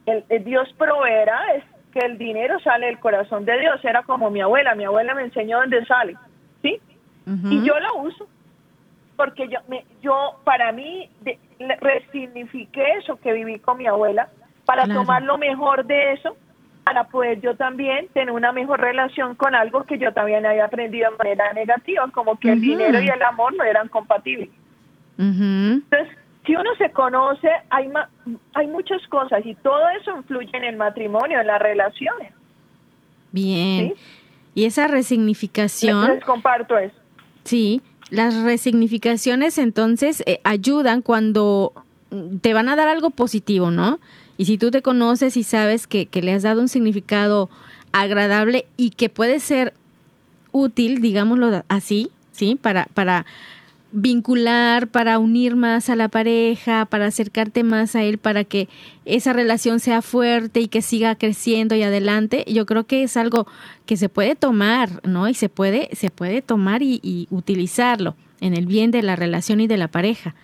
el, 0.06 0.24
el 0.28 0.44
Dios 0.44 0.72
proveerá 0.76 1.54
es 1.54 1.64
que 1.92 2.00
el 2.00 2.18
dinero 2.18 2.58
sale 2.60 2.86
del 2.86 2.98
corazón 2.98 3.44
de 3.44 3.58
Dios. 3.60 3.84
Era 3.84 4.02
como 4.02 4.30
mi 4.30 4.40
abuela, 4.40 4.74
mi 4.74 4.84
abuela 4.84 5.14
me 5.14 5.22
enseñó 5.22 5.58
dónde 5.60 5.84
sale. 5.86 6.16
¿sí? 6.62 6.80
Y 7.26 7.62
yo 7.64 7.78
lo 7.78 7.96
uso. 7.98 8.26
Porque 9.16 9.46
yo, 9.48 9.58
me, 9.68 9.84
yo 10.00 10.40
para 10.42 10.72
mí, 10.72 11.08
de- 11.20 11.38
le- 11.60 11.76
resignifiqué 11.76 12.94
eso 12.94 13.16
que 13.20 13.32
viví 13.32 13.58
con 13.60 13.78
mi 13.78 13.86
abuela 13.86 14.28
para 14.64 14.84
Claro. 14.84 15.00
tomar 15.00 15.22
lo 15.22 15.38
mejor 15.38 15.84
de 15.84 16.12
eso, 16.14 16.36
para 16.82 17.04
poder 17.04 17.40
yo 17.40 17.54
también 17.56 18.08
tener 18.08 18.32
una 18.32 18.50
mejor 18.52 18.80
relación 18.80 19.36
con 19.36 19.54
algo 19.54 19.84
que 19.84 19.98
yo 19.98 20.12
también 20.12 20.44
había 20.46 20.64
aprendido 20.64 21.10
de 21.10 21.16
manera 21.18 21.52
negativa, 21.52 22.08
como 22.12 22.36
que 22.40 22.50
el 22.52 22.60
dinero 22.60 23.00
y 23.00 23.08
el 23.08 23.22
amor 23.22 23.54
no 23.54 23.62
eran 23.64 23.86
compatibles. 23.88 24.48
Entonces, 25.22 26.16
si 26.44 26.56
uno 26.56 26.70
se 26.76 26.90
conoce, 26.90 27.48
hay, 27.70 27.88
hay 28.54 28.66
muchas 28.66 29.00
cosas 29.08 29.44
y 29.44 29.54
todo 29.56 29.88
eso 30.00 30.16
influye 30.16 30.50
en 30.54 30.64
el 30.64 30.76
matrimonio, 30.76 31.40
en 31.40 31.46
las 31.46 31.60
relaciones. 31.60 32.32
Bien. 33.30 33.94
Y 34.54 34.64
esa 34.64 34.88
resignificación. 34.88 36.14
Les, 36.14 36.24
comparto 36.24 36.76
eso. 36.76 36.94
Sí, 37.44 37.80
las 38.10 38.34
resignificaciones 38.42 39.56
entonces 39.58 40.22
eh, 40.26 40.40
ayudan 40.44 41.00
cuando 41.00 41.72
te 42.40 42.52
van 42.52 42.68
a 42.68 42.76
dar 42.76 42.88
algo 42.88 43.10
positivo, 43.10 43.70
¿no? 43.70 43.98
Y 44.36 44.44
si 44.44 44.58
tú 44.58 44.70
te 44.70 44.82
conoces 44.82 45.36
y 45.36 45.44
sabes 45.44 45.86
que, 45.86 46.06
que 46.06 46.20
le 46.20 46.32
has 46.32 46.42
dado 46.42 46.60
un 46.60 46.68
significado 46.68 47.48
agradable 47.92 48.66
y 48.76 48.90
que 48.90 49.08
puede 49.08 49.40
ser 49.40 49.72
útil, 50.50 51.00
digámoslo 51.00 51.62
así, 51.68 52.10
¿sí? 52.32 52.58
Para, 52.60 52.86
para 52.94 53.24
vincular, 53.92 54.88
para 54.88 55.18
unir 55.18 55.54
más 55.54 55.90
a 55.90 55.96
la 55.96 56.08
pareja, 56.08 56.86
para 56.86 57.06
acercarte 57.06 57.62
más 57.62 57.94
a 57.94 58.02
él, 58.02 58.18
para 58.18 58.44
que 58.44 58.68
esa 59.04 59.32
relación 59.32 59.80
sea 59.80 60.02
fuerte 60.02 60.60
y 60.60 60.68
que 60.68 60.82
siga 60.82 61.14
creciendo 61.14 61.74
y 61.74 61.82
adelante, 61.82 62.44
yo 62.48 62.66
creo 62.66 62.84
que 62.84 63.02
es 63.02 63.16
algo 63.16 63.46
que 63.86 63.96
se 63.96 64.08
puede 64.08 64.34
tomar, 64.34 65.06
¿no? 65.06 65.28
Y 65.28 65.34
se 65.34 65.48
puede, 65.48 65.88
se 65.92 66.10
puede 66.10 66.42
tomar 66.42 66.82
y, 66.82 67.00
y 67.02 67.28
utilizarlo 67.30 68.16
en 68.40 68.54
el 68.54 68.66
bien 68.66 68.90
de 68.90 69.02
la 69.02 69.16
relación 69.16 69.60
y 69.60 69.66
de 69.66 69.76
la 69.76 69.88
pareja. 69.88 70.34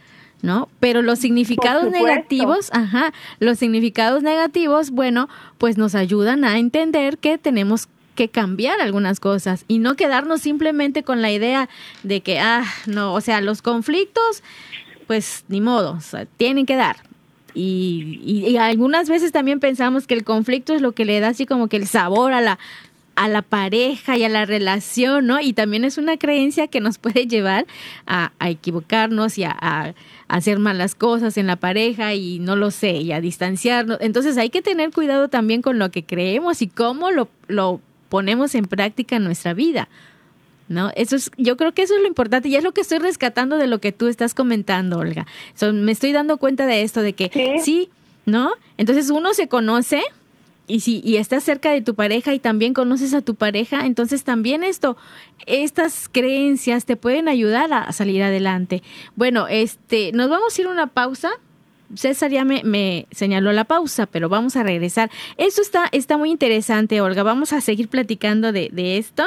¿no? 0.40 0.68
Pero 0.78 1.02
los 1.02 1.18
significados 1.18 1.90
negativos, 1.90 2.70
ajá, 2.72 3.12
los 3.40 3.58
significados 3.58 4.22
negativos, 4.22 4.90
bueno, 4.90 5.28
pues 5.58 5.76
nos 5.76 5.94
ayudan 5.94 6.44
a 6.44 6.58
entender 6.58 7.18
que 7.18 7.38
tenemos 7.38 7.88
que 8.18 8.28
cambiar 8.28 8.80
algunas 8.80 9.20
cosas 9.20 9.64
y 9.68 9.78
no 9.78 9.94
quedarnos 9.94 10.40
simplemente 10.40 11.04
con 11.04 11.22
la 11.22 11.30
idea 11.30 11.68
de 12.02 12.20
que, 12.20 12.40
ah, 12.40 12.64
no, 12.84 13.14
o 13.14 13.20
sea, 13.20 13.40
los 13.40 13.62
conflictos, 13.62 14.42
pues 15.06 15.44
ni 15.46 15.60
modo, 15.60 16.00
tienen 16.36 16.66
que 16.66 16.74
dar. 16.74 16.96
Y, 17.54 18.20
y, 18.24 18.56
algunas 18.56 19.08
veces 19.08 19.30
también 19.30 19.60
pensamos 19.60 20.08
que 20.08 20.14
el 20.14 20.24
conflicto 20.24 20.74
es 20.74 20.82
lo 20.82 20.92
que 20.92 21.04
le 21.04 21.20
da 21.20 21.28
así 21.28 21.46
como 21.46 21.68
que 21.68 21.76
el 21.76 21.86
sabor 21.86 22.32
a 22.32 22.40
la, 22.40 22.58
a 23.14 23.28
la 23.28 23.42
pareja 23.42 24.16
y 24.16 24.24
a 24.24 24.28
la 24.28 24.44
relación, 24.44 25.28
¿no? 25.28 25.40
Y 25.40 25.52
también 25.52 25.84
es 25.84 25.96
una 25.96 26.16
creencia 26.16 26.66
que 26.66 26.80
nos 26.80 26.98
puede 26.98 27.28
llevar 27.28 27.66
a, 28.04 28.32
equivocarnos 28.40 29.38
y 29.38 29.44
a, 29.44 29.94
hacer 30.26 30.58
malas 30.58 30.96
cosas 30.96 31.38
en 31.38 31.46
la 31.46 31.54
pareja 31.56 32.14
y 32.14 32.40
no 32.40 32.56
lo 32.56 32.72
sé, 32.72 32.96
y 32.96 33.12
a 33.12 33.20
distanciarnos. 33.20 33.98
Entonces 34.00 34.36
hay 34.38 34.50
que 34.50 34.60
tener 34.60 34.90
cuidado 34.90 35.28
también 35.28 35.62
con 35.62 35.78
lo 35.78 35.92
que 35.92 36.04
creemos 36.04 36.62
y 36.62 36.66
cómo 36.66 37.12
lo, 37.12 37.28
lo 37.46 37.80
ponemos 38.08 38.54
en 38.54 38.64
práctica 38.64 39.16
en 39.16 39.24
nuestra 39.24 39.54
vida. 39.54 39.88
¿No? 40.68 40.90
Eso 40.96 41.16
es, 41.16 41.30
yo 41.38 41.56
creo 41.56 41.72
que 41.72 41.80
eso 41.80 41.94
es 41.94 42.02
lo 42.02 42.08
importante 42.08 42.50
y 42.50 42.56
es 42.56 42.62
lo 42.62 42.72
que 42.72 42.82
estoy 42.82 42.98
rescatando 42.98 43.56
de 43.56 43.66
lo 43.66 43.78
que 43.78 43.90
tú 43.90 44.06
estás 44.06 44.34
comentando, 44.34 44.98
Olga. 44.98 45.26
me 45.72 45.92
estoy 45.92 46.12
dando 46.12 46.36
cuenta 46.36 46.66
de 46.66 46.82
esto, 46.82 47.00
de 47.00 47.14
que 47.14 47.30
¿Sí? 47.32 47.62
sí, 47.64 47.90
¿no? 48.26 48.50
Entonces 48.76 49.08
uno 49.08 49.32
se 49.32 49.48
conoce, 49.48 50.02
y 50.68 50.80
si 50.80 51.00
y 51.02 51.16
estás 51.16 51.42
cerca 51.42 51.72
de 51.72 51.80
tu 51.80 51.94
pareja 51.94 52.34
y 52.34 52.38
también 52.38 52.74
conoces 52.74 53.14
a 53.14 53.22
tu 53.22 53.34
pareja, 53.34 53.86
entonces 53.86 54.22
también 54.22 54.62
esto, 54.62 54.96
estas 55.46 56.08
creencias 56.08 56.84
te 56.84 56.96
pueden 56.96 57.26
ayudar 57.26 57.72
a 57.72 57.90
salir 57.92 58.22
adelante. 58.22 58.82
Bueno, 59.16 59.48
este, 59.48 60.12
nos 60.12 60.28
vamos 60.28 60.56
a 60.56 60.60
ir 60.60 60.68
a 60.68 60.70
una 60.70 60.86
pausa. 60.86 61.30
César 61.94 62.30
ya 62.30 62.44
me, 62.44 62.62
me, 62.64 63.06
señaló 63.10 63.52
la 63.52 63.64
pausa, 63.64 64.06
pero 64.06 64.28
vamos 64.28 64.56
a 64.56 64.62
regresar. 64.62 65.10
Esto 65.36 65.62
está, 65.62 65.88
está 65.92 66.16
muy 66.16 66.30
interesante, 66.30 67.00
Olga. 67.00 67.22
Vamos 67.22 67.52
a 67.52 67.60
seguir 67.60 67.88
platicando 67.88 68.52
de, 68.52 68.68
de 68.72 68.98
esto. 68.98 69.24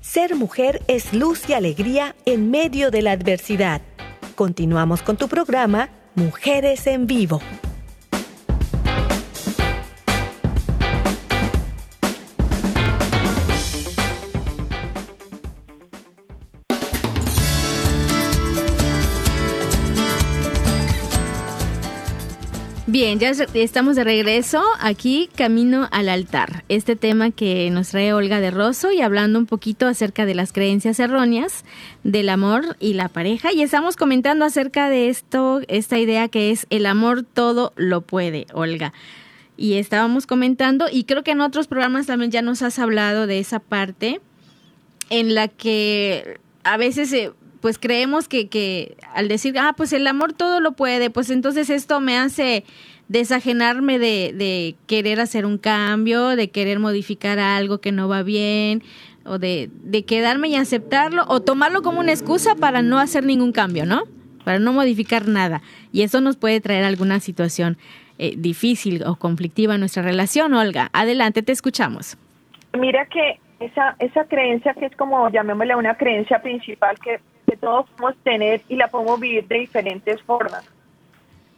Ser 0.00 0.34
mujer 0.36 0.82
es 0.88 1.14
luz 1.14 1.48
y 1.48 1.54
alegría 1.54 2.14
en 2.26 2.50
medio 2.50 2.90
de 2.90 3.00
la 3.00 3.12
adversidad. 3.12 3.80
Continuamos 4.34 5.00
con 5.02 5.16
tu 5.16 5.26
programa 5.26 5.88
Mujeres 6.14 6.86
en 6.86 7.06
Vivo. 7.06 7.40
Bien, 22.92 23.18
ya 23.18 23.30
estamos 23.30 23.96
de 23.96 24.04
regreso 24.04 24.62
aquí, 24.78 25.30
camino 25.34 25.88
al 25.92 26.10
altar. 26.10 26.62
Este 26.68 26.94
tema 26.94 27.30
que 27.30 27.70
nos 27.70 27.88
trae 27.88 28.12
Olga 28.12 28.38
de 28.38 28.50
Rosso 28.50 28.92
y 28.92 29.00
hablando 29.00 29.38
un 29.38 29.46
poquito 29.46 29.86
acerca 29.86 30.26
de 30.26 30.34
las 30.34 30.52
creencias 30.52 31.00
erróneas 31.00 31.64
del 32.04 32.28
amor 32.28 32.76
y 32.80 32.92
la 32.92 33.08
pareja. 33.08 33.50
Y 33.50 33.62
estamos 33.62 33.96
comentando 33.96 34.44
acerca 34.44 34.90
de 34.90 35.08
esto, 35.08 35.62
esta 35.68 35.98
idea 35.98 36.28
que 36.28 36.50
es 36.50 36.66
el 36.68 36.84
amor 36.84 37.22
todo 37.22 37.72
lo 37.76 38.02
puede, 38.02 38.46
Olga. 38.52 38.92
Y 39.56 39.76
estábamos 39.76 40.26
comentando, 40.26 40.84
y 40.92 41.04
creo 41.04 41.24
que 41.24 41.30
en 41.30 41.40
otros 41.40 41.68
programas 41.68 42.08
también 42.08 42.30
ya 42.30 42.42
nos 42.42 42.60
has 42.60 42.78
hablado 42.78 43.26
de 43.26 43.38
esa 43.38 43.58
parte 43.58 44.20
en 45.08 45.34
la 45.34 45.48
que 45.48 46.40
a 46.62 46.76
veces 46.76 47.10
pues 47.62 47.78
creemos 47.78 48.26
que, 48.26 48.48
que 48.48 48.96
al 49.14 49.28
decir, 49.28 49.56
ah, 49.56 49.72
pues 49.76 49.92
el 49.92 50.06
amor 50.08 50.32
todo 50.32 50.60
lo 50.60 50.72
puede, 50.72 51.10
pues 51.10 51.30
entonces 51.30 51.70
esto 51.70 52.00
me 52.00 52.18
hace 52.18 52.64
desajenarme 53.06 54.00
de, 54.00 54.32
de 54.34 54.74
querer 54.86 55.20
hacer 55.20 55.46
un 55.46 55.58
cambio, 55.58 56.30
de 56.30 56.50
querer 56.50 56.80
modificar 56.80 57.38
algo 57.38 57.78
que 57.78 57.92
no 57.92 58.08
va 58.08 58.24
bien, 58.24 58.82
o 59.24 59.38
de, 59.38 59.70
de 59.84 60.04
quedarme 60.04 60.48
y 60.48 60.56
aceptarlo, 60.56 61.24
o 61.28 61.40
tomarlo 61.40 61.82
como 61.82 62.00
una 62.00 62.10
excusa 62.10 62.56
para 62.56 62.82
no 62.82 62.98
hacer 62.98 63.24
ningún 63.24 63.52
cambio, 63.52 63.86
¿no? 63.86 64.02
Para 64.44 64.58
no 64.58 64.72
modificar 64.72 65.28
nada. 65.28 65.62
Y 65.92 66.02
eso 66.02 66.20
nos 66.20 66.36
puede 66.36 66.60
traer 66.60 66.82
alguna 66.84 67.20
situación 67.20 67.78
eh, 68.18 68.34
difícil 68.36 69.04
o 69.04 69.14
conflictiva 69.14 69.74
en 69.74 69.80
nuestra 69.80 70.02
relación, 70.02 70.52
Olga. 70.54 70.90
Adelante, 70.92 71.42
te 71.42 71.52
escuchamos. 71.52 72.16
Mira 72.76 73.06
que 73.06 73.38
esa, 73.64 73.96
esa 73.98 74.24
creencia 74.24 74.74
que 74.74 74.86
es 74.86 74.96
como, 74.96 75.28
llamémosle 75.28 75.76
una 75.76 75.96
creencia 75.96 76.40
principal 76.40 76.98
que 76.98 77.20
todos 77.56 77.88
podemos 77.90 78.16
tener 78.22 78.62
y 78.68 78.76
la 78.76 78.88
podemos 78.88 79.20
vivir 79.20 79.46
de 79.46 79.58
diferentes 79.58 80.22
formas. 80.22 80.68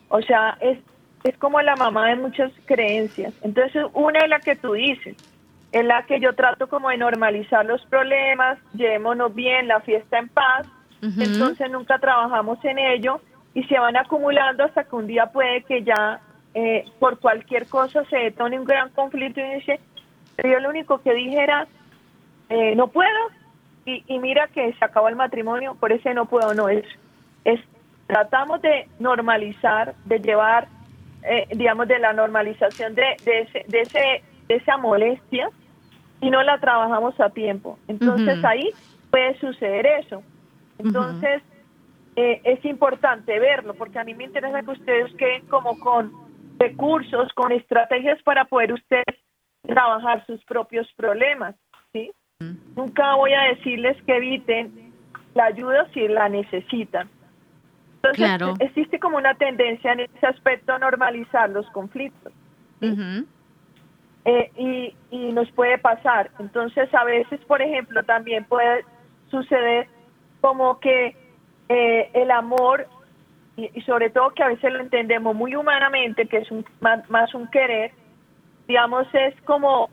O 0.09 0.21
sea, 0.23 0.57
es, 0.61 0.79
es 1.25 1.37
como 1.39 1.61
la 1.63 1.77
mamá 1.77 2.09
de 2.09 2.17
muchas 2.17 2.53
creencias. 2.67 3.35
Entonces, 3.43 3.85
una 3.95 4.21
es 4.21 4.29
la 4.29 4.41
que 4.41 4.57
tú 4.57 4.73
dices, 4.73 5.17
es 5.73 5.85
la 5.85 6.05
que 6.05 6.21
yo 6.21 6.35
trato 6.35 6.69
como 6.69 6.91
de 6.91 6.99
normalizar 6.99 7.65
los 7.65 7.85
problemas, 7.87 8.59
llevémonos 8.75 9.35
bien, 9.35 9.67
la 9.67 9.81
fiesta 9.81 10.19
en 10.19 10.29
paz, 10.29 10.67
entonces 11.03 11.71
nunca 11.71 11.99
trabajamos 11.99 12.65
en 12.65 12.79
ello 12.79 13.21
y 13.53 13.63
se 13.65 13.79
van 13.79 13.95
acumulando 13.95 14.65
hasta 14.65 14.85
que 14.85 14.97
un 14.97 15.07
día 15.07 15.27
puede 15.27 15.63
que 15.65 15.83
ya 15.83 16.19
eh, 16.55 16.87
por 16.99 17.19
cualquier 17.19 17.67
cosa 17.67 18.05
se 18.07 18.17
detone 18.17 18.59
un 18.59 18.65
gran 18.65 18.89
conflicto 18.91 19.39
y 19.41 19.57
dice, 19.57 19.81
yo 20.43 20.61
lo 20.61 20.71
único 20.71 21.03
que 21.03 21.13
dije 21.13 21.43
era, 21.43 21.67
eh, 22.49 22.75
no 22.75 22.89
puedo, 22.89 23.31
y, 23.87 24.03
mira 24.19 24.49
que 24.49 24.73
se 24.73 24.85
acabó 24.85 25.09
el 25.09 25.17
matrimonio, 25.17 25.77
por 25.79 25.93
ese 25.93 26.15
no 26.15 26.27
puedo, 26.27 26.55
no 26.55 26.69
es, 26.69 26.85
es 27.45 27.61
tratamos 28.07 28.63
de 28.63 28.89
normalizar, 28.99 29.95
de 30.05 30.21
llevar 30.21 30.69
eh, 31.27 31.47
digamos, 31.57 31.89
de 31.89 31.99
la 31.99 32.13
normalización 32.13 32.95
de, 32.95 33.03
de, 33.25 33.41
ese, 33.41 33.65
de, 33.67 33.81
ese, 33.81 34.25
de 34.47 34.57
esa 34.57 34.77
molestia 34.77 35.49
y 36.21 36.29
no 36.29 36.43
la 36.43 36.59
trabajamos 36.59 37.19
a 37.19 37.31
tiempo. 37.31 37.79
Entonces 37.89 38.45
ahí 38.45 38.71
puede 39.11 39.39
suceder 39.39 39.87
eso. 39.87 40.23
Entonces 40.79 41.43
eh, 42.17 42.43
es 42.45 42.63
importante 42.67 43.39
verlo 43.39 43.73
porque 43.75 43.99
a 43.99 44.05
mí 44.05 44.15
me 44.15 44.25
interesa 44.25 44.63
que 44.63 44.73
ustedes 44.73 45.15
queden 45.17 45.47
como 45.47 45.79
con 45.81 46.13
recursos, 46.59 47.33
con 47.33 47.53
estrategias 47.53 48.23
para 48.23 48.45
poder 48.45 48.75
ustedes 48.75 49.17
trabajar 49.63 50.27
sus 50.27 50.45
propios 50.45 50.87
problemas. 50.95 51.57
Nunca 52.77 53.15
voy 53.15 53.33
a 53.33 53.55
decirles 53.55 53.97
que 54.05 54.17
eviten 54.17 54.93
la 55.35 55.47
ayuda 55.47 55.89
si 55.93 56.07
la 56.09 56.29
necesitan. 56.29 57.09
Entonces, 57.97 58.27
Claro. 58.27 58.55
existe 58.59 58.99
como 58.99 59.17
una 59.17 59.35
tendencia 59.35 59.93
en 59.93 60.01
ese 60.01 60.27
aspecto 60.27 60.73
a 60.73 60.79
normalizar 60.79 61.51
los 61.51 61.67
conflictos. 61.71 62.33
Eh, 64.27 64.51
y, 64.57 64.95
y 65.11 65.33
nos 65.33 65.51
puede 65.53 65.79
pasar. 65.79 66.31
Entonces, 66.39 66.93
a 66.95 67.05
veces, 67.05 67.41
por 67.47 67.61
ejemplo, 67.63 68.03
también 68.05 68.45
puede 68.45 68.85
suceder 69.31 69.89
como 70.41 70.79
que 70.81 71.17
eh, 71.69 72.11
el 72.13 72.31
amor, 72.31 72.87
y, 73.57 73.71
y 73.73 73.81
sobre 73.83 74.11
todo 74.11 74.31
que 74.31 74.43
a 74.43 74.49
veces 74.49 74.73
lo 74.73 74.81
entendemos 74.81 75.35
muy 75.35 75.55
humanamente, 75.57 76.27
que 76.27 76.39
es 76.39 76.51
un, 76.51 76.65
más, 76.81 77.09
más 77.09 77.35
un 77.35 77.49
querer, 77.49 77.93
digamos, 78.69 79.07
es 79.15 79.35
como 79.43 79.89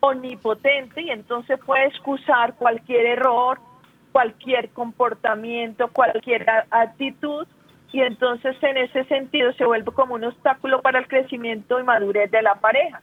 omnipotente 0.00 1.02
y 1.02 1.10
entonces 1.10 1.58
puede 1.64 1.86
excusar 1.86 2.54
cualquier 2.54 3.06
error, 3.06 3.58
cualquier 4.12 4.70
comportamiento, 4.70 5.88
cualquier 5.88 6.46
actitud 6.70 7.46
y 7.92 8.02
entonces 8.02 8.56
en 8.62 8.76
ese 8.76 9.04
sentido 9.04 9.52
se 9.54 9.64
vuelve 9.64 9.92
como 9.92 10.14
un 10.14 10.24
obstáculo 10.24 10.82
para 10.82 10.98
el 10.98 11.08
crecimiento 11.08 11.80
y 11.80 11.84
madurez 11.84 12.30
de 12.30 12.42
la 12.42 12.56
pareja. 12.56 13.00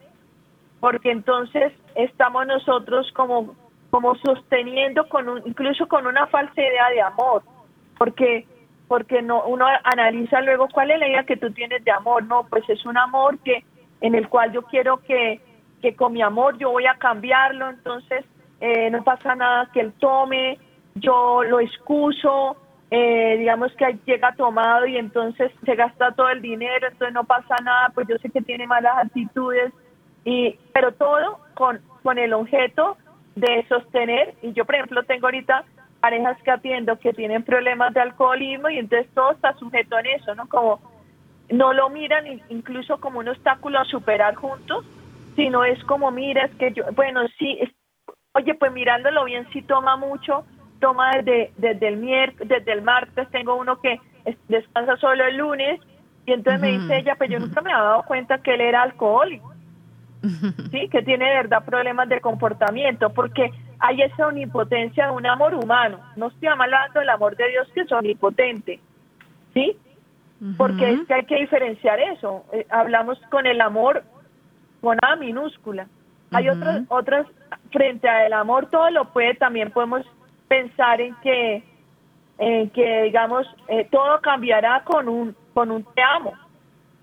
Porque 0.80 1.10
entonces 1.10 1.72
estamos 1.94 2.46
nosotros 2.46 3.10
como 3.12 3.54
como 3.90 4.14
sosteniendo 4.16 5.08
con 5.08 5.28
un, 5.28 5.42
incluso 5.46 5.86
con 5.86 6.06
una 6.06 6.26
falsa 6.26 6.60
idea 6.60 6.90
de 6.90 7.00
amor. 7.00 7.42
Porque 7.98 8.46
porque 8.88 9.20
no 9.22 9.44
uno 9.46 9.66
analiza 9.82 10.40
luego 10.42 10.68
cuál 10.72 10.92
es 10.92 11.00
la 11.00 11.08
idea 11.08 11.24
que 11.24 11.36
tú 11.36 11.50
tienes 11.50 11.84
de 11.84 11.90
amor. 11.90 12.24
No 12.24 12.46
pues 12.48 12.68
es 12.68 12.84
un 12.86 12.96
amor 12.96 13.38
que 13.40 13.64
en 14.00 14.14
el 14.14 14.28
cual 14.28 14.52
yo 14.52 14.62
quiero 14.62 14.98
que 14.98 15.40
que 15.86 15.94
con 15.94 16.12
mi 16.12 16.20
amor 16.22 16.58
yo 16.58 16.70
voy 16.72 16.86
a 16.86 16.94
cambiarlo 16.96 17.68
entonces 17.70 18.24
eh, 18.60 18.90
no 18.90 19.04
pasa 19.04 19.36
nada 19.36 19.70
que 19.72 19.80
él 19.80 19.92
tome 20.00 20.58
yo 20.96 21.44
lo 21.44 21.60
excuso 21.60 22.56
eh, 22.90 23.36
digamos 23.38 23.70
que 23.76 23.96
llega 24.04 24.34
tomado 24.34 24.84
y 24.86 24.96
entonces 24.96 25.52
se 25.64 25.74
gasta 25.76 26.10
todo 26.12 26.28
el 26.30 26.42
dinero 26.42 26.88
entonces 26.88 27.14
no 27.14 27.22
pasa 27.24 27.54
nada 27.62 27.90
pues 27.94 28.08
yo 28.08 28.16
sé 28.18 28.30
que 28.30 28.40
tiene 28.42 28.66
malas 28.66 28.96
actitudes 29.04 29.72
y 30.24 30.58
pero 30.72 30.90
todo 30.92 31.38
con 31.54 31.80
con 32.02 32.18
el 32.18 32.32
objeto 32.32 32.96
de 33.36 33.64
sostener. 33.68 34.34
Y 34.42 34.52
yo 34.54 34.64
por 34.64 34.74
ejemplo 34.76 35.02
tengo 35.04 35.26
ahorita 35.26 35.64
parejas 36.00 36.36
que 36.42 36.50
atiendo 36.50 36.98
que 36.98 37.12
tienen 37.12 37.42
problemas 37.44 37.92
de 37.94 38.00
alcoholismo 38.00 38.68
y 38.70 38.78
entonces 38.78 39.08
todo 39.14 39.32
está 39.32 39.52
sujeto 39.54 39.96
en 39.98 40.06
eso 40.06 40.34
no 40.34 40.48
como 40.48 40.80
no 41.50 41.72
lo 41.72 41.90
miran 41.90 42.26
in- 42.26 42.42
incluso 42.48 42.98
como 42.98 43.20
un 43.20 43.28
obstáculo 43.28 43.78
a 43.78 43.84
superar 43.84 44.34
juntos 44.34 44.84
sino 45.36 45.64
es 45.64 45.82
como 45.84 46.10
mira 46.10 46.44
es 46.46 46.54
que 46.56 46.72
yo 46.72 46.84
bueno 46.94 47.20
sí 47.38 47.58
es- 47.60 47.70
oye 48.34 48.54
pues 48.54 48.72
mirándolo 48.72 49.24
bien 49.24 49.46
sí 49.52 49.62
toma 49.62 49.96
mucho 49.96 50.44
toma 50.80 51.10
desde 51.12 51.52
desde 51.56 51.88
el 51.88 51.98
miércoles 51.98 52.48
desde 52.48 52.72
el 52.72 52.82
martes 52.82 53.28
tengo 53.30 53.54
uno 53.54 53.80
que 53.80 54.00
es- 54.24 54.36
descansa 54.48 54.96
solo 54.96 55.24
el 55.24 55.36
lunes 55.36 55.80
y 56.26 56.32
entonces 56.32 56.60
me 56.60 56.72
dice 56.72 56.98
ella 56.98 57.14
pues 57.16 57.30
yo 57.30 57.38
nunca 57.38 57.60
me 57.60 57.72
había 57.72 57.84
dado 57.84 58.02
cuenta 58.04 58.38
que 58.38 58.54
él 58.54 58.60
era 58.60 58.82
alcohólico 58.82 59.52
sí, 60.70 60.88
que 60.88 61.02
tiene 61.02 61.26
de 61.28 61.34
verdad 61.34 61.64
problemas 61.64 62.08
de 62.08 62.20
comportamiento, 62.20 63.10
porque 63.10 63.52
hay 63.78 64.02
esa 64.02 64.26
omnipotencia 64.26 65.06
de 65.06 65.12
un 65.12 65.26
amor 65.26 65.54
humano. 65.54 66.00
No 66.16 66.28
estoy 66.28 66.48
hablando 66.48 66.98
del 66.98 67.08
amor 67.10 67.36
de 67.36 67.48
Dios 67.48 67.68
que 67.74 67.82
es 67.82 67.92
omnipotente, 67.92 68.80
¿sí? 69.54 69.76
Porque 70.56 70.90
es 70.90 71.06
que 71.06 71.14
hay 71.14 71.24
que 71.26 71.36
diferenciar 71.36 72.00
eso. 72.00 72.44
Eh, 72.52 72.66
hablamos 72.70 73.20
con 73.30 73.46
el 73.46 73.60
amor 73.60 74.02
con 74.86 74.98
A 75.02 75.16
minúscula. 75.16 75.88
Hay 76.30 76.48
Ujú. 76.48 76.58
otras, 76.58 76.82
otras, 76.86 77.26
frente 77.72 78.08
al 78.08 78.32
amor 78.32 78.66
todo 78.70 78.88
lo 78.90 79.06
puede, 79.06 79.34
también 79.34 79.72
podemos 79.72 80.06
pensar 80.46 81.00
en 81.00 81.12
que, 81.16 81.64
en 82.38 82.70
que 82.70 83.02
digamos, 83.02 83.48
eh, 83.66 83.88
todo 83.90 84.20
cambiará 84.20 84.84
con 84.84 85.08
un, 85.08 85.34
con 85.54 85.72
un 85.72 85.82
te 85.82 86.02
amo 86.02 86.34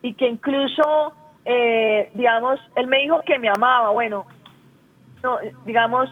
y 0.01 0.13
que 0.13 0.29
incluso, 0.29 1.13
eh, 1.43 2.09
digamos, 2.13 2.57
él 2.75 2.87
me 2.87 2.99
dijo 2.99 3.21
que 3.25 3.37
me 3.37 3.49
amaba, 3.49 3.89
bueno, 3.89 4.25
no, 5.21 5.39
digamos, 5.65 6.09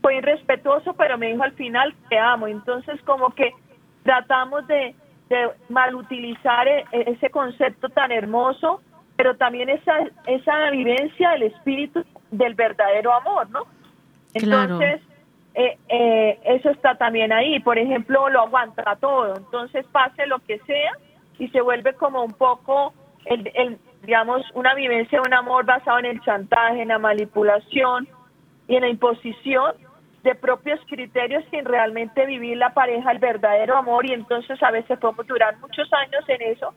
fue 0.00 0.16
irrespetuoso, 0.16 0.94
pero 0.94 1.18
me 1.18 1.28
dijo 1.28 1.44
al 1.44 1.52
final 1.52 1.94
te 2.08 2.18
amo, 2.18 2.48
entonces 2.48 3.00
como 3.02 3.30
que 3.30 3.52
tratamos 4.02 4.66
de, 4.66 4.96
de 5.28 5.50
malutilizar 5.68 6.66
e- 6.66 6.84
e- 6.90 7.12
ese 7.12 7.30
concepto 7.30 7.90
tan 7.90 8.10
hermoso, 8.10 8.80
pero 9.22 9.36
también 9.36 9.68
esa, 9.68 9.92
esa 10.26 10.70
vivencia 10.70 11.30
del 11.30 11.44
espíritu 11.44 12.04
del 12.32 12.54
verdadero 12.54 13.12
amor, 13.12 13.48
¿no? 13.50 13.66
Claro. 14.34 14.80
Entonces, 14.82 15.00
eh, 15.54 15.78
eh, 15.88 16.40
eso 16.42 16.70
está 16.70 16.96
también 16.96 17.32
ahí. 17.32 17.60
Por 17.60 17.78
ejemplo, 17.78 18.28
lo 18.30 18.40
aguanta 18.40 18.96
todo. 18.96 19.36
Entonces, 19.36 19.86
pase 19.92 20.26
lo 20.26 20.40
que 20.40 20.58
sea 20.66 20.90
y 21.38 21.46
se 21.50 21.60
vuelve 21.60 21.94
como 21.94 22.24
un 22.24 22.32
poco, 22.32 22.94
el, 23.26 23.48
el, 23.54 23.78
digamos, 24.02 24.42
una 24.54 24.74
vivencia 24.74 25.20
de 25.20 25.28
un 25.28 25.34
amor 25.34 25.66
basado 25.66 26.00
en 26.00 26.06
el 26.06 26.20
chantaje, 26.22 26.82
en 26.82 26.88
la 26.88 26.98
manipulación 26.98 28.08
y 28.66 28.74
en 28.74 28.80
la 28.80 28.88
imposición 28.88 29.76
de 30.24 30.34
propios 30.34 30.80
criterios 30.88 31.44
sin 31.52 31.64
realmente 31.64 32.26
vivir 32.26 32.56
la 32.56 32.74
pareja 32.74 33.12
el 33.12 33.20
verdadero 33.20 33.76
amor 33.76 34.04
y 34.04 34.14
entonces 34.14 34.60
a 34.64 34.72
veces 34.72 34.98
podemos 34.98 35.28
durar 35.28 35.56
muchos 35.60 35.88
años 35.92 36.24
en 36.26 36.42
eso 36.42 36.74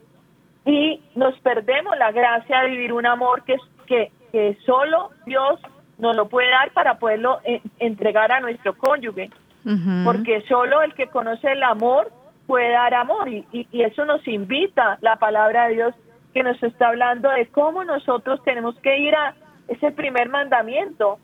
y 0.66 1.02
nos 1.16 1.38
perdemos 1.40 1.98
la 1.98 2.12
gracia 2.12 2.62
de 2.62 2.70
vivir 2.70 2.94
un 2.94 3.06
amor 3.06 3.44
que, 3.44 3.56
que, 3.86 4.12
que 4.32 4.58
solo 4.66 5.12
Dios 5.26 5.60
nos 5.98 6.16
lo 6.16 6.28
puede 6.28 6.50
dar 6.50 6.72
para 6.72 6.98
poderlo 6.98 7.40
eh, 7.44 7.62
entregar 7.80 8.32
a 8.32 8.40
nuestro 8.40 8.78
cónyuge, 8.78 9.30
porque 10.04 10.42
solo 10.48 10.84
el 10.84 10.94
que 10.94 11.08
conoce 11.08 11.52
el 11.52 11.64
amor 11.64 12.12
puede 12.46 12.72
dar 12.72 12.94
amor 12.94 13.28
y, 13.28 13.44
y, 13.52 13.68
y 13.72 13.82
eso 13.82 14.06
nos 14.06 14.28
invita 14.28 15.00
la 15.02 15.16
palabra 15.16 15.68
de 15.68 15.74
Dios 15.74 15.96
que 16.36 16.44
nos 16.44 16.62
está 16.62 16.90
hablando 16.90 17.30
de 17.30 17.48
cómo 17.48 17.84
nosotros 17.84 18.44
tenemos 18.44 18.76
que 18.82 18.98
ir 19.00 19.16
a 19.16 19.34
ese 19.68 19.92
primer 19.92 20.30
mandamiento. 20.30 21.18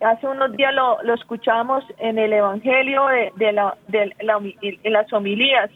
Hace 0.00 0.28
unos 0.28 0.52
días 0.52 0.72
lo, 0.74 1.02
lo 1.02 1.14
escuchábamos 1.14 1.82
en 1.98 2.18
el 2.18 2.32
Evangelio 2.32 3.06
de, 3.06 3.32
de 3.36 3.52
la, 3.52 3.76
de 3.88 4.14
la, 4.20 4.38
en 4.60 4.92
las 4.92 5.12
homilías. 5.12 5.70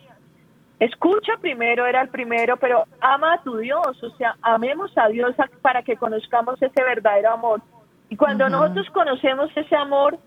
Escucha 0.82 1.34
primero, 1.40 1.86
era 1.86 2.00
el 2.00 2.08
primero, 2.08 2.56
pero 2.56 2.84
ama 3.00 3.34
a 3.34 3.42
tu 3.42 3.56
Dios, 3.58 4.02
o 4.02 4.10
sea, 4.16 4.34
amemos 4.42 4.90
a 4.98 5.06
Dios 5.08 5.32
para 5.60 5.82
que 5.82 5.96
conozcamos 5.96 6.60
ese 6.60 6.82
verdadero 6.82 7.30
amor. 7.32 7.60
Y 8.08 8.16
cuando 8.16 8.46
nosotros 8.48 8.90
conocemos 8.90 9.48
ese 9.56 9.76
amor, 9.76 10.18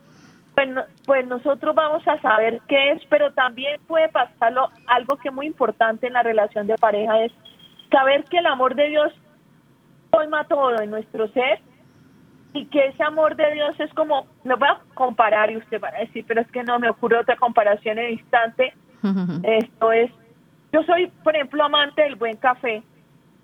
pues, 0.56 0.70
no- 0.70 0.86
pues 1.06 1.28
nosotros 1.28 1.76
vamos 1.76 2.08
a 2.08 2.22
saber 2.22 2.62
qué 2.70 2.92
es, 2.94 3.02
pero 3.10 3.34
también 3.34 3.82
puede 3.86 4.08
pasarlo 4.08 4.70
algo 4.88 5.18
que 5.18 5.28
es 5.28 5.34
muy 5.36 5.46
importante 5.48 6.08
en 6.08 6.14
la 6.14 6.24
relación 6.24 6.68
de 6.68 6.76
pareja 6.78 7.20
es 7.26 7.34
saber 7.92 8.24
que 8.24 8.38
el 8.38 8.46
amor 8.46 8.76
de 8.76 8.88
Dios 8.88 9.12
colma 10.10 10.46
todo 10.46 10.80
en 10.82 10.90
nuestro 10.90 11.28
ser 11.34 11.60
y 12.54 12.66
que 12.68 12.86
ese 12.88 13.04
amor 13.04 13.36
de 13.36 13.52
Dios 13.52 13.78
es 13.82 13.94
como, 13.94 14.26
me 14.46 14.56
voy 14.56 14.70
a 14.70 14.80
comparar 14.94 15.52
y 15.52 15.58
usted 15.58 15.82
va 15.82 15.90
a 15.90 16.00
decir, 16.00 16.24
pero 16.26 16.40
es 16.40 16.50
que 16.52 16.64
no 16.64 16.80
me 16.80 16.90
ocurre 16.90 17.20
otra 17.20 17.36
comparación 17.36 18.00
en 18.00 18.06
el 18.06 18.12
instante, 18.14 18.74
esto 19.44 19.92
es, 19.92 20.10
yo 20.76 20.84
soy, 20.84 21.08
por 21.24 21.34
ejemplo, 21.34 21.64
amante 21.64 22.02
del 22.02 22.16
buen 22.16 22.36
café, 22.36 22.84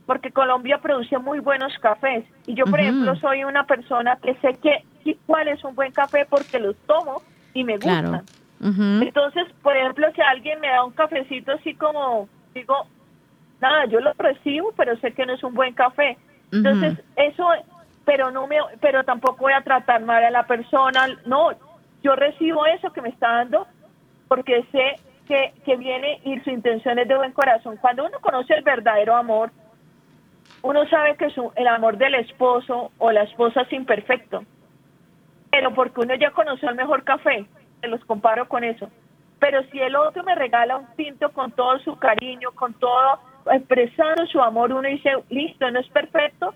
porque 0.05 0.31
Colombia 0.31 0.79
produce 0.79 1.17
muy 1.17 1.39
buenos 1.39 1.71
cafés. 1.79 2.25
Y 2.45 2.55
yo, 2.55 2.65
por 2.65 2.81
ejemplo, 2.81 3.15
soy 3.15 3.45
una 3.45 3.65
persona 3.65 4.19
que 4.21 4.35
sé 4.41 4.57
que 4.61 4.83
cuál 5.25 5.47
es 5.47 5.63
un 5.63 5.73
buen 5.73 5.93
café 5.93 6.25
porque 6.29 6.59
los 6.59 6.75
tomo 6.85 7.23
y 7.53 7.63
me 7.63 7.77
gustan. 7.77 8.01
Claro. 8.01 8.25
Ujú. 8.59 9.03
Entonces, 9.03 9.45
por 9.61 9.77
ejemplo, 9.77 10.11
si 10.13 10.19
alguien 10.19 10.59
me 10.59 10.67
da 10.67 10.83
un 10.83 10.91
cafecito 10.91 11.53
así 11.53 11.73
como, 11.75 12.27
digo, 12.53 12.75
nada, 13.61 13.85
yo 13.85 14.01
lo 14.01 14.11
recibo, 14.17 14.73
pero 14.75 14.97
sé 14.97 15.13
que 15.13 15.25
no 15.25 15.33
es 15.33 15.43
un 15.43 15.53
buen 15.53 15.73
café. 15.73 16.17
Entonces, 16.51 17.01
eso, 17.15 17.47
pero 18.03 18.29
no 18.29 18.45
me, 18.45 18.57
pero 18.81 19.05
tampoco 19.05 19.37
voy 19.43 19.53
a 19.53 19.63
tratar 19.63 20.01
mal 20.01 20.21
a 20.21 20.31
la 20.31 20.45
persona. 20.45 21.07
No, 21.25 21.51
yo 22.03 22.13
recibo 22.17 22.65
eso 22.65 22.91
que 22.91 23.01
me 23.01 23.09
está 23.09 23.29
dando 23.35 23.67
porque 24.27 24.65
sé 24.73 24.99
que, 25.27 25.53
que 25.65 25.75
viene 25.77 26.19
y 26.23 26.39
su 26.41 26.49
intención 26.49 26.99
es 26.99 27.07
de 27.07 27.15
buen 27.15 27.31
corazón. 27.31 27.77
Cuando 27.77 28.05
uno 28.05 28.19
conoce 28.19 28.53
el 28.53 28.63
verdadero 28.63 29.15
amor, 29.15 29.51
uno 30.63 30.87
sabe 30.87 31.15
que 31.15 31.29
su, 31.31 31.51
el 31.55 31.67
amor 31.67 31.97
del 31.97 32.15
esposo 32.15 32.91
o 32.97 33.11
la 33.11 33.23
esposa 33.23 33.61
es 33.61 33.73
imperfecto, 33.73 34.43
pero 35.49 35.73
porque 35.73 36.01
uno 36.01 36.15
ya 36.15 36.31
conoció 36.31 36.69
el 36.69 36.75
mejor 36.75 37.03
café, 37.03 37.45
se 37.81 37.87
los 37.87 38.03
comparo 38.05 38.47
con 38.47 38.63
eso. 38.63 38.89
Pero 39.39 39.63
si 39.71 39.79
el 39.79 39.95
otro 39.95 40.23
me 40.23 40.35
regala 40.35 40.77
un 40.77 40.87
tinto 40.95 41.31
con 41.31 41.51
todo 41.51 41.79
su 41.79 41.97
cariño, 41.97 42.51
con 42.53 42.75
todo 42.75 43.19
expresando 43.51 44.27
su 44.27 44.39
amor, 44.39 44.71
uno 44.71 44.87
dice, 44.87 45.11
listo, 45.29 45.69
no 45.71 45.79
es 45.79 45.87
perfecto, 45.89 46.53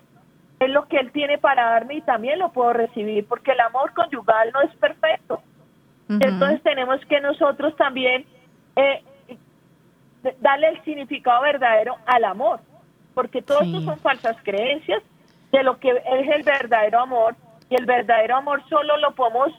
es 0.60 0.70
lo 0.70 0.86
que 0.86 0.98
Él 0.98 1.10
tiene 1.10 1.38
para 1.38 1.70
darme 1.70 1.96
y 1.96 2.00
también 2.02 2.38
lo 2.38 2.52
puedo 2.52 2.72
recibir, 2.72 3.26
porque 3.26 3.52
el 3.52 3.60
amor 3.60 3.92
conyugal 3.92 4.52
no 4.52 4.60
es 4.62 4.74
perfecto. 4.76 5.40
Entonces 6.08 6.62
tenemos 6.62 7.04
que 7.06 7.20
nosotros 7.20 7.74
también 7.74 8.24
eh, 8.76 9.02
darle 10.40 10.68
el 10.68 10.84
significado 10.84 11.42
verdadero 11.42 11.96
al 12.06 12.24
amor, 12.24 12.60
porque 13.14 13.42
todo 13.42 13.60
esto 13.62 13.80
son 13.80 13.98
falsas 13.98 14.36
creencias 14.42 15.02
de 15.52 15.62
lo 15.62 15.78
que 15.78 15.90
es 15.90 16.28
el 16.34 16.42
verdadero 16.42 17.00
amor, 17.00 17.34
y 17.70 17.74
el 17.76 17.86
verdadero 17.86 18.36
amor 18.36 18.62
solo 18.68 18.96
lo 18.98 19.14
podemos 19.14 19.52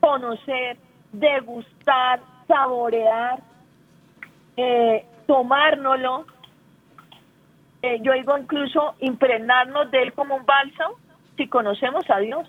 conocer, 0.00 0.76
degustar, 1.12 2.20
saborear, 2.46 3.40
eh, 4.56 5.04
tomárnoslo. 5.26 6.26
Eh, 7.82 7.98
yo 8.02 8.12
digo 8.12 8.36
incluso 8.36 8.94
impregnarnos 9.00 9.90
de 9.90 10.02
él 10.02 10.12
como 10.12 10.36
un 10.36 10.44
bálsamo 10.44 10.96
si 11.36 11.46
conocemos 11.48 12.04
a 12.10 12.18
Dios. 12.18 12.48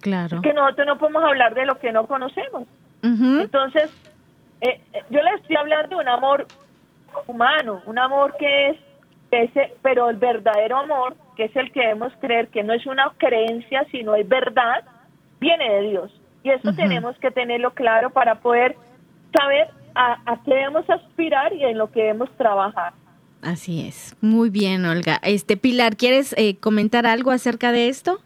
Claro. 0.00 0.40
que 0.42 0.54
nosotros 0.54 0.86
no 0.86 0.96
podemos 0.96 1.24
hablar 1.24 1.54
de 1.54 1.66
lo 1.66 1.76
que 1.78 1.90
no 1.90 2.06
conocemos. 2.06 2.68
Entonces, 3.02 3.90
eh, 4.60 4.80
eh, 4.92 5.02
yo 5.10 5.22
le 5.22 5.30
estoy 5.34 5.56
hablando 5.56 5.96
de 5.96 6.02
un 6.02 6.08
amor 6.08 6.46
humano, 7.26 7.82
un 7.86 7.98
amor 7.98 8.36
que 8.38 8.70
es 8.70 8.76
ese, 9.30 9.74
pero 9.82 10.08
el 10.10 10.16
verdadero 10.16 10.78
amor, 10.78 11.16
que 11.36 11.44
es 11.44 11.56
el 11.56 11.70
que 11.72 11.80
debemos 11.80 12.12
creer, 12.20 12.48
que 12.48 12.62
no 12.62 12.72
es 12.72 12.86
una 12.86 13.12
creencia, 13.18 13.86
sino 13.90 14.14
es 14.14 14.28
verdad, 14.28 14.84
viene 15.40 15.70
de 15.70 15.90
Dios. 15.90 16.20
Y 16.42 16.50
eso 16.50 16.72
tenemos 16.72 17.18
que 17.18 17.30
tenerlo 17.30 17.72
claro 17.72 18.10
para 18.10 18.36
poder 18.36 18.76
saber 19.32 19.68
a, 19.94 20.18
a 20.24 20.42
qué 20.44 20.54
debemos 20.54 20.88
aspirar 20.88 21.52
y 21.52 21.64
en 21.64 21.76
lo 21.76 21.90
que 21.90 22.00
debemos 22.00 22.30
trabajar. 22.36 22.92
Así 23.42 23.86
es. 23.86 24.16
Muy 24.20 24.50
bien, 24.50 24.84
Olga. 24.84 25.20
Este 25.22 25.56
Pilar, 25.56 25.96
¿quieres 25.96 26.34
eh, 26.38 26.56
comentar 26.56 27.06
algo 27.06 27.30
acerca 27.30 27.70
de 27.72 27.88
esto? 27.88 28.18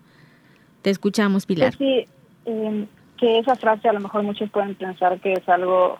Te 0.82 0.90
escuchamos, 0.90 1.46
Pilar. 1.46 1.74
Pues 1.76 1.78
sí, 1.78 2.12
eh, 2.46 2.86
que 3.18 3.38
esa 3.38 3.56
frase 3.56 3.88
a 3.88 3.92
lo 3.92 4.00
mejor 4.00 4.22
muchos 4.22 4.50
pueden 4.50 4.74
pensar 4.74 5.20
que 5.20 5.34
es 5.34 5.48
algo 5.48 5.98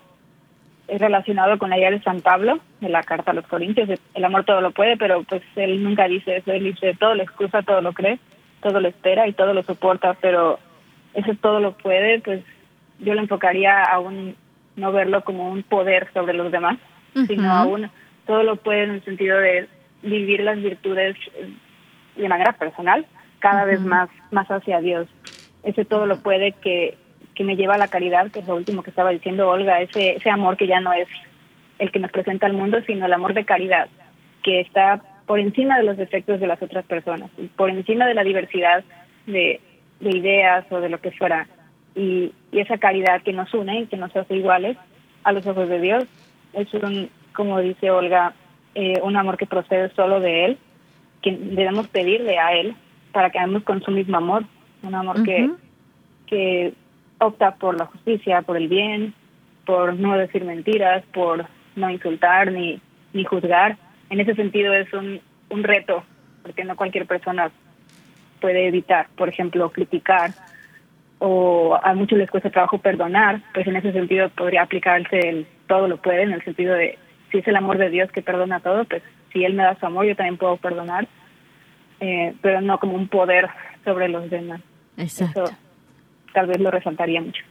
relacionado 0.88 1.58
con 1.58 1.70
la 1.70 1.78
idea 1.78 1.90
de 1.90 2.02
San 2.02 2.20
Pablo, 2.20 2.58
de 2.80 2.88
la 2.88 3.02
carta 3.02 3.30
a 3.30 3.34
los 3.34 3.46
Corintios, 3.46 3.88
el 4.14 4.24
amor 4.24 4.44
todo 4.44 4.60
lo 4.60 4.72
puede, 4.72 4.96
pero 4.96 5.22
pues 5.22 5.42
él 5.56 5.82
nunca 5.82 6.08
dice 6.08 6.36
eso, 6.36 6.52
él 6.52 6.64
dice 6.64 6.94
todo 6.98 7.14
lo 7.14 7.22
excusa, 7.22 7.62
todo 7.62 7.80
lo 7.80 7.92
cree, 7.92 8.18
todo 8.60 8.80
lo 8.80 8.88
espera 8.88 9.26
y 9.26 9.32
todo 9.32 9.54
lo 9.54 9.62
soporta, 9.62 10.14
pero 10.20 10.58
ese 11.14 11.34
todo 11.36 11.60
lo 11.60 11.76
puede, 11.76 12.20
pues 12.20 12.42
yo 12.98 13.14
lo 13.14 13.20
enfocaría 13.20 13.82
a 13.82 13.98
un, 13.98 14.36
no 14.76 14.92
verlo 14.92 15.24
como 15.24 15.50
un 15.50 15.62
poder 15.62 16.08
sobre 16.12 16.34
los 16.34 16.50
demás, 16.50 16.78
sino 17.26 17.50
a 17.50 17.64
un 17.64 17.90
todo 18.26 18.42
lo 18.42 18.56
puede 18.56 18.84
en 18.84 18.90
el 18.90 19.04
sentido 19.04 19.38
de 19.38 19.68
vivir 20.02 20.40
las 20.40 20.60
virtudes 20.60 21.16
de 22.16 22.28
manera 22.28 22.52
personal, 22.52 23.06
cada 23.38 23.64
vez 23.64 23.80
más, 23.80 24.08
más 24.30 24.48
hacia 24.48 24.80
Dios. 24.80 25.08
Ese 25.62 25.84
todo 25.84 26.06
lo 26.06 26.20
puede 26.20 26.52
que, 26.52 26.96
que 27.34 27.44
me 27.44 27.56
lleva 27.56 27.74
a 27.74 27.78
la 27.78 27.88
caridad, 27.88 28.30
que 28.30 28.40
es 28.40 28.46
lo 28.46 28.56
último 28.56 28.82
que 28.82 28.90
estaba 28.90 29.10
diciendo 29.10 29.48
Olga, 29.48 29.80
ese, 29.80 30.16
ese 30.16 30.30
amor 30.30 30.56
que 30.56 30.66
ya 30.66 30.80
no 30.80 30.92
es 30.92 31.08
el 31.78 31.90
que 31.90 31.98
nos 31.98 32.10
presenta 32.10 32.46
al 32.46 32.52
mundo, 32.52 32.78
sino 32.86 33.06
el 33.06 33.12
amor 33.12 33.34
de 33.34 33.44
caridad, 33.44 33.88
que 34.42 34.60
está 34.60 35.02
por 35.26 35.38
encima 35.38 35.78
de 35.78 35.84
los 35.84 35.96
defectos 35.96 36.40
de 36.40 36.46
las 36.46 36.62
otras 36.62 36.84
personas, 36.84 37.30
por 37.56 37.70
encima 37.70 38.06
de 38.06 38.14
la 38.14 38.24
diversidad 38.24 38.84
de, 39.26 39.60
de 40.00 40.10
ideas 40.10 40.64
o 40.70 40.80
de 40.80 40.88
lo 40.88 41.00
que 41.00 41.12
fuera. 41.12 41.46
Y, 41.94 42.32
y 42.50 42.60
esa 42.60 42.78
caridad 42.78 43.22
que 43.22 43.32
nos 43.32 43.52
une 43.54 43.80
y 43.80 43.86
que 43.86 43.96
nos 43.96 44.14
hace 44.16 44.36
iguales 44.36 44.76
a 45.24 45.32
los 45.32 45.46
ojos 45.46 45.68
de 45.68 45.80
Dios 45.80 46.04
es 46.52 46.72
un, 46.74 47.10
como 47.34 47.60
dice 47.60 47.90
Olga, 47.90 48.34
eh, 48.74 49.00
un 49.02 49.16
amor 49.16 49.36
que 49.36 49.46
procede 49.46 49.90
solo 49.94 50.20
de 50.20 50.44
Él, 50.46 50.58
que 51.22 51.32
debemos 51.32 51.88
pedirle 51.88 52.38
a 52.38 52.54
Él 52.54 52.74
para 53.12 53.30
que 53.30 53.38
hagamos 53.38 53.62
con 53.62 53.82
su 53.82 53.90
mismo 53.90 54.16
amor, 54.16 54.44
un 54.82 54.94
amor 54.94 55.22
que, 55.22 55.50
que 56.26 56.74
opta 57.22 57.54
por 57.54 57.78
la 57.78 57.86
justicia, 57.86 58.42
por 58.42 58.56
el 58.56 58.68
bien, 58.68 59.14
por 59.64 59.94
no 59.94 60.16
decir 60.16 60.44
mentiras, 60.44 61.04
por 61.12 61.46
no 61.76 61.90
insultar 61.90 62.52
ni, 62.52 62.80
ni 63.12 63.24
juzgar. 63.24 63.76
En 64.10 64.20
ese 64.20 64.34
sentido 64.34 64.74
es 64.74 64.92
un, 64.92 65.20
un 65.48 65.62
reto, 65.62 66.04
porque 66.42 66.64
no 66.64 66.76
cualquier 66.76 67.06
persona 67.06 67.50
puede 68.40 68.66
evitar, 68.66 69.06
por 69.16 69.28
ejemplo, 69.28 69.70
criticar 69.70 70.32
o 71.24 71.78
a 71.80 71.94
muchos 71.94 72.18
les 72.18 72.28
cuesta 72.28 72.50
trabajo 72.50 72.78
perdonar, 72.78 73.40
pues 73.54 73.64
en 73.68 73.76
ese 73.76 73.92
sentido 73.92 74.28
podría 74.30 74.62
aplicarse 74.62 75.20
el 75.20 75.46
todo 75.68 75.86
lo 75.86 75.98
puede, 75.98 76.22
en 76.22 76.32
el 76.32 76.42
sentido 76.42 76.74
de 76.74 76.98
si 77.30 77.38
es 77.38 77.46
el 77.46 77.54
amor 77.54 77.78
de 77.78 77.90
Dios 77.90 78.10
que 78.10 78.22
perdona 78.22 78.58
todo, 78.58 78.84
pues 78.84 79.04
si 79.32 79.44
Él 79.44 79.54
me 79.54 79.62
da 79.62 79.78
su 79.78 79.86
amor, 79.86 80.04
yo 80.04 80.16
también 80.16 80.36
puedo 80.36 80.56
perdonar, 80.56 81.06
eh, 82.00 82.34
pero 82.42 82.60
no 82.60 82.78
como 82.80 82.94
un 82.94 83.06
poder 83.06 83.48
sobre 83.84 84.08
los 84.08 84.28
demás. 84.30 84.60
Exacto. 84.96 85.44
Eso 85.44 85.56
tal 86.32 86.46
vez 86.46 86.58
lo 86.60 86.70
resaltaría 86.70 87.20
mucho. 87.20 87.42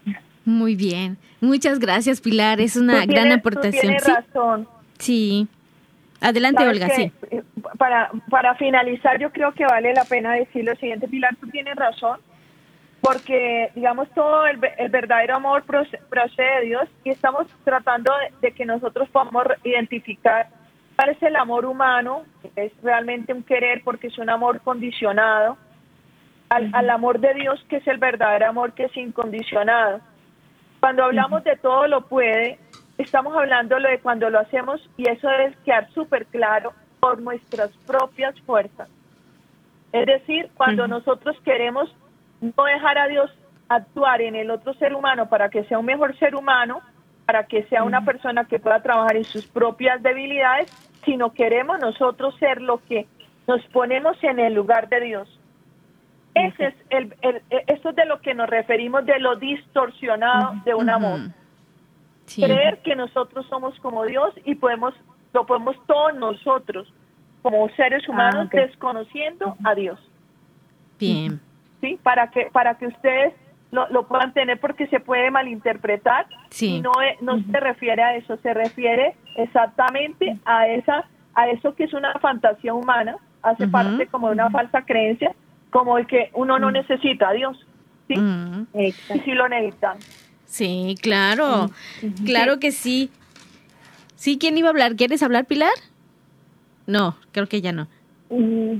Muy 0.45 0.75
bien. 0.75 1.17
Muchas 1.39 1.79
gracias, 1.79 2.19
Pilar. 2.21 2.59
Es 2.61 2.75
una 2.75 3.01
Tú 3.01 3.11
gran 3.11 3.23
tienes- 3.25 3.37
aportación. 3.39 3.95
Tú 3.97 4.03
Sí, 4.05 4.11
razón. 4.11 4.67
sí. 4.97 5.47
Adelante, 6.19 6.63
¿Sabes 6.63 6.81
Olga, 6.81 6.95
sí. 6.95 7.11
Eh, 7.31 7.41
Para, 7.77 8.11
para 8.29 8.53
finalizar, 8.55 9.19
yo 9.19 9.31
creo 9.31 9.53
que 9.53 9.65
vale 9.65 9.91
la 9.93 10.05
pena 10.05 10.33
decir 10.33 10.63
lo 10.63 10.75
siguiente, 10.75 11.07
Pilar, 11.07 11.35
tú 11.37 11.47
tienes 11.49 11.75
razón, 11.75 12.19
porque, 13.01 13.71
digamos, 13.75 14.07
todo 14.13 14.45
el, 14.45 14.59
el 14.77 14.89
verdadero 14.89 15.35
amor 15.37 15.63
proce- 15.65 15.99
procede 16.09 16.59
de 16.59 16.65
Dios 16.67 16.83
y 17.03 17.09
estamos 17.09 17.47
tratando 17.63 18.11
de, 18.19 18.47
de 18.49 18.53
que 18.53 18.65
nosotros 18.65 19.09
podamos 19.09 19.45
identificar 19.63 20.49
cuál 20.95 21.09
es 21.09 21.23
el 21.23 21.35
amor 21.35 21.65
humano, 21.65 22.23
es 22.55 22.71
realmente 22.83 23.33
un 23.33 23.41
querer 23.41 23.81
porque 23.83 24.07
es 24.07 24.17
un 24.19 24.29
amor 24.29 24.61
condicionado, 24.61 25.57
al, 26.51 26.69
al 26.73 26.89
amor 26.89 27.19
de 27.19 27.33
Dios, 27.33 27.63
que 27.69 27.77
es 27.77 27.87
el 27.87 27.97
verdadero 27.97 28.49
amor 28.49 28.73
que 28.73 28.83
es 28.83 28.97
incondicionado. 28.97 30.01
Cuando 30.81 31.05
hablamos 31.05 31.45
de 31.45 31.55
todo 31.55 31.87
lo 31.87 32.01
puede, 32.07 32.59
estamos 32.97 33.33
hablando 33.37 33.79
de 33.79 33.99
cuando 33.99 34.29
lo 34.29 34.39
hacemos 34.39 34.81
y 34.97 35.09
eso 35.09 35.29
debe 35.29 35.55
quedar 35.63 35.89
súper 35.93 36.25
claro 36.25 36.73
por 36.99 37.21
nuestras 37.21 37.71
propias 37.87 38.37
fuerzas. 38.41 38.89
Es 39.93 40.05
decir, 40.05 40.49
cuando 40.55 40.87
nosotros 40.89 41.37
queremos 41.45 41.95
no 42.41 42.65
dejar 42.65 42.97
a 42.97 43.07
Dios 43.07 43.31
actuar 43.69 44.21
en 44.21 44.35
el 44.35 44.51
otro 44.51 44.73
ser 44.73 44.93
humano 44.93 45.29
para 45.29 45.49
que 45.49 45.63
sea 45.63 45.79
un 45.79 45.85
mejor 45.85 46.17
ser 46.19 46.35
humano, 46.35 46.81
para 47.25 47.45
que 47.45 47.63
sea 47.63 47.83
una 47.83 48.03
persona 48.03 48.43
que 48.43 48.59
pueda 48.59 48.81
trabajar 48.81 49.15
en 49.15 49.23
sus 49.23 49.47
propias 49.47 50.03
debilidades, 50.03 50.69
sino 51.05 51.31
queremos 51.31 51.79
nosotros 51.79 52.35
ser 52.39 52.61
lo 52.61 52.79
que 52.79 53.07
nos 53.47 53.63
ponemos 53.67 54.21
en 54.21 54.39
el 54.39 54.53
lugar 54.53 54.89
de 54.89 54.99
Dios. 54.99 55.40
Ese 56.33 56.67
es 56.67 56.73
el, 56.89 57.15
el- 57.21 57.41
eso 57.67 57.89
es 57.89 57.95
de 57.95 58.05
lo 58.05 58.21
que 58.21 58.33
nos 58.33 58.49
referimos 58.49 59.05
de 59.05 59.19
lo 59.19 59.35
distorsionado 59.35 60.53
de 60.65 60.73
un 60.75 60.89
amor. 60.89 61.19
Sí. 62.25 62.41
Creer 62.43 62.79
que 62.83 62.95
nosotros 62.95 63.45
somos 63.49 63.77
como 63.81 64.05
Dios 64.05 64.33
y 64.45 64.55
podemos 64.55 64.93
lo 65.33 65.45
podemos 65.45 65.75
todos 65.87 66.13
nosotros 66.15 66.93
como 67.41 67.67
seres 67.69 68.07
humanos 68.07 68.45
ok. 68.47 68.53
desconociendo 68.53 69.55
a 69.63 69.73
Dios. 69.75 69.99
Bien. 70.99 71.39
¿sí? 71.81 71.99
Para 72.03 72.29
que, 72.29 72.49
para 72.51 72.75
que 72.77 72.87
ustedes 72.87 73.33
lo, 73.71 73.87
lo 73.89 74.07
puedan 74.07 74.33
tener 74.33 74.59
porque 74.59 74.87
se 74.87 74.99
puede 74.99 75.31
malinterpretar 75.31 76.27
Sí. 76.49 76.75
y 76.77 76.81
no, 76.81 76.91
e- 77.01 77.17
no 77.21 77.39
se 77.41 77.59
refiere 77.59 78.03
a 78.03 78.15
eso, 78.15 78.37
se 78.37 78.53
refiere 78.53 79.15
exactamente 79.37 80.37
a 80.45 80.67
esa 80.67 81.05
a 81.33 81.47
eso 81.47 81.73
que 81.75 81.85
es 81.85 81.93
una 81.93 82.13
fantasía 82.19 82.73
humana, 82.73 83.15
hace 83.41 83.65
parte 83.65 84.05
como 84.07 84.27
de 84.27 84.33
una 84.33 84.49
falsa 84.49 84.81
creencia, 84.81 85.33
como 85.71 85.97
el 85.97 86.05
que 86.05 86.29
uno 86.33 86.59
no 86.59 86.69
necesita 86.69 87.29
a 87.29 87.33
Dios, 87.33 87.57
¿sí? 88.07 88.15
Mm, 88.17 88.67
Y 88.77 88.91
sí 88.91 89.31
lo 89.31 89.49
necesitan. 89.49 89.97
Sí, 90.45 90.95
claro. 91.01 91.71
Claro 92.25 92.59
que 92.59 92.71
sí. 92.71 93.09
Sí, 94.15 94.37
¿quién 94.37 94.57
iba 94.57 94.67
a 94.67 94.71
hablar? 94.71 94.95
¿Quieres 94.95 95.23
hablar, 95.23 95.45
Pilar? 95.45 95.71
No, 96.85 97.15
creo 97.31 97.47
que 97.47 97.61
ya 97.61 97.71
no. 97.71 97.87
Mm, 98.29 98.79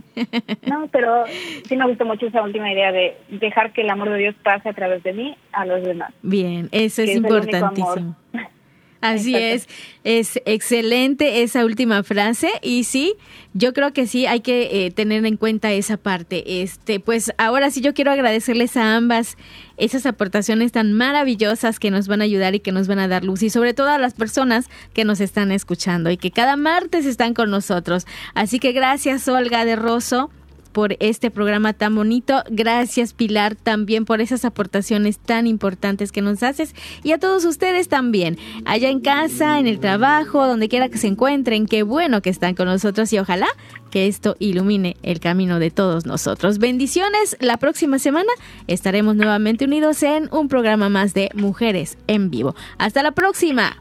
No, 0.67 0.87
pero 0.91 1.25
sí 1.67 1.75
me 1.77 1.87
gustó 1.87 2.05
mucho 2.05 2.27
esa 2.27 2.41
última 2.41 2.71
idea 2.71 2.91
de 2.91 3.17
dejar 3.29 3.71
que 3.73 3.81
el 3.81 3.89
amor 3.89 4.09
de 4.09 4.17
Dios 4.17 4.35
pase 4.43 4.69
a 4.69 4.73
través 4.73 5.01
de 5.03 5.13
mí 5.13 5.35
a 5.53 5.65
los 5.65 5.81
demás. 5.83 6.13
Bien, 6.21 6.67
eso 6.71 7.01
es 7.01 7.09
Que 7.09 7.15
importantísimo. 7.15 8.15
Así 9.01 9.35
es, 9.35 9.67
es 10.03 10.39
excelente 10.45 11.41
esa 11.41 11.65
última 11.65 12.03
frase. 12.03 12.51
Y 12.61 12.83
sí, 12.83 13.15
yo 13.53 13.73
creo 13.73 13.93
que 13.93 14.07
sí 14.07 14.27
hay 14.27 14.41
que 14.41 14.85
eh, 14.85 14.91
tener 14.91 15.25
en 15.25 15.37
cuenta 15.37 15.71
esa 15.71 15.97
parte. 15.97 16.61
Este, 16.61 16.99
pues 16.99 17.33
ahora 17.37 17.71
sí 17.71 17.81
yo 17.81 17.93
quiero 17.93 18.11
agradecerles 18.11 18.77
a 18.77 18.95
ambas 18.95 19.37
esas 19.77 20.05
aportaciones 20.05 20.71
tan 20.71 20.93
maravillosas 20.93 21.79
que 21.79 21.89
nos 21.89 22.07
van 22.07 22.21
a 22.21 22.25
ayudar 22.25 22.53
y 22.53 22.59
que 22.59 22.71
nos 22.71 22.87
van 22.87 22.99
a 22.99 23.07
dar 23.07 23.23
luz. 23.23 23.41
Y 23.41 23.49
sobre 23.49 23.73
todo 23.73 23.89
a 23.89 23.97
las 23.97 24.13
personas 24.13 24.69
que 24.93 25.03
nos 25.03 25.19
están 25.19 25.51
escuchando 25.51 26.11
y 26.11 26.17
que 26.17 26.31
cada 26.31 26.55
martes 26.55 27.05
están 27.05 27.33
con 27.33 27.49
nosotros. 27.49 28.05
Así 28.35 28.59
que 28.59 28.71
gracias 28.71 29.27
Olga 29.27 29.65
de 29.65 29.75
Rosso 29.75 30.29
por 30.71 30.95
este 30.99 31.31
programa 31.31 31.73
tan 31.73 31.95
bonito. 31.95 32.43
Gracias 32.49 33.13
Pilar 33.13 33.55
también 33.55 34.05
por 34.05 34.21
esas 34.21 34.45
aportaciones 34.45 35.19
tan 35.19 35.47
importantes 35.47 36.11
que 36.11 36.21
nos 36.21 36.43
haces 36.43 36.75
y 37.03 37.11
a 37.11 37.19
todos 37.19 37.45
ustedes 37.45 37.87
también, 37.87 38.37
allá 38.65 38.89
en 38.89 38.99
casa, 38.99 39.59
en 39.59 39.67
el 39.67 39.79
trabajo, 39.79 40.47
donde 40.47 40.69
quiera 40.69 40.89
que 40.89 40.97
se 40.97 41.07
encuentren. 41.07 41.65
Qué 41.65 41.83
bueno 41.83 42.21
que 42.21 42.29
están 42.29 42.55
con 42.55 42.67
nosotros 42.67 43.11
y 43.13 43.19
ojalá 43.19 43.47
que 43.89 44.07
esto 44.07 44.35
ilumine 44.39 44.97
el 45.03 45.19
camino 45.19 45.59
de 45.59 45.69
todos 45.69 46.05
nosotros. 46.05 46.57
Bendiciones. 46.57 47.37
La 47.39 47.57
próxima 47.57 47.99
semana 47.99 48.31
estaremos 48.67 49.15
nuevamente 49.15 49.65
unidos 49.65 50.01
en 50.03 50.29
un 50.31 50.47
programa 50.47 50.89
más 50.89 51.13
de 51.13 51.29
Mujeres 51.35 51.97
en 52.07 52.31
Vivo. 52.31 52.55
Hasta 52.77 53.03
la 53.03 53.11
próxima. 53.11 53.77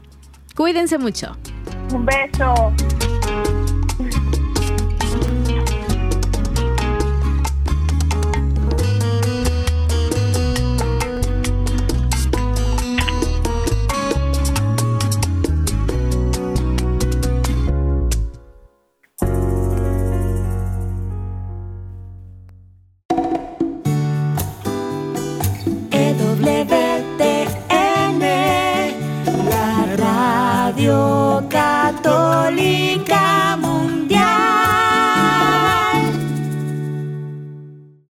Cuídense 0.55 0.97
mucho. 0.97 1.37
Un 1.93 2.05
beso. 2.05 2.73